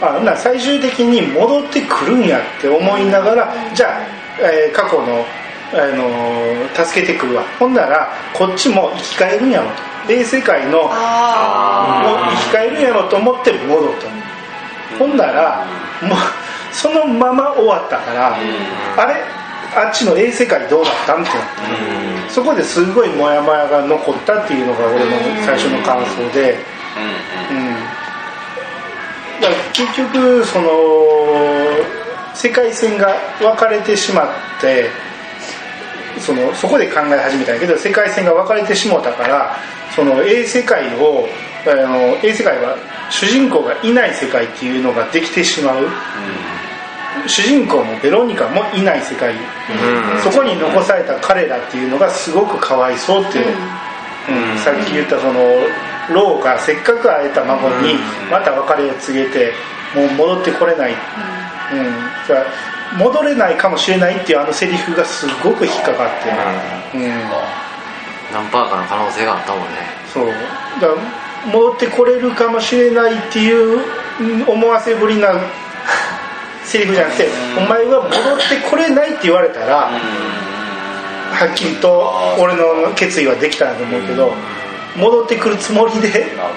[0.00, 0.18] た。
[0.20, 4.00] んなら最終的に戻ってくるんやって思いながらじゃあ、
[4.40, 5.24] えー過去の、
[5.72, 7.42] あのー助けてくるわ。
[7.58, 10.12] ほんならこっちも生き返るんやろと。
[10.12, 14.96] 霊世界のもうあ生き返るんやろと思って戻った。
[14.98, 15.66] ほんなら
[16.02, 16.18] もう
[16.76, 19.16] そのまま終わったから、あれ？
[19.74, 21.22] あっちの A 世界どうなったん？
[21.22, 21.46] ってなっ
[22.26, 22.30] て。
[22.30, 25.10] そこですごいモヤモヤが残ったっていうのが俺の
[25.44, 26.58] 最初の感想で。
[27.50, 27.96] うん。
[29.40, 30.70] だから結局その
[32.34, 34.28] 世界線が分かれてしまっ
[34.60, 34.88] て
[36.18, 39.56] そのそこで考え始めたんやけど世界線が分かれてしもたから
[39.94, 41.28] その A 世界を
[41.66, 42.76] あの A 世界は
[43.10, 45.86] 主人公がいない世界っていうのができてしまう、
[47.26, 49.34] 主人公もベロニカもいない世界、
[50.22, 54.58] そこに残された彼らっていうのがすごくかわいそうって、うん。
[54.58, 55.40] さっき言ったその
[56.12, 57.94] ローがせっかく会えた孫に
[58.30, 59.52] また別れを告げて
[59.94, 60.96] もう戻ってこれない、うん。
[62.26, 67.08] じゃあ戻れないかもしれないっていうあのセリフがすごく引っかかって、うん。
[68.32, 69.68] 何パーかの可能性があったもんね。
[70.12, 70.26] そう。
[70.80, 70.88] だ
[71.52, 73.80] 戻ってこれるかもしれないっていう
[74.20, 75.32] うん思わせぶりな
[76.66, 78.10] セリフじゃなくてお前は戻っ
[78.48, 82.12] てこれないって言われたらはっきりと
[82.42, 84.32] 俺の決意はできたんだと思うけど
[84.96, 86.08] 戻ってくるつもりで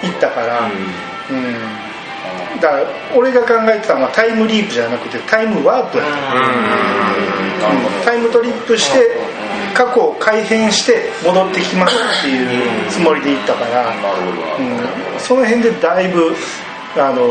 [0.02, 1.90] 行ったからうん。
[2.60, 6.07] だから俺が考えてたのはタイムリープじゃなくてタイムワープやっ
[7.61, 8.06] た。
[8.06, 9.18] タイムトリップして
[9.73, 16.36] 過去を改変して戻ってきますっていうつもりで行ったから、うん、その辺でだいぶ
[16.98, 17.22] あの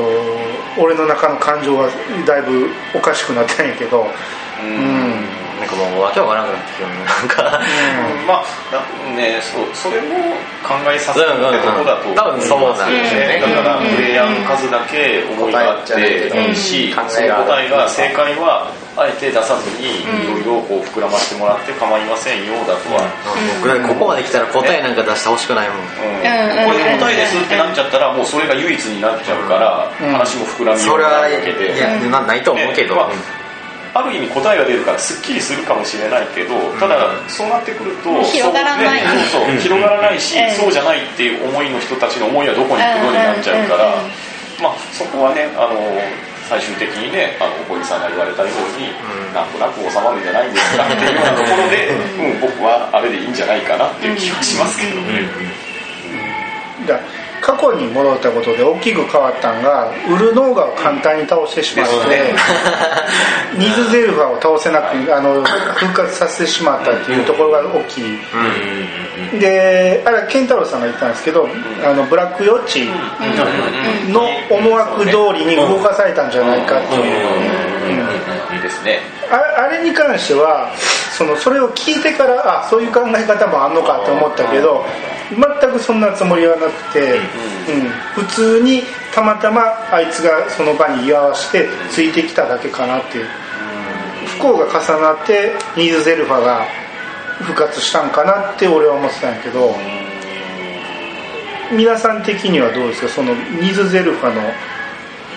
[0.78, 1.88] 俺の中の感情が
[2.26, 4.06] だいぶおかしくなったんやけど、
[4.62, 5.38] うん。
[5.58, 7.60] なんかもうわけわからなくなってきてるなんか。
[8.26, 8.80] まあだ
[9.16, 10.14] ねそうそれも
[10.62, 13.40] 考えさせるってとこだと多分そうなんですよね。
[13.40, 17.10] だからプレイヤーの数だけ思いがあっていいし、うん。
[17.10, 23.06] その答えが正解はあえて出さずにいろいろこう膨らませてもらって構いませんよだとは、
[23.62, 25.78] 僕ここまで来たら答えなんか出してほしくないもん。
[25.78, 25.84] うん。
[25.84, 26.66] うん。
[26.66, 30.12] これで答えですってなっちゃったらもうそれが唯一になっちゃうから、うん。
[30.12, 31.76] 話も膨らみよそうれはいがないわけで。
[31.76, 33.38] いやなないと思うけど、ねまあ
[33.94, 39.00] ある意味答えが出るからすっきりするかもしれないけどただそうなってくると広がらない。
[39.26, 40.50] そうねそう広がらないし、うん。
[40.54, 44.62] そうじゃないっていう思いの人たちの思いはどこに行くのになっちゃうから、うんうんうん。
[44.62, 45.80] まあそこはねあの
[46.48, 48.88] 最終的にねあの小木さんが言われたように、
[49.36, 55.28] なんとなく収まるんじゃないんですかっていうようなところで、うん、僕はあれでいいんじゃないかなっていう気はしますけどね。
[56.88, 62.34] だから過去に戻ったことで大きく変わったんがウルノーガを簡単に倒してしまって、
[63.56, 65.42] ニーズゼルファを倒せなくあの
[65.76, 68.18] 復活させてしまったっていうところが大きい、
[69.40, 71.48] であれは健太郎さんが言ったんですけど、
[71.84, 72.88] あのブラックヨッチ
[74.08, 78.17] の思惑通りに動かされたんじゃないかっていう、
[78.58, 78.98] うんいいですね。
[79.30, 80.72] ああれに関しては
[81.16, 84.84] そのそれを聞いてからあそういう考え方もあんのかと思ったけど
[85.30, 88.82] 全くそんなつもりはなくて、うん、普通に
[89.14, 89.62] たまたま
[89.92, 93.26] あいつがその場に居合わせてついてきただけかなっていう。
[94.26, 96.64] 不幸が重なってニーズゼルファが
[97.40, 99.74] 復活したんかなって俺は思ってたんやけど
[101.72, 103.08] 皆さん的にはどうですか？
[103.08, 104.42] そのニーズゼルファの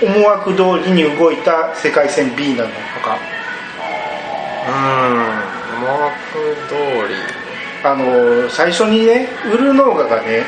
[0.01, 2.69] 思惑通りに動いた世界線 B なの
[3.01, 3.17] か。
[4.67, 6.13] うん思惑
[6.67, 6.75] 通
[7.07, 7.15] り。
[7.83, 10.45] あの最初にねウルノーガがね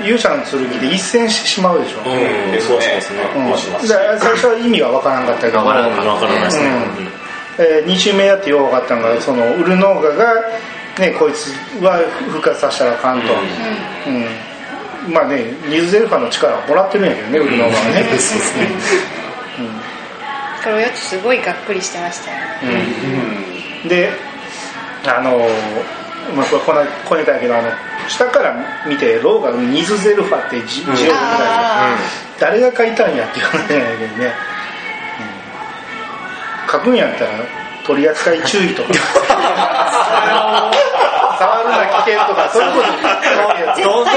[0.00, 2.60] 勇者の剣で一戦してしまうでしょ、うん。
[2.60, 3.20] そうしますね。
[3.36, 3.48] うん。
[3.50, 3.88] そうします。
[3.88, 5.58] だから最初は意味がわからんかったけど。
[5.58, 7.22] わからんわからないですね。
[7.58, 10.34] え2周目やってよう分かったのがそのウルノーガが、
[10.98, 11.52] ね、こいつ
[11.82, 11.98] は
[12.30, 14.51] 復活させたらあかんと、うん
[15.08, 18.02] まあねニズゼルファの力をもらってるんやけどねウルノーガはね。
[18.04, 18.68] そうですね
[20.62, 22.38] これよちすごいがっくりしてましたよ。
[22.72, 22.84] ね
[23.88, 24.10] で
[25.04, 25.38] あの
[26.36, 27.70] まあこれこんなこねたんやけどあの
[28.08, 28.56] 下から
[28.86, 31.12] 見てローがニズゼルファって字字を書いて
[32.38, 34.32] 誰が書いたんやっていう話なんやけどね、
[36.64, 36.72] うん。
[36.72, 37.30] 書くんやったら
[37.86, 38.88] 取り扱い注意とか
[41.42, 42.86] 触るな危険とかそういうこと。
[43.82, 44.12] どんな。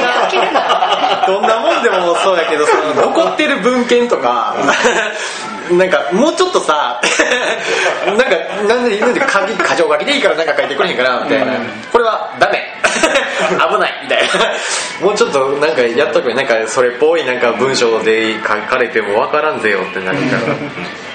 [1.26, 4.56] どんなもんでもそうやけどその残ってる文献とか
[5.72, 7.02] なんかもうちょっとさ
[8.06, 8.26] なんか
[8.68, 11.54] なんでなんで過過剰書きでいいからなんか書いてくれへんかなみたいな、
[11.92, 12.76] これはダメ。
[13.50, 14.22] 危ないみたい
[15.00, 15.06] な。
[15.06, 20.56] もうちょっとなんかやっとくれなんかそれっぽいなんか文章で書かれてもわからんぜよってなるから。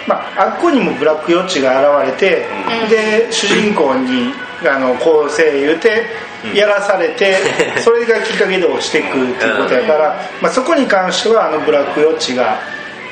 [0.07, 2.47] まあ、あっこにもブラックヨッチが現れて、
[2.89, 4.35] で主人公に
[4.67, 6.07] あの構成言うて
[6.55, 7.37] やらされて、
[7.81, 12.59] それがきっかけで落ちていくっていうことやから、まあ、そこに関してはあのブラックヨッチが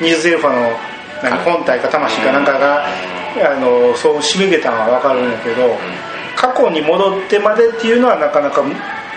[0.01, 0.71] ニーズゼルファの
[1.21, 5.77] 何本体か魂かなんかが、あのそう締めげたのは分かるんだけど
[6.35, 8.63] 過去に戻ってまでっていうのはなかなか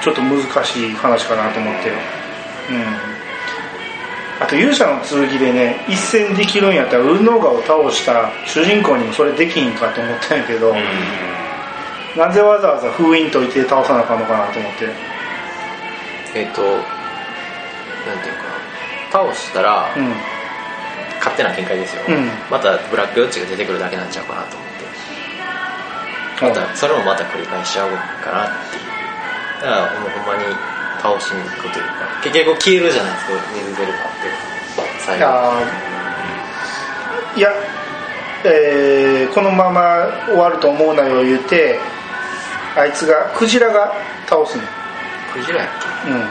[0.03, 1.91] ちょっと難しい話かなと思って。
[1.91, 3.13] うん。
[4.41, 10.75] あと勇者の剣でね一戦できるんやったらウルノーガを倒した主人公にもそれできひんかと思ったんやけど、
[12.17, 14.89] なぜわざわざ封印解いて倒さなあかんのかなと思って。
[16.35, 20.32] えっ、となんていうかな倒したら、うん
[21.23, 22.27] 勝手な見解ですよ、うん。
[22.51, 24.83] またブラックヨッチが出てくるだけなんちゃうかなと思って。
[26.43, 27.91] またそれもまた繰り返しちゃう
[28.25, 28.83] かなっていう。
[29.63, 30.45] だからもうほんまに
[31.01, 34.27] 倒しに行くというか結局消えるじゃないですか水ゼルダって
[34.99, 35.25] 最後。
[37.37, 37.49] いや、
[38.45, 41.79] えーこのまま終わると思うなよ言って
[42.77, 43.95] あいつがクジラが
[44.27, 44.65] 倒すね
[45.33, 45.69] クジラやっ
[46.05, 46.11] け？
[46.11, 46.19] うん。
[46.19, 46.29] なん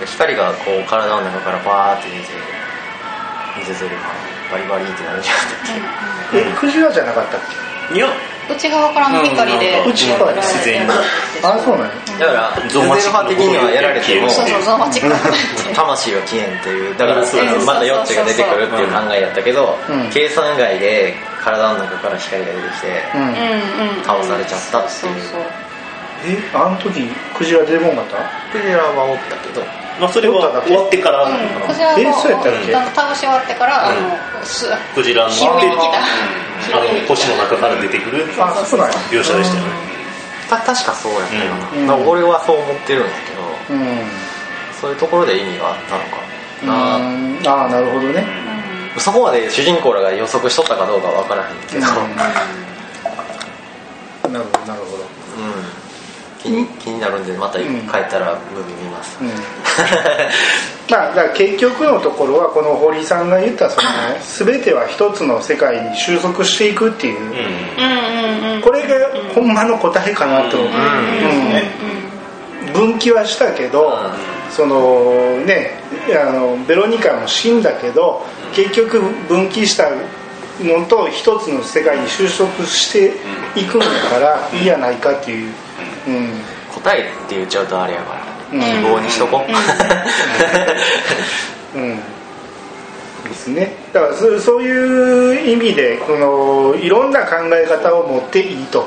[0.00, 2.24] か光がこう体の中からバーって出て
[3.58, 4.02] 水ゼルダ
[4.50, 5.36] バリバリってなるじゃん
[6.40, 7.40] えクジラじゃなかったっ
[7.94, 8.08] いや
[8.48, 9.90] 内側からの光でうん。
[9.90, 10.92] 内側で自然に。
[11.40, 11.94] けあそうなんや。
[12.18, 15.16] だからゾマチッ的にはやられてもそうそうゾマチックな
[15.74, 17.64] 魂は消えんっていうだからそうそうそう。
[17.64, 20.10] またヨッチが出てくるっていう考えやったけど、うん。
[20.10, 24.04] 計算外で体の中から光が出てきて、うんうんうん。
[24.04, 25.22] 倒されちゃったっていう。
[25.24, 25.42] そうそう
[26.26, 28.16] えあの時クジラ出てこんかった？
[28.52, 29.60] クジラはおったけど
[30.00, 31.22] まあそれは終わってから。
[31.24, 31.34] うん
[31.66, 32.42] こちらえそうやっ
[32.92, 35.54] た倒し終わってから、あのすクジラの拾いに来
[35.90, 35.98] た。
[36.72, 38.94] あの星の中から出てくるあそうなんや。
[39.10, 39.70] 描写でしたよね。
[40.48, 41.44] た確かそうやったよ
[41.86, 42.08] な、うん。
[42.08, 43.16] 俺はそう思ってるんだけ
[43.72, 43.86] どうん。
[44.80, 46.16] そういうところで意味があったのか
[46.66, 47.38] な、うん。
[47.46, 48.24] ああなるほどね。
[48.98, 51.80] そこまで主人公らが予測しとったかどうかは分からへんけど、う
[54.30, 54.32] ん。
[54.32, 55.02] なるほどなるほど。
[55.02, 55.04] う
[55.80, 55.83] ん
[56.44, 57.68] 気に気になるんでまた帰っ
[58.10, 59.28] たらムービー見ます、うん。
[60.90, 63.88] まあだから結局のところはこの堀さんが言ったその
[64.46, 67.28] 全ては一つの世界に収束していくっていう、うん。
[67.28, 68.94] うんうんうんこれが
[69.34, 70.76] ほんまの答えかなと思う、うん。
[72.68, 72.72] うん。
[72.72, 73.98] 分岐はしたけど、
[74.50, 75.72] そのね
[76.10, 79.90] あのベロニカも死んだけど結局分岐した
[80.60, 83.14] のと一つの世界に収束して
[83.58, 85.54] いくんだからいいやないかっていう、うん
[86.74, 88.22] 答えって言っちゃうとあれやから、
[88.52, 88.60] うん。
[88.60, 89.44] 希望にしとこ
[91.74, 91.98] う、うん。
[93.24, 93.74] ですね。
[93.92, 98.86] だからそそういう意味でこのいろんな考え方を持っていいと、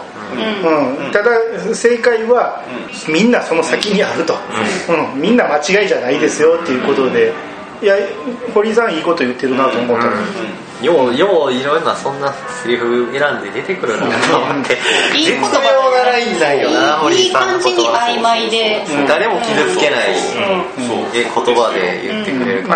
[0.66, 1.12] うん。
[1.12, 1.32] ただ
[1.74, 2.62] 正解は
[3.08, 4.36] みんなその先にあると、
[5.14, 5.22] うん。
[5.22, 7.34] みんな間違いじゃないですよっていうことで。
[7.82, 7.96] いや
[8.56, 10.12] 堀井さんいいこと言ってるなと思ったの
[10.82, 12.32] ようよういろんなそんな
[12.64, 14.78] セリフ選んで出てくるなと思って。
[15.18, 20.16] いい言葉絶妙なラインなんよな堀いい井さんの感じに言葉曖昧で、誰も傷つけない
[21.14, 22.76] え言葉で言ってくれるか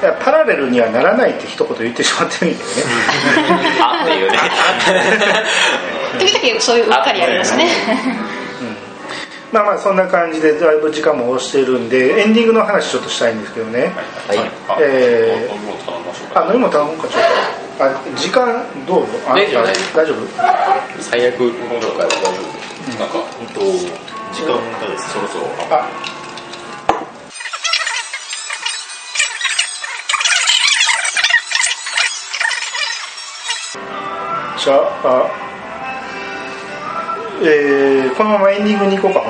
[0.00, 3.80] ら、パラレルにはならないって一言言ってしまってるんだけどね。
[3.84, 4.38] あっていうね。
[6.18, 7.68] 時々そういううっかりありますね
[9.52, 13.92] まあまあそんな感じでだいぶ時間も押してるんでエンディングの話ちょっとしたいんですけどね、
[14.28, 14.38] はい。
[14.80, 17.84] えー飲み物頼みましょうかあ飲み物頼もうかちょっと。
[17.84, 19.04] あ時間どう？
[19.26, 19.66] あ大丈夫あ
[19.96, 21.02] 大丈夫？
[21.02, 21.40] 最悪。
[21.40, 22.30] 飲み物とか大丈夫
[22.98, 23.60] なんかうんと
[24.32, 25.10] 時間がです。
[25.14, 25.46] そろそろ。
[25.70, 25.88] あ。
[34.62, 35.49] じゃあ
[37.42, 39.22] えーこのままエンディングに行こうか。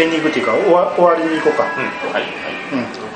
[0.00, 1.64] エンディングっていうか終わ終わりに行こうか。
[1.64, 2.12] うん。
[2.12, 2.32] はいはい。
[2.72, 3.08] うん。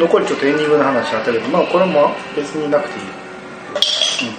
[0.00, 3.04] 残りちょっとエンディングの話あったけどまあこれも別になくていい、
[4.28, 4.34] うん、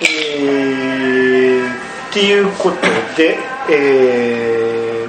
[0.00, 1.74] えー
[2.10, 2.76] っていうこと
[3.16, 3.38] で、
[3.70, 4.59] えー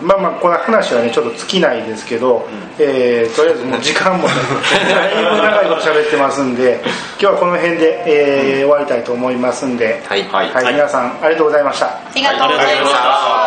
[0.01, 2.47] まあまあこの話はねちょっと尽きないですけど、
[2.79, 4.33] えーとりあえずもう時間もね
[4.89, 10.23] だいぶ長いこと喋ってますんで今日はこの辺で、えー終わりたいと思いますんで、はい。
[10.31, 10.51] はい。
[10.51, 11.85] はい皆さんありがとうございました。
[11.87, 13.40] ありがとうございました、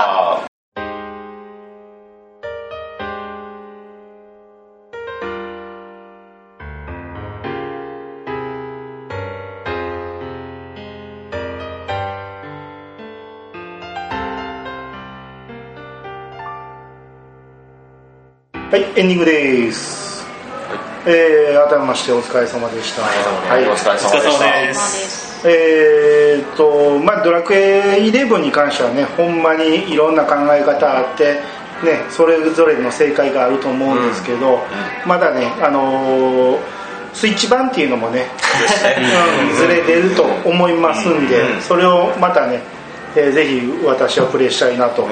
[18.75, 20.27] はいエンディングです、
[21.07, 23.03] えー改めましてお疲れ様でした。
[23.03, 25.41] はいお疲れ様でお疲れした様でです。
[25.43, 31.35] すえーっとまあドラクエ11に関してはねほんまにいろんな考え方あって
[31.85, 34.59] ねそれぞれの正解があると思うんですけど、
[35.07, 36.59] まだねあのー
[37.13, 38.27] スイッチ版っていうのもね
[39.47, 41.63] うんずれ出ると思いますんで、うん。
[41.63, 42.61] それをまたね、
[43.15, 45.07] えーぜひ私はプレイしたいなと、ん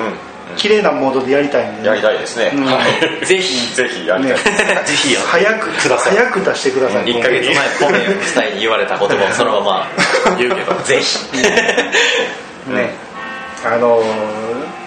[0.57, 2.65] 綺麗なモードでやりたいんで、やりたいですね、うん。
[2.65, 2.81] は
[3.23, 3.27] い。
[3.27, 3.75] ぜひ。
[3.75, 4.33] ぜひやりたい。
[4.33, 4.45] です、
[5.05, 6.17] ぜひ早くください。
[6.17, 7.05] 早く出してください。
[7.05, 9.89] 1ヶ月前ポメスタイに言われた言葉をそのまま
[10.39, 10.75] 言うけど。
[10.85, 11.19] ぜひ。
[12.71, 12.95] ね、
[13.65, 14.42] あのー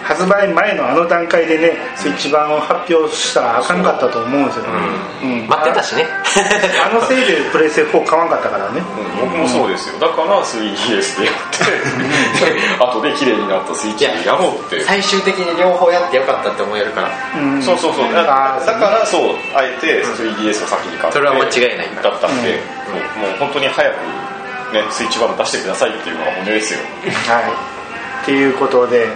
[0.06, 4.66] 発売前のあの段階でねスイッチ版を発表したらあかんかったと思うんですよ、
[5.24, 5.48] うん。
[5.48, 6.06] 待ってたしね。
[6.86, 8.80] あのせいでプレステ4買わんかったからね。
[8.80, 9.98] うん僕もそうですよ。
[10.00, 17.10] だから 3DS でやって後で綺麗になったスイッチでやろうって最終的に両方やってよかったって思えるから。
[17.42, 17.64] うん。
[17.64, 18.14] そうそうそう。
[18.14, 22.62] だからそうあえて 3DS を先に買ってそれは間違いないだったんで、
[23.18, 23.96] もうもう本当に早く
[24.74, 26.80] ねスイッチ版を出してくださいっていうのが本音ですよ。
[27.26, 27.76] はい。
[28.24, 29.08] っていうことで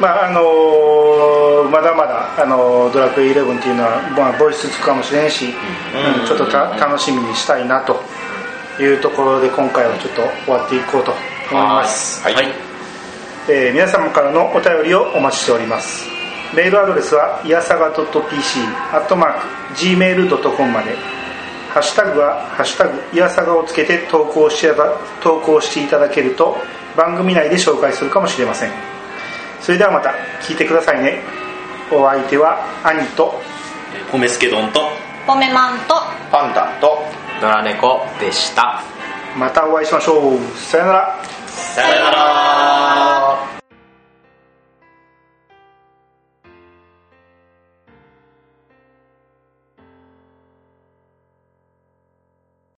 [0.00, 6.26] まああのーまだまだ、あのードラクエ11っていうのは、まあ、ボイスつくかもしれんし、うん。
[6.26, 8.00] ちょっとた楽しみにしたいなと
[8.80, 11.12] いうところで今回はちょっと終わっていこうと
[11.50, 12.22] 思います。
[12.22, 12.34] はい、
[13.48, 16.06] えー皆様からのお便りをお待ちしております。
[16.54, 18.60] メールアドレスはいやさが .pc
[18.92, 21.24] アットマーク gmail.com まで。
[21.74, 24.72] ハッシュタグは「ハッシュタグいやさが」をつけて投稿して
[25.20, 26.56] 投稿していただけると
[26.96, 28.93] 番組内で紹介するかもしれません
[29.64, 30.10] それではまた
[30.42, 31.22] 聞いてくださいね。
[31.90, 33.40] お相手は兄と。
[34.12, 34.90] 米助丼と。
[35.26, 35.94] ポメマンと。
[36.30, 36.98] パンダと。
[37.40, 38.82] ドラ猫でした。
[39.38, 40.38] またお会いしましょう。
[40.54, 41.24] さよなら。
[41.46, 43.23] さよなら